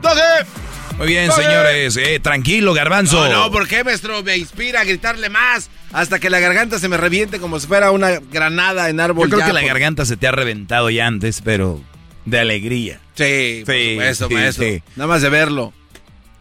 [0.97, 1.41] Muy bien, Doggy.
[1.41, 1.97] señores.
[1.97, 3.27] Eh, tranquilo, garbanzo.
[3.27, 4.21] No, no, ¿por qué, maestro?
[4.23, 7.91] Me inspira a gritarle más hasta que la garganta se me reviente como si fuera
[7.91, 9.27] una granada en árbol.
[9.29, 11.81] Yo creo ya, que la por- garganta se te ha reventado ya antes, pero
[12.25, 12.99] de alegría.
[13.15, 14.65] Sí, por supuesto, sí, maestro.
[14.65, 14.83] sí.
[14.95, 15.73] Nada más de verlo.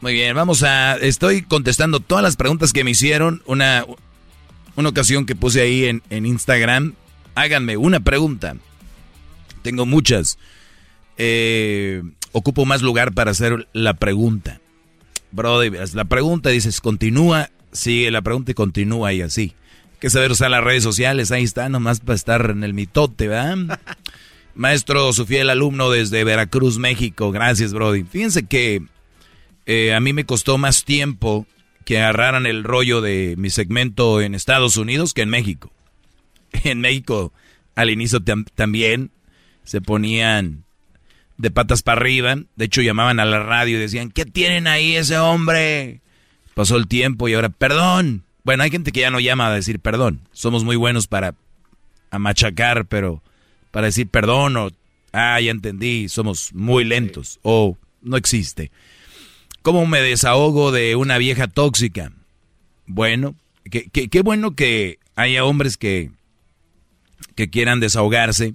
[0.01, 0.97] Muy bien, vamos a...
[0.97, 3.41] Estoy contestando todas las preguntas que me hicieron.
[3.47, 3.85] Una,
[4.75, 6.95] una ocasión que puse ahí en, en Instagram.
[7.37, 8.57] Háganme una pregunta.
[9.63, 10.39] Tengo muchas.
[11.19, 12.03] Eh,
[12.33, 14.61] ocupo más lugar para hacer la pregunta.
[15.31, 19.55] Brody, la pregunta dices, continúa, sigue la pregunta y continúa y así.
[19.99, 23.81] que saber usar las redes sociales, ahí está, nomás para estar en el mitote, ¿verdad?
[24.55, 27.33] Maestro, su fiel alumno desde Veracruz, México.
[27.33, 28.05] Gracias, Brody.
[28.05, 28.83] Fíjense que
[29.65, 31.47] eh, a mí me costó más tiempo
[31.85, 35.73] que agarraran el rollo de mi segmento en Estados Unidos que en México.
[36.65, 37.33] En México,
[37.75, 38.21] al inicio
[38.55, 39.11] también
[39.65, 40.65] se ponían
[41.39, 42.37] de patas para arriba.
[42.57, 46.03] De hecho, llamaban a la radio y decían, ¿qué tienen ahí ese hombre?
[46.55, 48.25] Pasó el tiempo y ahora, perdón.
[48.45, 50.21] Bueno, hay gente que ya no llama a decir perdón.
[50.33, 51.35] Somos muy buenos para
[52.11, 53.23] a machacar, pero
[53.71, 54.71] para decir perdón o,
[55.13, 58.71] ah, ya entendí, somos muy lentos o no existe.
[59.63, 62.13] ¿Cómo me desahogo de una vieja tóxica?
[62.87, 63.37] Bueno,
[63.71, 66.11] qué bueno que haya hombres que,
[67.35, 68.55] que quieran desahogarse,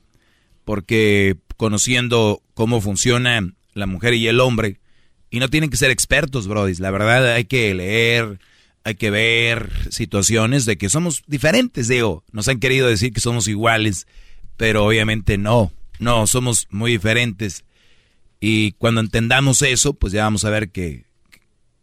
[0.66, 4.80] porque conociendo cómo funciona la mujer y el hombre,
[5.30, 8.40] y no tienen que ser expertos, brodis, la verdad hay que leer,
[8.84, 13.48] hay que ver situaciones de que somos diferentes, digo, nos han querido decir que somos
[13.48, 14.08] iguales,
[14.56, 17.64] pero obviamente no, no, somos muy diferentes.
[18.40, 21.06] Y cuando entendamos eso, pues ya vamos a ver que,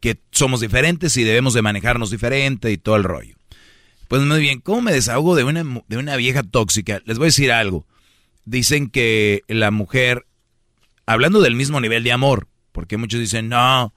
[0.01, 3.37] que somos diferentes y debemos de manejarnos diferente y todo el rollo.
[4.09, 7.03] Pues muy bien, ¿cómo me desahogo de una, de una vieja tóxica?
[7.07, 7.87] Les voy a decir algo.
[8.45, 10.27] Dicen que la mujer,
[11.07, 13.95] hablando del mismo nivel de amor, porque muchos dicen, no,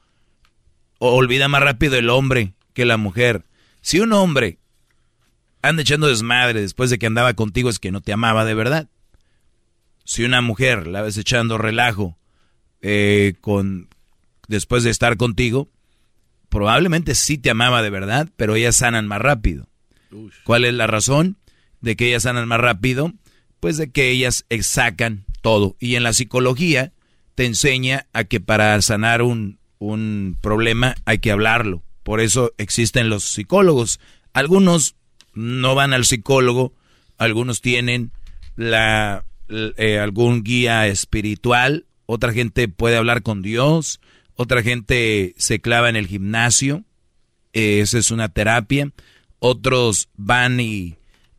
[0.99, 3.43] olvida más rápido el hombre que la mujer.
[3.81, 4.59] Si un hombre
[5.63, 8.87] anda echando desmadre después de que andaba contigo es que no te amaba de verdad.
[10.05, 12.19] Si una mujer la ves echando relajo
[12.81, 13.89] eh, con
[14.47, 15.67] después de estar contigo,
[16.49, 19.67] probablemente sí te amaba de verdad, pero ellas sanan más rápido.
[20.43, 21.37] ¿Cuál es la razón
[21.81, 23.11] de que ellas sanan más rápido?
[23.59, 25.75] Pues de que ellas sacan todo.
[25.79, 26.93] Y en la psicología
[27.37, 31.83] te enseña a que para sanar un, un problema hay que hablarlo.
[32.01, 33.99] Por eso existen los psicólogos.
[34.33, 34.95] Algunos
[35.35, 36.73] no van al psicólogo,
[37.19, 38.11] algunos tienen
[38.55, 44.01] la, eh, algún guía espiritual, otra gente puede hablar con Dios,
[44.33, 46.85] otra gente se clava en el gimnasio,
[47.53, 48.91] eh, esa es una terapia,
[49.37, 50.95] otros van y,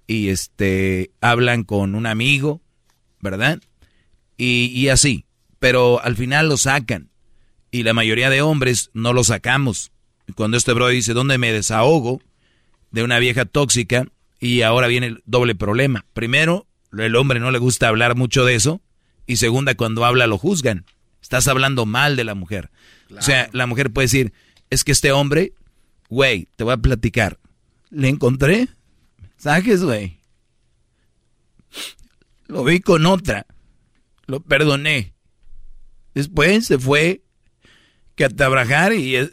[0.07, 2.61] y este, hablan con un amigo,
[3.19, 3.61] ¿verdad?
[4.37, 5.25] Y, y así,
[5.59, 7.11] pero al final lo sacan.
[7.71, 9.93] Y la mayoría de hombres no lo sacamos.
[10.35, 12.21] Cuando este bro dice, ¿dónde me desahogo
[12.91, 14.07] de una vieja tóxica?
[14.41, 16.05] Y ahora viene el doble problema.
[16.13, 16.67] Primero,
[16.97, 18.81] el hombre no le gusta hablar mucho de eso.
[19.27, 20.87] Y segunda, cuando habla lo juzgan.
[21.21, 22.71] Estás hablando mal de la mujer.
[23.17, 24.33] O sea, la mujer puede decir,
[24.71, 25.53] es que este hombre,
[26.09, 27.39] güey, te voy a platicar.
[27.91, 28.69] Le encontré
[29.21, 30.19] mensajes, güey.
[32.47, 33.47] Lo vi con otra.
[34.27, 35.15] Lo perdoné.
[36.19, 37.23] Después se fue
[38.17, 39.31] que a trabajar y eh,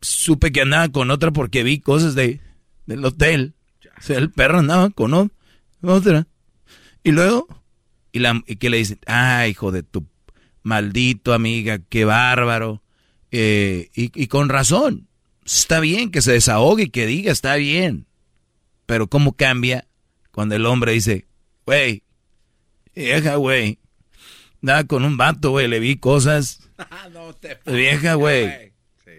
[0.00, 2.40] supe que andaba con otra porque vi cosas de,
[2.86, 3.54] del hotel.
[4.00, 5.30] O sea, el perro andaba con
[5.80, 6.26] otra.
[7.04, 7.46] Y luego,
[8.10, 10.04] y, la, y que le dicen, ah, hijo de tu
[10.64, 12.82] maldito amiga, qué bárbaro.
[13.30, 15.06] Eh, y, y, con razón,
[15.46, 18.08] está bien que se desahogue y que diga, está bien.
[18.86, 19.86] Pero ¿cómo cambia
[20.32, 21.28] cuando el hombre dice,
[21.64, 22.02] güey,
[22.92, 23.78] vieja, güey,
[24.62, 26.70] nada con un vato, güey, le vi cosas.
[27.66, 28.72] vieja, güey.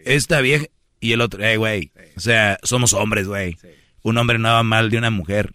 [0.05, 0.65] Esta vieja.
[0.99, 1.91] Y el otro, hey, güey.
[2.15, 3.57] O sea, somos hombres, güey.
[4.01, 5.53] Un hombre no va mal de una mujer.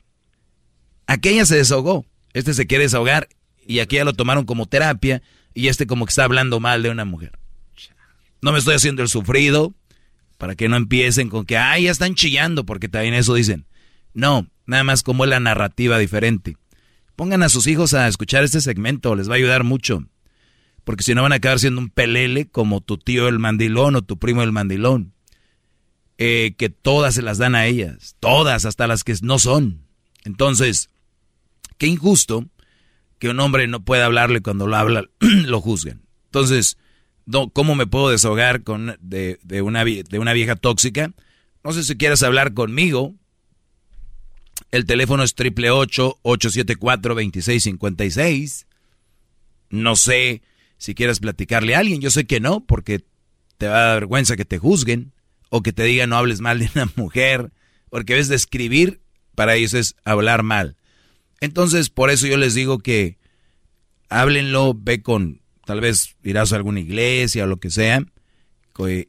[1.07, 2.07] Aquella se desahogó.
[2.35, 3.29] Este se quiere desahogar.
[3.67, 5.23] Y aquella lo tomaron como terapia.
[5.55, 7.39] Y este como que está hablando mal de una mujer.
[8.41, 9.75] No me estoy haciendo el sufrido.
[10.37, 12.65] Para que no empiecen con que, ay, ya están chillando.
[12.65, 13.67] Porque también eso dicen.
[14.13, 16.57] No, nada más como es la narrativa diferente.
[17.19, 20.05] Pongan a sus hijos a escuchar este segmento, les va a ayudar mucho.
[20.85, 24.03] Porque si no van a acabar siendo un pelele como tu tío el mandilón o
[24.03, 25.15] tu primo el mandilón.
[26.17, 29.83] Eh, que todas se las dan a ellas, todas, hasta las que no son.
[30.25, 30.91] Entonces,
[31.77, 32.47] qué injusto
[33.19, 36.03] que un hombre no pueda hablarle cuando lo habla, lo juzgan.
[36.27, 36.79] Entonces,
[37.53, 41.11] ¿cómo me puedo desahogar con, de, una, de una vieja tóxica?
[41.65, 43.17] No sé si quieres hablar conmigo,
[44.71, 47.17] el teléfono es triple 874
[49.71, 50.43] No sé
[50.77, 52.01] si quieres platicarle a alguien.
[52.01, 53.05] Yo sé que no, porque
[53.57, 55.13] te va a dar vergüenza que te juzguen
[55.51, 57.53] o que te digan no hables mal de una mujer,
[57.91, 59.01] porque ves de escribir
[59.35, 60.77] para ellos es hablar mal.
[61.41, 63.19] Entonces, por eso yo les digo que
[64.09, 68.05] háblenlo, ve con, tal vez irás a alguna iglesia o lo que sea,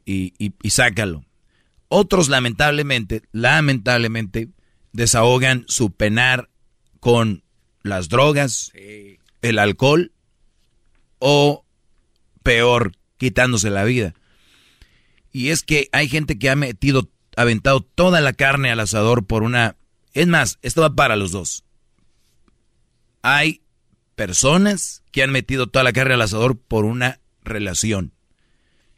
[0.04, 1.24] y, y sácalo.
[1.88, 4.48] Otros, lamentablemente, lamentablemente,
[4.92, 6.50] desahogan su penar
[7.00, 7.42] con
[7.82, 8.72] las drogas,
[9.42, 10.12] el alcohol
[11.18, 11.64] o
[12.42, 14.14] peor, quitándose la vida.
[15.32, 19.42] Y es que hay gente que ha metido, aventado toda la carne al asador por
[19.42, 19.76] una
[20.12, 21.64] Es más, esto va para los dos.
[23.22, 23.62] Hay
[24.16, 28.12] personas que han metido toda la carne al asador por una relación.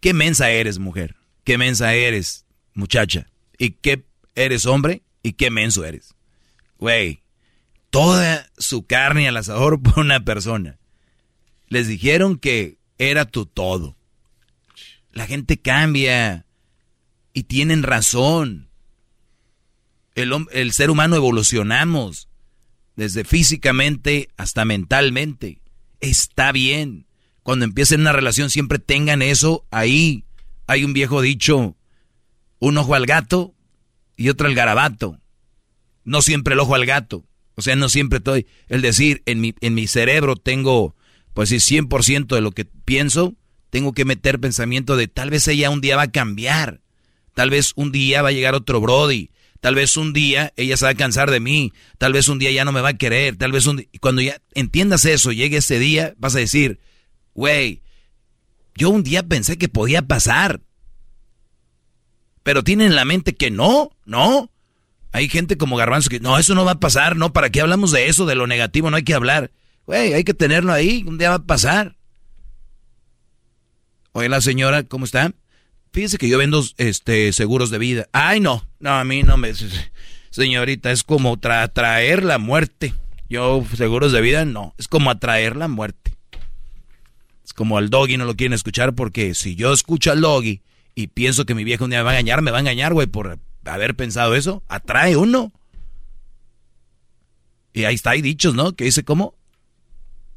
[0.00, 1.16] ¿Qué mensa eres, mujer?
[1.44, 3.28] ¿Qué mensa eres, muchacha?
[3.58, 4.04] ¿Y qué
[4.34, 5.02] eres hombre?
[5.22, 6.14] ¿Y qué menso eres?
[6.78, 7.22] Güey,
[7.90, 10.78] toda su carne al asador por una persona.
[11.68, 13.96] Les dijeron que era tu todo.
[15.12, 16.46] La gente cambia
[17.32, 18.68] y tienen razón.
[20.14, 22.28] El, el ser humano evolucionamos
[22.96, 25.60] desde físicamente hasta mentalmente.
[26.00, 27.06] Está bien.
[27.42, 30.24] Cuando empiecen una relación siempre tengan eso ahí.
[30.66, 31.76] Hay un viejo dicho,
[32.58, 33.54] un ojo al gato
[34.22, 35.18] y otro al garabato.
[36.04, 37.24] No siempre el ojo al gato.
[37.56, 38.46] O sea, no siempre estoy...
[38.68, 40.94] El decir, en mi, en mi cerebro tengo,
[41.34, 43.34] pues sí, 100% de lo que pienso,
[43.70, 46.82] tengo que meter pensamiento de tal vez ella un día va a cambiar.
[47.34, 49.30] Tal vez un día va a llegar otro Brody.
[49.60, 51.72] Tal vez un día ella se va a cansar de mí.
[51.98, 53.36] Tal vez un día ya no me va a querer.
[53.36, 53.88] Tal vez un día...
[54.00, 56.78] Cuando ya entiendas eso, llegue ese día, vas a decir,
[57.34, 57.82] güey,
[58.76, 60.60] yo un día pensé que podía pasar.
[62.42, 64.50] Pero tienen en la mente que no, no.
[65.12, 67.92] Hay gente como Garbanzo que no, eso no va a pasar, no, ¿para qué hablamos
[67.92, 68.90] de eso, de lo negativo?
[68.90, 69.50] No hay que hablar.
[69.86, 71.96] Güey, hay que tenerlo ahí, un día va a pasar.
[74.12, 75.32] Oye, la señora, ¿cómo está?
[75.92, 78.08] Fíjese que yo vendo este seguros de vida.
[78.12, 79.52] Ay, no, no, a mí no me...
[80.30, 82.94] Señorita, es como atraer la muerte.
[83.28, 84.74] Yo, seguros de vida, no.
[84.78, 86.14] Es como atraer la muerte.
[87.44, 90.62] Es como al doggy no lo quieren escuchar porque si yo escucho al doggy
[90.94, 92.92] y pienso que mi viejo un día me va a engañar, me va a engañar,
[92.92, 94.62] güey, por haber pensado eso.
[94.68, 95.52] Atrae uno.
[97.72, 98.72] Y ahí está, hay dichos, ¿no?
[98.74, 99.34] Que dice, ¿cómo?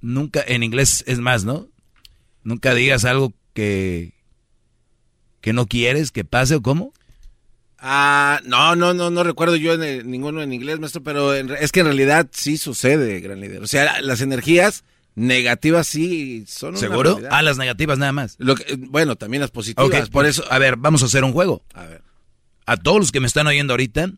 [0.02, 1.68] Nunca, en inglés es más, ¿no?
[2.44, 4.14] Nunca digas algo que,
[5.42, 6.94] que no quieres que pase o cómo?
[7.78, 11.82] Ah, no, no, no, no recuerdo yo en ninguno en inglés, maestro, pero es que
[11.82, 13.62] en realidad sí sucede, gran líder.
[13.62, 14.86] O sea, las energías
[15.16, 17.20] negativas sí son ¿Seguro?
[17.32, 18.36] Ah, las negativas nada más.
[18.38, 18.56] Lo
[18.90, 20.10] bueno, también las positivas.
[20.10, 21.64] por eso, a ver, vamos a hacer un juego.
[21.74, 22.04] A ver.
[22.66, 24.12] A todos los que me están oyendo ahorita,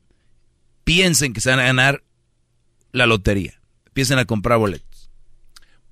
[0.84, 2.04] piensen que se van a ganar
[2.92, 3.62] la lotería.
[3.86, 5.12] Empiecen a comprar boletos.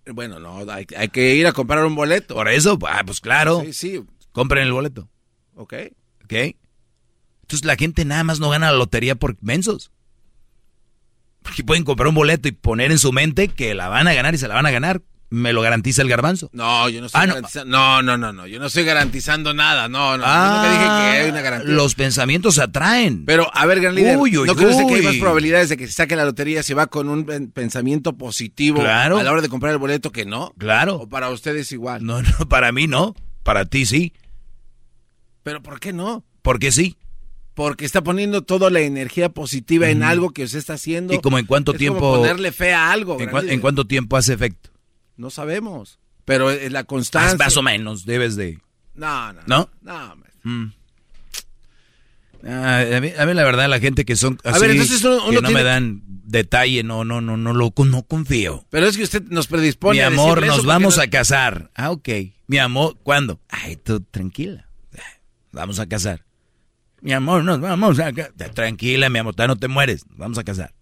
[0.07, 2.35] Bueno, no, hay, hay que ir a comprar un boleto.
[2.35, 3.61] Por eso, ah, pues claro.
[3.65, 4.03] Sí, sí.
[4.31, 5.09] Compren el boleto.
[5.55, 5.73] Ok.
[6.23, 6.33] Ok.
[7.41, 9.91] Entonces la gente nada más no gana la lotería por mensos.
[11.45, 14.33] Porque pueden comprar un boleto y poner en su mente que la van a ganar
[14.33, 15.03] y se la van a ganar.
[15.29, 16.49] ¿Me lo garantiza el garbanzo?
[16.53, 17.77] No, yo no estoy ah, garantizando.
[17.77, 18.01] No.
[18.01, 19.87] no, no, no, Yo no estoy garantizando nada.
[19.87, 20.23] No, no.
[20.25, 21.73] Ah, yo nunca dije que hay una garantía.
[21.73, 23.25] Los pensamientos atraen.
[23.25, 24.17] Pero, a ver, gran líder.
[24.17, 26.73] Uy, uy, ¿No crees que hay más probabilidades de que se saque la lotería si
[26.73, 29.19] va con un pensamiento positivo claro.
[29.19, 30.51] a la hora de comprar el boleto que no?
[30.57, 30.95] Claro.
[30.95, 32.03] ¿O para ustedes igual?
[32.03, 33.15] No, no, para mí no.
[33.43, 34.13] Para ti sí.
[35.43, 36.23] ¿Pero por qué no?
[36.41, 36.97] Porque sí.
[37.55, 41.13] Porque está poniendo toda la energía positiva en algo que usted está haciendo.
[41.13, 42.17] ¿Y como en cuánto tiempo?
[42.17, 43.17] ponerle fe a algo.
[43.19, 44.69] ¿En, cuánto tiempo hace efecto?
[45.15, 45.97] No sabemos.
[46.25, 47.37] Pero es la constancia.
[47.37, 48.59] Más o menos, debes de.
[48.93, 49.41] No, no.
[49.47, 49.69] ¿No?
[49.81, 50.15] No.
[50.43, 50.73] Mm.
[52.47, 55.41] Ah, a, mí, la verdad, la gente que son así, a ver, entonces uno, que
[55.41, 58.65] no me dan detalle, no, no, no, no lo no confío.
[58.69, 59.97] Pero es que usted nos predispone.
[59.97, 61.71] Mi amor, nos vamos a casar.
[61.73, 62.09] Ah, ok.
[62.47, 63.39] Mi amor, ¿cuándo?
[63.47, 64.67] Ay, tú tranquila.
[65.51, 66.25] Vamos a casar.
[67.05, 68.33] Mi amor, nos vamos a casar.
[68.55, 70.05] Tranquila, mi amor, no te mueres.
[70.09, 70.73] Vamos a casar.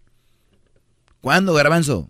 [1.20, 2.10] ¿Cuándo, garbanzo?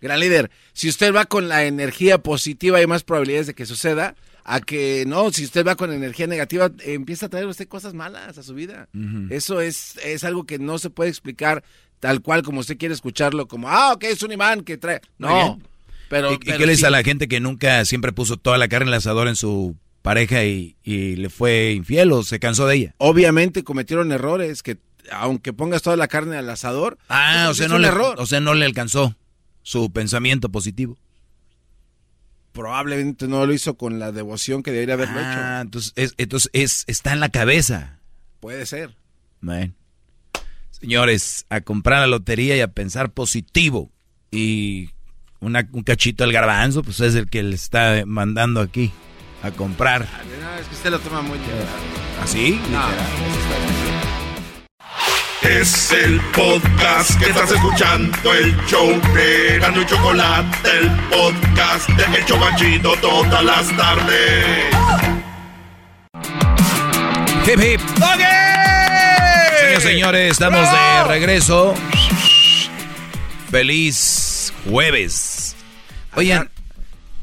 [0.00, 4.16] Gran líder, si usted va con la energía positiva hay más probabilidades de que suceda
[4.42, 8.38] a que no, si usted va con energía negativa empieza a traer usted cosas malas
[8.38, 8.88] a su vida.
[9.28, 11.62] Eso es, es algo que no se puede explicar
[12.00, 15.02] tal cual como usted quiere escucharlo, como, ah, ok, es un imán que trae.
[15.18, 15.60] No.
[16.08, 18.84] Pero, ¿Y, qué le dice a la gente que nunca siempre puso toda la carne
[18.84, 22.94] en el asador en su pareja y, le fue infiel o se cansó de ella.
[22.98, 24.78] Obviamente cometieron errores que
[25.10, 28.16] aunque pongas toda la carne al asador, ah, o sea, no le, error.
[28.18, 29.16] o sea, no le alcanzó
[29.62, 30.96] su pensamiento positivo.
[32.52, 35.60] Probablemente no lo hizo con la devoción que debería haberlo ah, hecho.
[35.62, 37.98] entonces, es, entonces es, está en la cabeza.
[38.40, 38.94] Puede ser.
[40.70, 43.90] Señores, a comprar la lotería y a pensar positivo.
[44.30, 44.90] Y
[45.40, 48.92] una, un cachito del garbanzo, pues es el que le está mandando aquí
[49.42, 50.06] a comprar.
[50.12, 51.38] Ah, es que usted lo toma muy
[52.22, 52.60] ¿Así?
[52.74, 52.88] ¿Ah,
[55.42, 62.18] es el podcast que estás escuchando, el show de Gano y Chocolate, el podcast de
[62.18, 64.66] El Chocachito todas las tardes.
[67.44, 67.80] Hip hip.
[69.58, 71.74] Señores, señores, estamos de regreso.
[73.50, 75.56] Feliz jueves.
[76.14, 76.48] Oigan,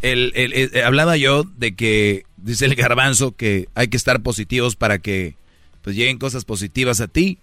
[0.02, 5.00] el, eh, hablaba yo de que, dice el garbanzo, que hay que estar positivos para
[5.00, 5.36] que
[5.82, 7.38] pues lleguen cosas positivas a ti.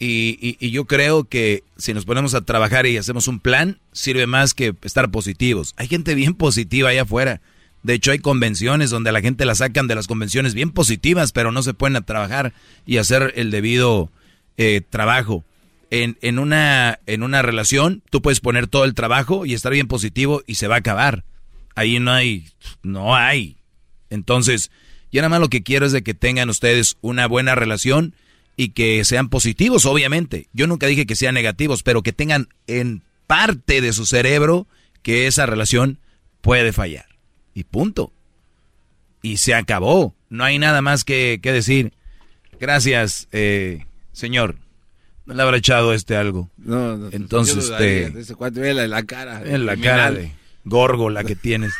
[0.00, 4.28] Y, y, yo creo que si nos ponemos a trabajar y hacemos un plan, sirve
[4.28, 5.74] más que estar positivos.
[5.76, 7.40] Hay gente bien positiva allá afuera.
[7.82, 11.50] De hecho, hay convenciones donde la gente la sacan de las convenciones bien positivas, pero
[11.50, 12.52] no se pueden a trabajar
[12.86, 14.10] y hacer el debido
[14.56, 15.44] eh, trabajo.
[15.90, 19.88] En, en, una, en una relación, tú puedes poner todo el trabajo y estar bien
[19.88, 21.24] positivo y se va a acabar.
[21.78, 22.48] Ahí no hay,
[22.82, 23.56] no hay.
[24.10, 24.72] Entonces,
[25.12, 28.16] yo nada más lo que quiero es de que tengan ustedes una buena relación
[28.56, 30.48] y que sean positivos, obviamente.
[30.52, 34.66] Yo nunca dije que sean negativos, pero que tengan en parte de su cerebro
[35.02, 36.00] que esa relación
[36.40, 37.06] puede fallar.
[37.54, 38.12] Y punto.
[39.22, 40.16] Y se acabó.
[40.30, 41.92] No hay nada más que, decir.
[42.58, 44.56] Gracias, eh, señor.
[45.26, 46.50] No le habrá echado este algo.
[46.56, 48.06] No, no Entonces, este.
[48.06, 49.42] En la cara.
[49.44, 50.32] En la cara de
[50.68, 51.72] górgola que tienes.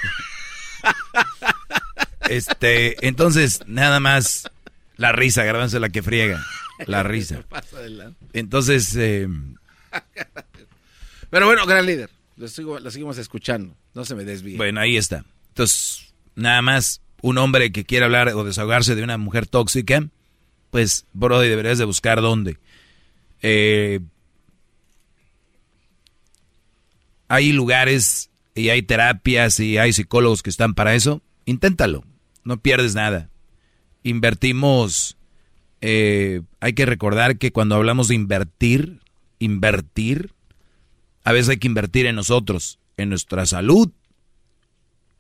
[2.29, 4.51] este, entonces, nada más
[4.97, 6.45] la risa, grabándose la que friega.
[6.87, 7.45] La risa.
[8.33, 8.95] Entonces.
[8.97, 9.29] Eh,
[11.31, 12.11] Pero bueno, gran líder.
[12.37, 13.75] Lo, seguimos escuchando.
[13.95, 14.57] No se me desvíe.
[14.57, 15.25] Bueno, ahí está.
[15.49, 20.07] Entonces, nada más un hombre que quiere hablar o desahogarse de una mujer tóxica,
[20.71, 22.59] pues, Brody, deberías de buscar dónde.
[23.43, 24.01] Eh,
[27.27, 31.23] hay lugares y hay terapias y hay psicólogos que están para eso.
[31.45, 32.05] Inténtalo.
[32.45, 33.31] No pierdes nada.
[34.03, 35.19] Invertimos
[35.81, 39.01] eh, hay que recordar que cuando hablamos de invertir,
[39.39, 40.33] invertir,
[41.25, 43.91] a veces hay que invertir en nosotros, en nuestra salud.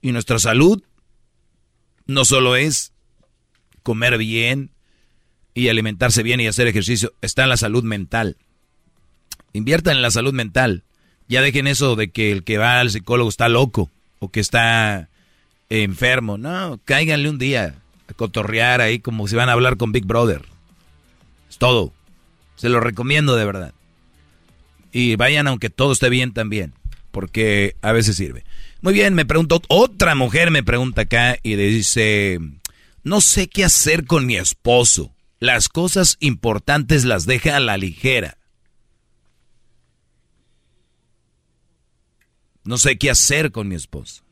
[0.00, 0.82] Y nuestra salud
[2.06, 2.92] no solo es
[3.82, 4.70] comer bien
[5.54, 8.36] y alimentarse bien y hacer ejercicio, está en la salud mental.
[9.52, 10.84] Inviertan en la salud mental.
[11.28, 15.08] Ya dejen eso de que el que va al psicólogo está loco o que está
[15.68, 16.38] enfermo.
[16.38, 17.74] No, cáiganle un día
[18.08, 20.42] a cotorrear ahí como si van a hablar con Big Brother.
[21.50, 21.92] Es todo.
[22.56, 23.74] Se lo recomiendo de verdad.
[24.90, 26.72] Y vayan aunque todo esté bien también,
[27.10, 28.44] porque a veces sirve.
[28.80, 32.38] Muy bien, me preguntó, otra mujer me pregunta acá y dice,
[33.04, 35.12] no sé qué hacer con mi esposo.
[35.40, 38.37] Las cosas importantes las deja a la ligera.
[42.68, 44.22] No sé qué hacer con mi esposo.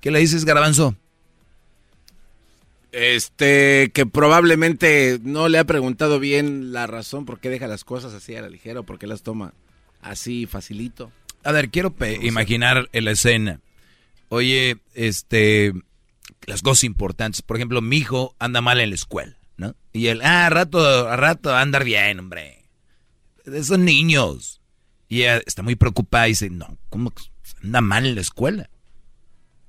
[0.00, 0.96] ¿Qué le dices, Garbanzo?
[2.90, 8.14] Este, que probablemente no le ha preguntado bien la razón por qué deja las cosas
[8.14, 9.54] así a la ligera o por qué las toma
[10.00, 11.12] así facilito.
[11.44, 13.60] A ver, quiero imaginar la escena.
[14.28, 15.72] Oye, este,
[16.46, 17.42] las cosas importantes.
[17.42, 19.76] Por ejemplo, mi hijo anda mal en la escuela, ¿no?
[19.92, 22.64] Y él, ah, a rato, a rato andar bien, hombre.
[23.62, 24.59] Son niños.
[25.10, 27.12] Y ella está muy preocupada y dice, no, ¿cómo
[27.62, 28.70] anda mal en la escuela?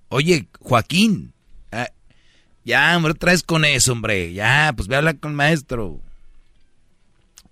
[0.07, 1.33] Oye, Joaquín,
[2.63, 4.33] ya, hombre, traes con eso, hombre.
[4.33, 5.99] Ya, pues ve a hablar con el maestro.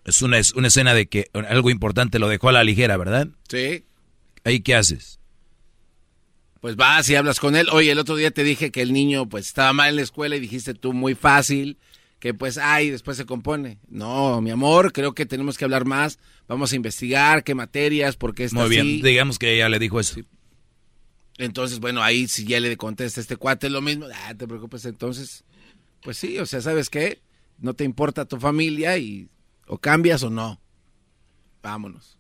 [0.06, 3.28] Es una, es una escena de que algo importante lo dejó a la ligera, ¿verdad?
[3.48, 3.86] Sí.
[4.44, 5.20] ¿Ahí qué haces?
[6.62, 7.68] Pues vas y hablas con él.
[7.72, 10.36] Oye, el otro día te dije que el niño pues estaba mal en la escuela
[10.36, 11.78] y dijiste tú muy fácil
[12.20, 13.80] que pues, ay, después se compone.
[13.88, 16.20] No, mi amor, creo que tenemos que hablar más.
[16.48, 20.00] Vamos a investigar qué materias, por qué está Muy bien, digamos que ella le dijo
[20.00, 20.20] eso.
[21.38, 25.46] Entonces, bueno, ahí si ya le contesta este cuate lo mismo, ah, te preocupes, entonces,
[26.04, 27.22] pues sí, o sea, ¿sabes qué?
[27.58, 29.30] No te importa tu familia y
[29.66, 30.60] o cambias o no.
[31.64, 32.18] Vámonos.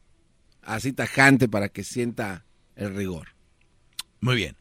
[0.62, 2.46] Así tajante para que sienta
[2.76, 3.30] el rigor.
[4.22, 4.56] Muy bien.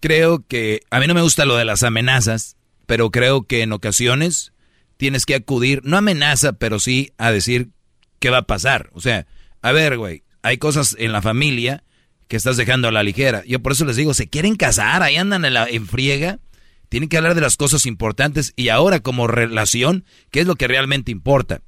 [0.00, 2.56] Creo que a mí no me gusta lo de las amenazas,
[2.86, 4.52] pero creo que en ocasiones
[4.96, 7.70] tienes que acudir, no amenaza, pero sí a decir
[8.18, 8.90] qué va a pasar.
[8.92, 9.26] O sea,
[9.62, 11.84] a ver, güey, hay cosas en la familia
[12.28, 13.42] que estás dejando a la ligera.
[13.46, 16.38] Yo por eso les digo, se quieren casar, ahí andan en, la, en friega.
[16.88, 20.68] Tienen que hablar de las cosas importantes y ahora como relación, ¿qué es lo que
[20.68, 21.62] realmente importa?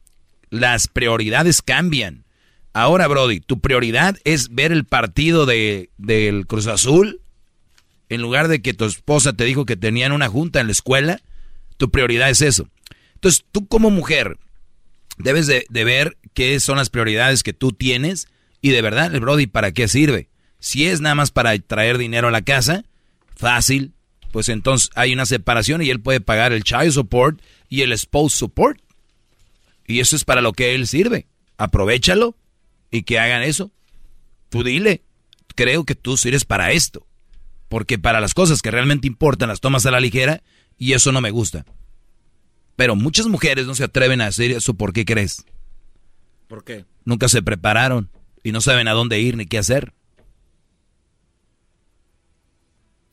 [0.49, 2.25] Las prioridades cambian.
[2.73, 7.21] Ahora, Brody, tu prioridad es ver el partido de, del Cruz Azul
[8.09, 11.21] en lugar de que tu esposa te dijo que tenían una junta en la escuela.
[11.77, 12.69] Tu prioridad es eso.
[13.19, 14.39] Entonces, tú como mujer
[15.17, 18.29] debes de, ver qué son las prioridades que tú tienes
[18.61, 20.29] y de verdad, el Brody, ¿para qué sirve?
[20.61, 22.85] Si es nada más para traer dinero a la casa,
[23.35, 23.93] fácil,
[24.31, 28.35] pues entonces hay una separación y él puede pagar el child support y el spouse
[28.35, 28.81] support.
[29.85, 31.27] Y eso es para lo que él sirve.
[31.57, 32.37] Aprovechalo
[32.93, 33.73] y que hagan eso.
[34.49, 35.03] Tú dile,
[35.57, 37.05] creo que tú sirves para esto.
[37.69, 40.41] Porque para las cosas que realmente importan las tomas a la ligera
[40.77, 41.65] y eso no me gusta.
[42.79, 44.73] Pero muchas mujeres no se atreven a hacer eso.
[44.73, 45.45] ¿Por qué crees?
[46.47, 46.87] ¿Por qué?
[47.05, 48.09] Nunca se prepararon
[48.43, 49.93] y no saben a dónde ir ni qué hacer.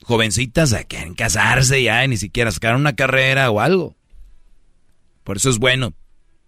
[0.04, 3.96] jovencitas a quieren casarse ya y ni siquiera sacar una carrera o algo.
[5.24, 5.96] Por eso es bueno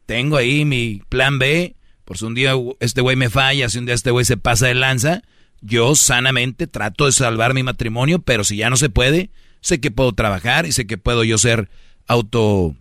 [0.07, 3.85] tengo ahí mi plan B, por si un día este güey me falla, si un
[3.85, 5.21] día este güey se pasa de lanza,
[5.61, 9.29] yo sanamente trato de salvar mi matrimonio, pero si ya no se puede,
[9.61, 11.69] sé que puedo trabajar y sé que puedo yo ser
[12.07, 12.75] auto...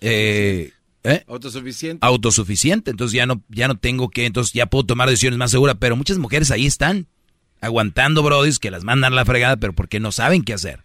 [0.00, 0.72] Eh,
[1.04, 1.24] ¿eh?
[1.26, 2.06] Autosuficiente.
[2.06, 5.76] Autosuficiente, entonces ya no, ya no tengo que, entonces ya puedo tomar decisiones más seguras,
[5.78, 7.06] pero muchas mujeres ahí están,
[7.60, 10.84] aguantando brodis que las mandan a la fregada, pero porque no saben qué hacer.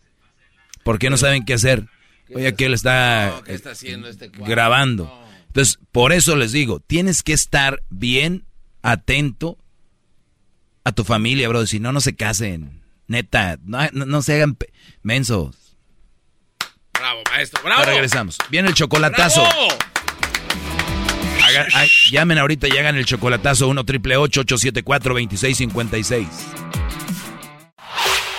[0.83, 1.85] ¿Por qué no saben qué hacer?
[2.33, 5.11] Oye, aquí él está, está haciendo este grabando.
[5.47, 8.45] Entonces, por eso les digo, tienes que estar bien
[8.81, 9.57] atento
[10.83, 11.65] a tu familia, bro.
[11.65, 12.83] Si no, no se casen.
[13.07, 14.57] Neta, no, no, se hagan
[15.01, 15.66] mensos.
[16.99, 17.79] Bravo, maestro, bravo.
[17.79, 18.37] Ahora regresamos.
[18.49, 19.43] Viene el chocolatazo.
[22.11, 26.27] llamen ahorita y hagan el chocolatazo 1 triple 874 2656.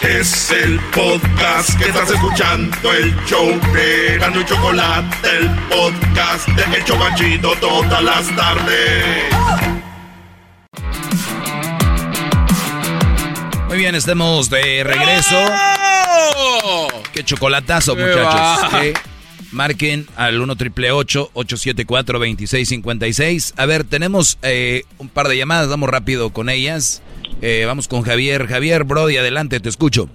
[0.01, 6.76] Es el podcast que estás escuchando, el show de Gano y Chocolate, el podcast de
[6.76, 9.24] El Chocachito todas las tardes.
[13.68, 15.36] Muy bien, estamos de regreso.
[17.12, 18.95] ¡Qué chocolatazo, muchachos!
[19.53, 23.55] marquen al 1 triple 874 2656.
[23.57, 27.03] A ver, tenemos eh, un par de llamadas, vamos rápido con ellas.
[27.40, 28.47] Eh, vamos con Javier.
[28.47, 30.09] Javier, Brody, adelante, te escucho.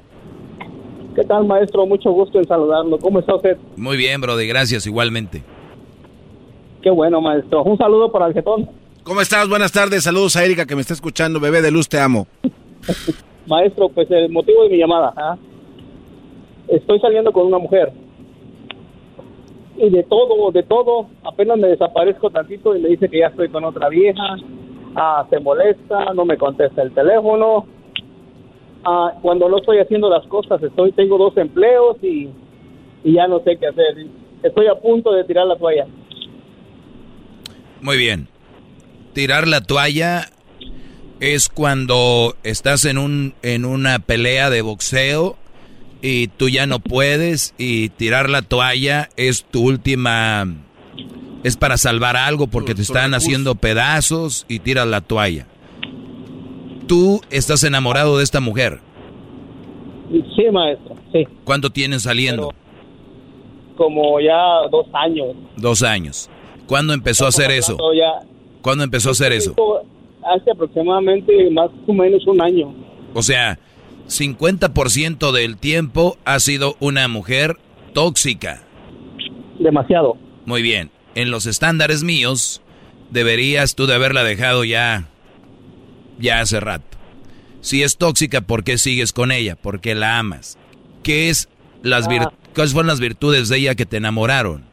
[1.16, 1.86] ¿Qué tal, maestro?
[1.86, 2.98] Mucho gusto en saludarlo.
[2.98, 3.58] ¿Cómo está usted?
[3.76, 5.44] Muy bien, Brody, gracias, igualmente.
[6.82, 7.64] Qué bueno, maestro.
[7.64, 8.70] Un saludo para el jetón.
[9.04, 9.48] ¿Cómo estás?
[9.48, 10.04] Buenas tardes.
[10.04, 11.40] Saludos a Erika que me está escuchando.
[11.40, 12.28] Bebé de luz, te amo.
[13.48, 15.14] maestro, pues el motivo de mi llamada.
[15.16, 15.38] ¿ah?
[16.68, 17.92] Estoy saliendo con una mujer.
[19.78, 23.50] Y de todo, de todo, apenas me desaparezco tantito y me dice que ya estoy
[23.50, 24.38] con otra vieja
[24.96, 27.66] ah, se molesta, no me contesta el teléfono.
[28.84, 32.30] Ah, cuando no estoy haciendo las cosas, estoy tengo dos empleos y,
[33.04, 34.06] y ya no sé qué hacer.
[34.42, 35.88] Estoy a punto de tirar la toalla.
[37.82, 38.28] Muy bien.
[39.14, 40.30] Tirar la toalla
[41.20, 45.38] es cuando estás en un en una pelea de boxeo
[46.04, 50.46] y tú ya no puedes y tirar la toalla es tu última
[51.44, 55.48] es para salvar algo porque te están haciendo pedazos y tiras la toalla.
[56.88, 58.80] Tú estás enamorado de esta mujer.
[60.36, 61.26] Sí, maestro, sí.
[61.44, 62.54] ¿Cuánto tienen saliendo?
[63.76, 65.36] como ya dos años.
[65.58, 66.30] Dos años.
[66.68, 67.78] ¿Cuándo empezó a hacer eso?
[68.62, 69.56] ¿Cuándo empezó a hacer eso?
[70.24, 72.74] Hace aproximadamente más o menos un año.
[73.14, 73.58] O sea,
[74.20, 77.58] 50% del tiempo ha sido una mujer
[77.94, 78.64] tóxica.
[79.60, 80.18] Demasiado.
[80.46, 82.62] Muy bien en los estándares míos,
[83.12, 85.08] deberías tú de haberla dejado ya,
[86.20, 86.98] ya hace rato.
[87.62, 89.56] Si es tóxica, ¿por qué sigues con ella?
[89.62, 90.58] Porque la amas.
[91.02, 91.50] ¿Qué es
[91.82, 92.34] las ah.
[92.54, 94.66] ¿Cuáles fueron las virtudes de ella que te enamoraron?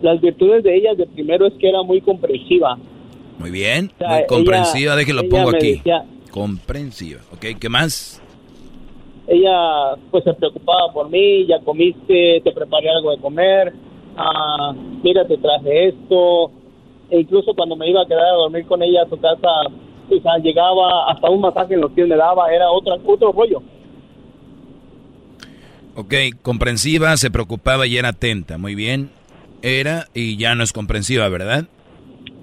[0.00, 2.76] Las virtudes de ella, de primero es que era muy comprensiva.
[3.38, 5.82] Muy bien, muy comprensiva, déjelo pongo aquí.
[6.30, 7.58] comprensiva, ¿ok?
[7.58, 8.21] ¿Qué más?
[9.32, 13.72] Ella pues se preocupaba por mí, ya comiste, te preparé algo de comer,
[14.14, 16.50] ah, mira, te traje esto.
[17.08, 19.48] E incluso cuando me iba a quedar a dormir con ella a su casa,
[20.42, 23.62] llegaba hasta un masaje en los pies me daba, era otra, otro rollo.
[25.96, 29.10] Ok, comprensiva, se preocupaba y era atenta, muy bien.
[29.62, 31.64] Era y ya no es comprensiva, ¿verdad?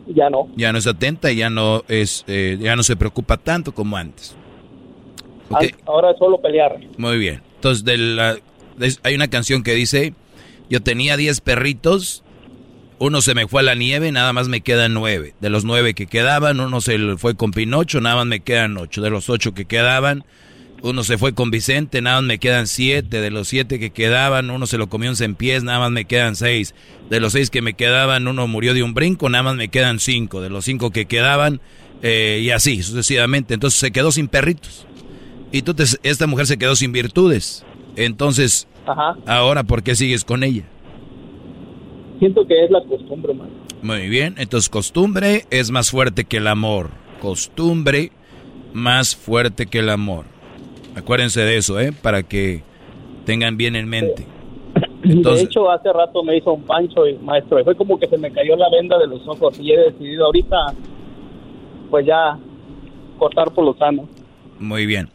[0.08, 0.48] Ya no.
[0.56, 3.96] Ya no es atenta y ya no es, eh, ya no se preocupa tanto como
[3.96, 4.36] antes.
[5.86, 6.80] Ahora es solo pelear.
[6.98, 7.42] Muy bien.
[7.56, 8.38] Entonces, de la,
[9.04, 10.14] hay una canción que dice,
[10.70, 12.24] yo tenía 10 perritos,
[13.00, 15.34] uno se me fue a la nieve, nada más me quedan 9.
[15.40, 19.02] De los 9 que quedaban, uno se fue con Pinocho, nada más me quedan 8.
[19.02, 20.26] De los 8 que quedaban,
[20.82, 23.22] uno se fue con Vicente, nada más me quedan 7.
[23.22, 26.36] De los 7 que quedaban, uno se lo comió en pies, nada más me quedan
[26.36, 26.76] 6.
[27.10, 30.00] De los 6 que me quedaban, uno murió de un brinco, nada más me quedan
[30.00, 30.42] 5.
[30.42, 31.62] De los 5 que quedaban,
[32.02, 33.54] eh, y así sucesivamente.
[33.54, 34.86] Entonces se quedó sin perritos.
[35.52, 37.66] Y tú esta mujer se quedó sin virtudes.
[37.96, 38.68] Entonces,
[39.26, 40.64] Ahora, ¿por qué sigues con ella?
[42.20, 43.48] Siento que es la costumbre, más.
[43.82, 46.90] Muy bien, entonces costumbre es más fuerte que el amor.
[47.22, 48.12] Costumbre
[48.74, 50.26] más fuerte que el amor.
[50.96, 51.94] Acuérdense de eso, ¿eh?
[51.94, 52.64] Para que
[53.26, 54.26] tengan bien en mente.
[55.04, 58.18] de hecho, hace rato me hizo un pancho, y, maestro, y fue como que se
[58.18, 60.74] me cayó la venda de los ojos y he decidido ahorita,
[61.90, 62.38] pues ya,
[63.18, 64.10] cortar por lo sano.
[64.60, 65.10] Muy bien.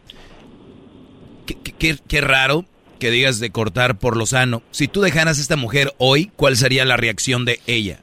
[1.45, 2.65] Qué, qué, qué raro
[2.99, 4.61] que digas de cortar por lo sano.
[4.71, 7.99] Si tú dejaras a esta mujer hoy, ¿cuál sería la reacción de ella?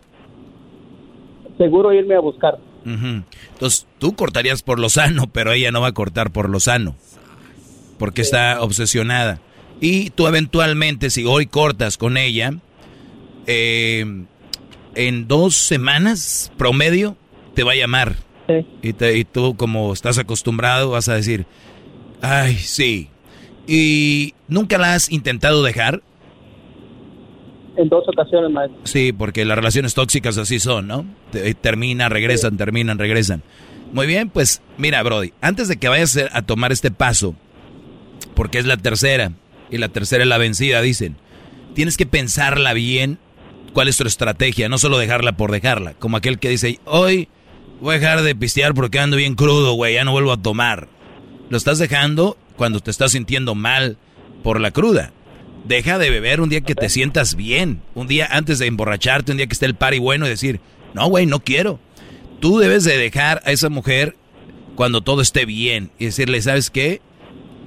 [1.59, 2.59] Seguro irme a buscar.
[2.85, 6.97] Entonces, tú cortarías por lo sano, pero ella no va a cortar por lo sano.
[7.99, 9.41] Porque está obsesionada.
[9.81, 12.55] Y tú eventualmente, si hoy cortas con ella,
[13.47, 14.25] eh,
[14.95, 17.17] en dos semanas promedio
[17.55, 18.17] te va a llamar.
[18.83, 21.47] Y, te, y tú como estás acostumbrado vas a decir,
[22.21, 23.09] ay, sí.
[23.67, 26.03] ¿Y nunca la has intentado dejar?
[27.77, 28.81] En dos ocasiones, maestro.
[28.85, 31.07] Sí, porque las relaciones tóxicas así son, ¿no?
[31.61, 33.43] Terminan, regresan, terminan, regresan.
[33.93, 37.35] Muy bien, pues mira, Brody, antes de que vayas a tomar este paso,
[38.35, 39.33] porque es la tercera,
[39.71, 41.17] y la tercera es la vencida, dicen,
[41.75, 43.19] tienes que pensarla bien
[43.73, 47.29] cuál es tu estrategia, no solo dejarla por dejarla, como aquel que dice, hoy
[47.81, 50.89] voy a dejar de pistear porque ando bien crudo, güey, ya no vuelvo a tomar.
[51.49, 53.97] Lo estás dejando cuando te estás sintiendo mal
[54.45, 55.13] por la cruda.
[55.65, 59.39] Deja de beber un día que te sientas bien, un día antes de emborracharte, un
[59.39, 60.61] día que esté el party bueno y decir,
[60.95, 61.81] no, güey, no quiero.
[62.39, 64.15] Tú debes de dejar a esa mujer
[64.77, 67.01] cuando todo esté bien y decirle, ¿sabes qué?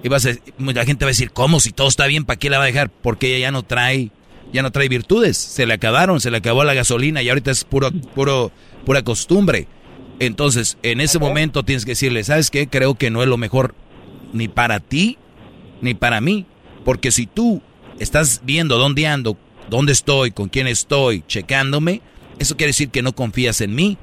[0.02, 1.60] Y vas a, la gente va a decir, ¿cómo?
[1.60, 2.90] Si todo está bien, ¿para qué la va a dejar?
[2.90, 4.12] Porque ella ya no trae,
[4.54, 5.36] ya no trae virtudes.
[5.36, 8.54] Se le acabaron, se le acabó la gasolina y ahorita es puro, puro,
[8.86, 9.68] pura costumbre.
[10.20, 12.70] Entonces, en ese momento tienes que decirle, ¿sabes qué?
[12.70, 13.76] Creo que no es lo mejor
[14.36, 15.18] ni para ti
[15.82, 16.46] ni para mí.
[16.84, 17.62] Porque si tú
[18.00, 19.38] estás viendo dónde ando,
[19.70, 22.02] dónde estoy, con quién estoy, checándome,
[22.38, 23.98] eso quiere decir que no confías en mí.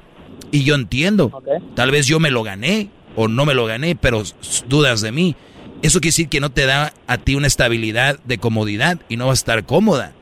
[0.51, 1.31] Y yo entiendo.
[1.75, 4.23] Tal vez yo me lo gané o no me lo gané, pero
[4.67, 5.35] dudas de mí.
[5.81, 9.27] Eso quiere decir que no te da a ti una estabilidad de comodidad y no
[9.27, 10.13] vas a estar cómoda.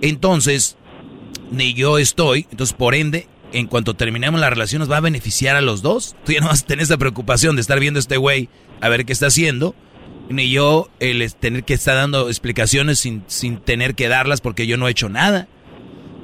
[0.00, 0.76] Entonces,
[1.50, 5.54] ni yo estoy, entonces por ende, en cuanto terminemos la relación nos va a beneficiar
[5.56, 6.16] a los dos.
[6.24, 8.48] Tú ya no vas a tener esa preocupación de estar viendo a este güey
[8.80, 9.74] a ver qué está haciendo.
[10.28, 14.76] Ni yo el tener que estar dando explicaciones sin, sin tener que darlas porque yo
[14.76, 15.46] no he hecho nada.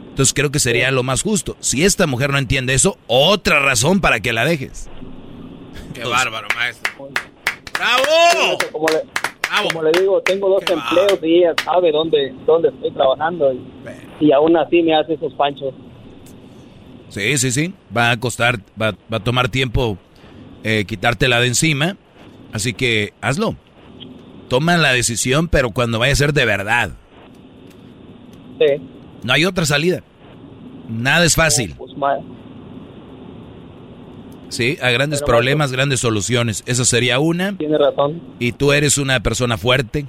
[0.09, 1.57] Entonces creo que sería lo más justo.
[1.61, 4.91] Si esta mujer no entiende eso, otra razón para que la dejes.
[5.95, 6.93] Qué bárbaro, maestro.
[7.75, 8.59] ¡Bravo!
[8.73, 9.03] Como le,
[9.69, 13.61] como le digo, tengo dos empleos y ella sabe dónde, dónde estoy trabajando y,
[14.27, 15.75] y aún así me hace esos panchos.
[17.11, 17.75] Sí, sí, sí.
[17.95, 19.99] Va a costar, va, va a tomar tiempo
[20.63, 21.97] eh, quitártela de encima.
[22.53, 23.57] Así que hazlo.
[24.49, 26.91] Toma la decisión, pero cuando vaya a ser de verdad.
[28.59, 28.83] Sí.
[29.23, 30.03] No hay otra salida.
[30.89, 31.75] Nada es fácil.
[31.77, 31.93] Pues,
[34.49, 36.65] sí, a grandes problemas, grandes soluciones.
[36.67, 37.57] Esa sería una.
[37.57, 38.21] Tiene razón.
[38.41, 40.07] Y tú eres una persona fuerte.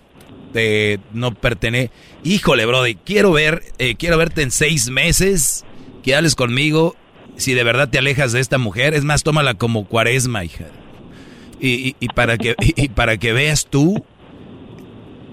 [0.54, 1.92] Te, no pertenece.
[2.24, 5.64] Híjole, Brody, quiero ver, eh, quiero verte en seis meses
[6.02, 6.96] que hables conmigo
[7.38, 8.94] si de verdad te alejas de esta mujer.
[8.94, 10.66] Es más, tómala como cuaresma, hija.
[11.60, 14.04] Y, y, para, que, y, para que veas tú,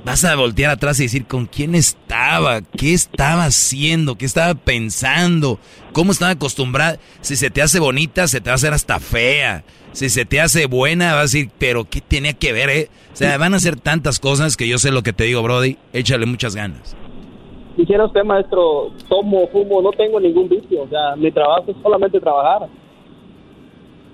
[0.05, 5.59] vas a voltear atrás y decir con quién estaba, qué estaba haciendo, qué estaba pensando,
[5.93, 6.99] cómo estaba acostumbrada.
[7.23, 9.65] Si se te hace bonita, se te va a hacer hasta fea.
[9.93, 12.91] Si se te hace buena, vas a decir, pero ¿qué tenía que ver, eh?
[13.13, 15.79] O sea, van a ser tantas cosas que yo sé lo que te digo, Brody.
[15.95, 16.95] Échale muchas ganas
[17.79, 20.83] dijera usted, maestro, tomo, fumo, no tengo ningún vicio.
[20.83, 22.69] O sea, mi trabajo es solamente trabajar.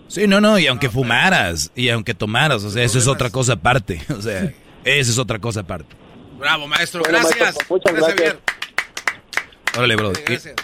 [0.06, 3.54] Sí, no, no, y aunque fumaras, y aunque tomaras, o sea, eso es otra cosa
[3.54, 4.00] aparte.
[4.16, 4.52] O sea,
[4.84, 5.96] eso es otra cosa aparte.
[6.38, 7.56] Bravo, maestro, gracias.
[7.70, 8.36] muchas gracias.
[9.76, 10.12] Órale, bro.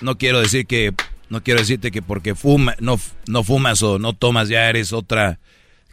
[0.03, 0.93] No quiero decir que,
[1.31, 2.97] no quiero decirte que porque fuma, no,
[3.27, 5.41] no fumas o no tomas ya eres otra.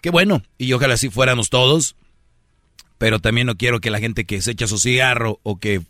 [0.02, 1.96] Qué bueno, y ojalá así fuéramos todos.
[2.98, 5.82] Pero también no quiero que la gente que se echa su cigarro o que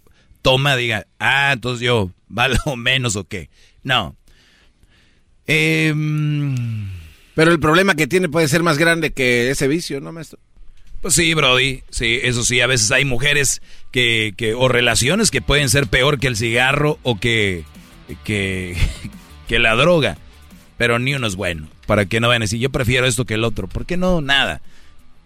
[0.42, 3.50] toma diga, ah, entonces yo valgo menos o qué.
[3.84, 4.16] No.
[5.46, 6.90] Em,
[7.36, 10.40] Pero el problema que tiene puede ser más grande que ese vicio, ¿no, maestro?
[11.02, 15.42] Pues sí, Brody, sí, eso sí, a veces hay mujeres que, que o relaciones que
[15.42, 17.64] pueden ser peor que el cigarro o que,
[18.24, 18.76] que,
[19.48, 20.18] que la droga,
[20.78, 23.36] pero ni uno es bueno, para que no vayan a decir, yo prefiero esto que
[23.36, 24.22] el otro, ¿por qué no?
[24.22, 24.62] Nada,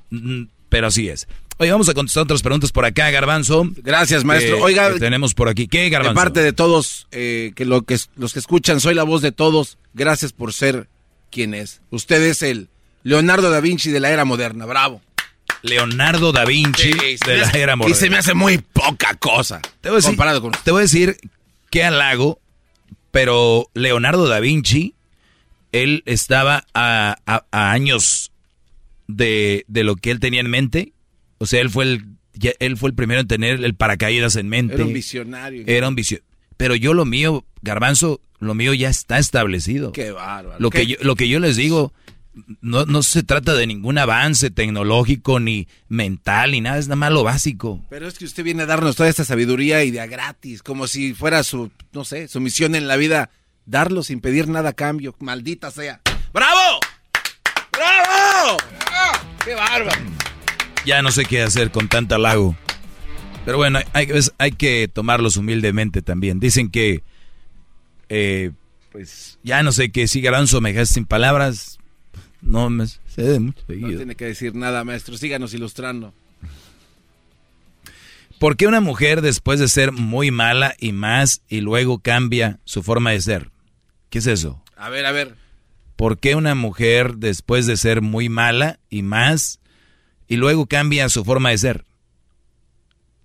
[0.09, 1.27] mm, pero así es.
[1.61, 3.69] Oye, vamos a contestar otras preguntas por acá, Garbanzo.
[3.83, 4.57] Gracias, maestro.
[4.57, 5.67] Eh, Oiga, tenemos por aquí.
[5.67, 6.13] ¿Qué, Garbanzo?
[6.13, 9.31] De parte de todos, eh, que, lo que los que escuchan, soy la voz de
[9.31, 9.77] todos.
[9.93, 10.89] Gracias por ser
[11.29, 11.83] quien es.
[11.91, 12.69] Usted es el
[13.03, 14.65] Leonardo da Vinci de la era moderna.
[14.65, 15.03] Bravo.
[15.61, 17.95] Leonardo da Vinci de la era moderna.
[17.95, 19.61] Y se me hace muy poca cosa.
[19.81, 21.17] Te voy a decir, comparado con Te voy a decir
[21.69, 22.39] qué halago,
[23.11, 24.95] pero Leonardo da Vinci,
[25.71, 27.17] él estaba a,
[27.51, 28.31] años
[29.05, 30.93] de, de lo que él tenía en mente
[31.41, 32.05] o sea, él fue el,
[32.59, 34.75] él fue el primero en tener el paracaídas en mente.
[34.75, 35.63] Era un visionario.
[35.65, 36.29] Era un visionario.
[36.55, 39.91] Pero yo lo mío, Garbanzo, lo mío ya está establecido.
[39.91, 40.59] Qué bárbaro.
[40.59, 41.93] Lo, Que, yo, lo que yo les digo,
[42.61, 47.11] no, no se trata de ningún avance tecnológico ni mental ni nada, es nada más
[47.11, 47.83] lo básico.
[47.89, 51.15] Pero es que usted viene a darnos toda esta sabiduría y de gratis, como si
[51.15, 53.31] fuera su, no sé, su misión en la vida,
[53.65, 56.01] darlo sin pedir nada a cambio, maldita sea.
[56.31, 56.79] ¡Bravo!
[57.71, 58.57] ¡Bravo!
[59.43, 60.30] ¡Qué bárbaro!
[60.85, 62.55] Ya no sé qué hacer con tanta lago.
[63.45, 66.39] Pero bueno, hay, hay que tomarlos humildemente también.
[66.39, 67.03] Dicen que
[68.09, 68.51] Eh,
[68.91, 71.79] pues ya no sé qué si Garanzo me dejaste sin palabras.
[72.41, 73.63] No me sé de mucho.
[73.69, 75.15] No tiene que decir nada, maestro.
[75.17, 76.13] Síganos ilustrando.
[78.37, 82.83] ¿Por qué una mujer después de ser muy mala y más y luego cambia su
[82.83, 83.49] forma de ser?
[84.09, 84.61] ¿Qué es eso?
[84.75, 85.35] A ver, a ver.
[85.95, 89.60] ¿Por qué una mujer después de ser muy mala y más
[90.31, 91.85] y luego cambia su forma de ser?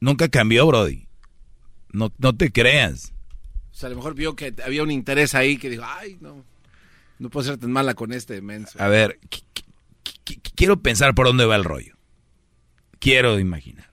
[0.01, 1.07] Nunca cambió, Brody.
[1.93, 3.12] No, no te creas.
[3.70, 6.44] O sea, a lo mejor vio que había un interés ahí que dijo, ay, no,
[7.20, 8.83] no puedo ser tan mala con este menso.
[8.83, 9.20] A ver,
[10.57, 11.94] quiero pensar por dónde va el rollo.
[12.99, 13.89] Quiero imaginar.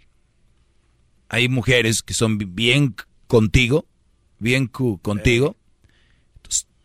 [1.29, 2.95] Hay mujeres que son bien
[3.27, 3.85] contigo,
[4.39, 5.55] bien contigo.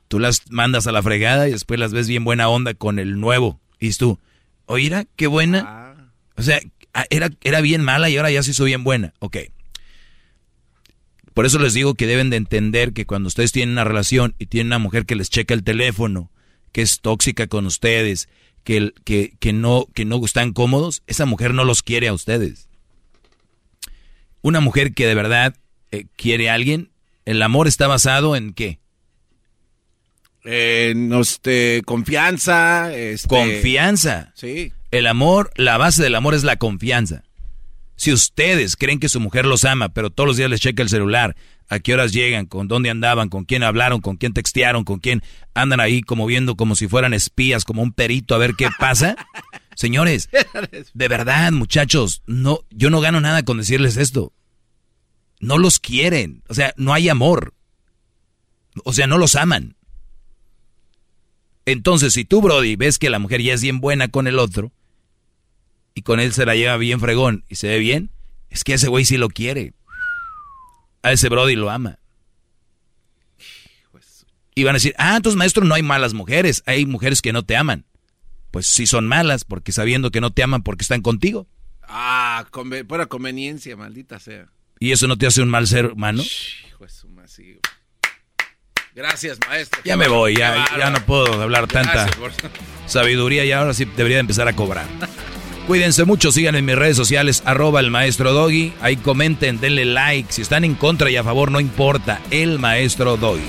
[0.08, 3.18] tú las mandas a la fregada y después las ves bien buena onda con el
[3.18, 3.62] nuevo.
[3.80, 4.18] Y tú,
[4.66, 5.64] oíra, qué buena.
[5.66, 5.87] Ah.
[6.38, 6.60] O sea,
[7.10, 9.12] era, era bien mala y ahora ya se hizo bien buena.
[9.18, 9.36] Ok.
[11.34, 14.46] Por eso les digo que deben de entender que cuando ustedes tienen una relación y
[14.46, 16.30] tienen una mujer que les checa el teléfono,
[16.72, 18.28] que es tóxica con ustedes,
[18.64, 22.68] que, que, que, no, que no están cómodos, esa mujer no los quiere a ustedes.
[24.42, 25.54] Una mujer que de verdad
[25.90, 26.90] eh, quiere a alguien,
[27.24, 28.78] el amor está basado en qué?
[30.44, 32.94] En este, confianza.
[32.94, 33.28] Este...
[33.28, 34.32] Confianza.
[34.34, 34.72] Sí.
[34.90, 37.24] El amor, la base del amor es la confianza.
[37.96, 40.88] Si ustedes creen que su mujer los ama, pero todos los días les checa el
[40.88, 41.36] celular,
[41.68, 45.22] a qué horas llegan, con dónde andaban, con quién hablaron, con quién textearon, con quién
[45.52, 49.16] andan ahí como viendo como si fueran espías, como un perito a ver qué pasa.
[49.74, 50.30] Señores,
[50.94, 54.32] de verdad, muchachos, no, yo no gano nada con decirles esto.
[55.40, 57.54] No los quieren, o sea, no hay amor.
[58.84, 59.76] O sea, no los aman.
[61.66, 64.72] Entonces, si tú, Brody, ves que la mujer ya es bien buena con el otro,
[65.98, 68.12] y con él se la lleva bien fregón y se ve bien,
[68.50, 69.74] es que ese güey sí lo quiere.
[71.02, 71.98] A ese Brody lo ama.
[74.54, 77.42] Y van a decir, ah, entonces maestro, no hay malas mujeres, hay mujeres que no
[77.42, 77.84] te aman.
[78.52, 81.48] Pues sí son malas, porque sabiendo que no te aman porque están contigo.
[81.82, 82.46] Ah,
[82.86, 84.46] pura conveniencia, maldita sea.
[84.78, 86.22] ¿Y eso no te hace un mal ser humano?
[88.94, 89.82] Gracias, maestro.
[89.84, 92.08] Ya me voy, ya, ya no puedo hablar tanta
[92.86, 94.86] sabiduría y ahora sí debería empezar a cobrar.
[95.68, 98.72] Cuídense mucho, sigan en mis redes sociales, arroba el maestro Doggy.
[98.80, 100.32] Ahí comenten, denle like.
[100.32, 102.22] Si están en contra y a favor, no importa.
[102.30, 103.44] El maestro Doggy.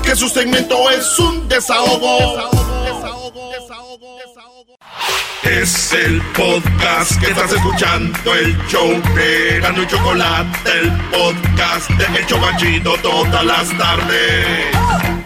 [0.03, 2.73] Que su segmento es un desahogo.
[2.93, 4.77] Desahogo, desahogo, desahogo.
[5.43, 12.19] Es el podcast que estás escuchando, el show de Gano y Chocolate, el podcast de
[12.19, 15.23] El Chocachito todas las tardes.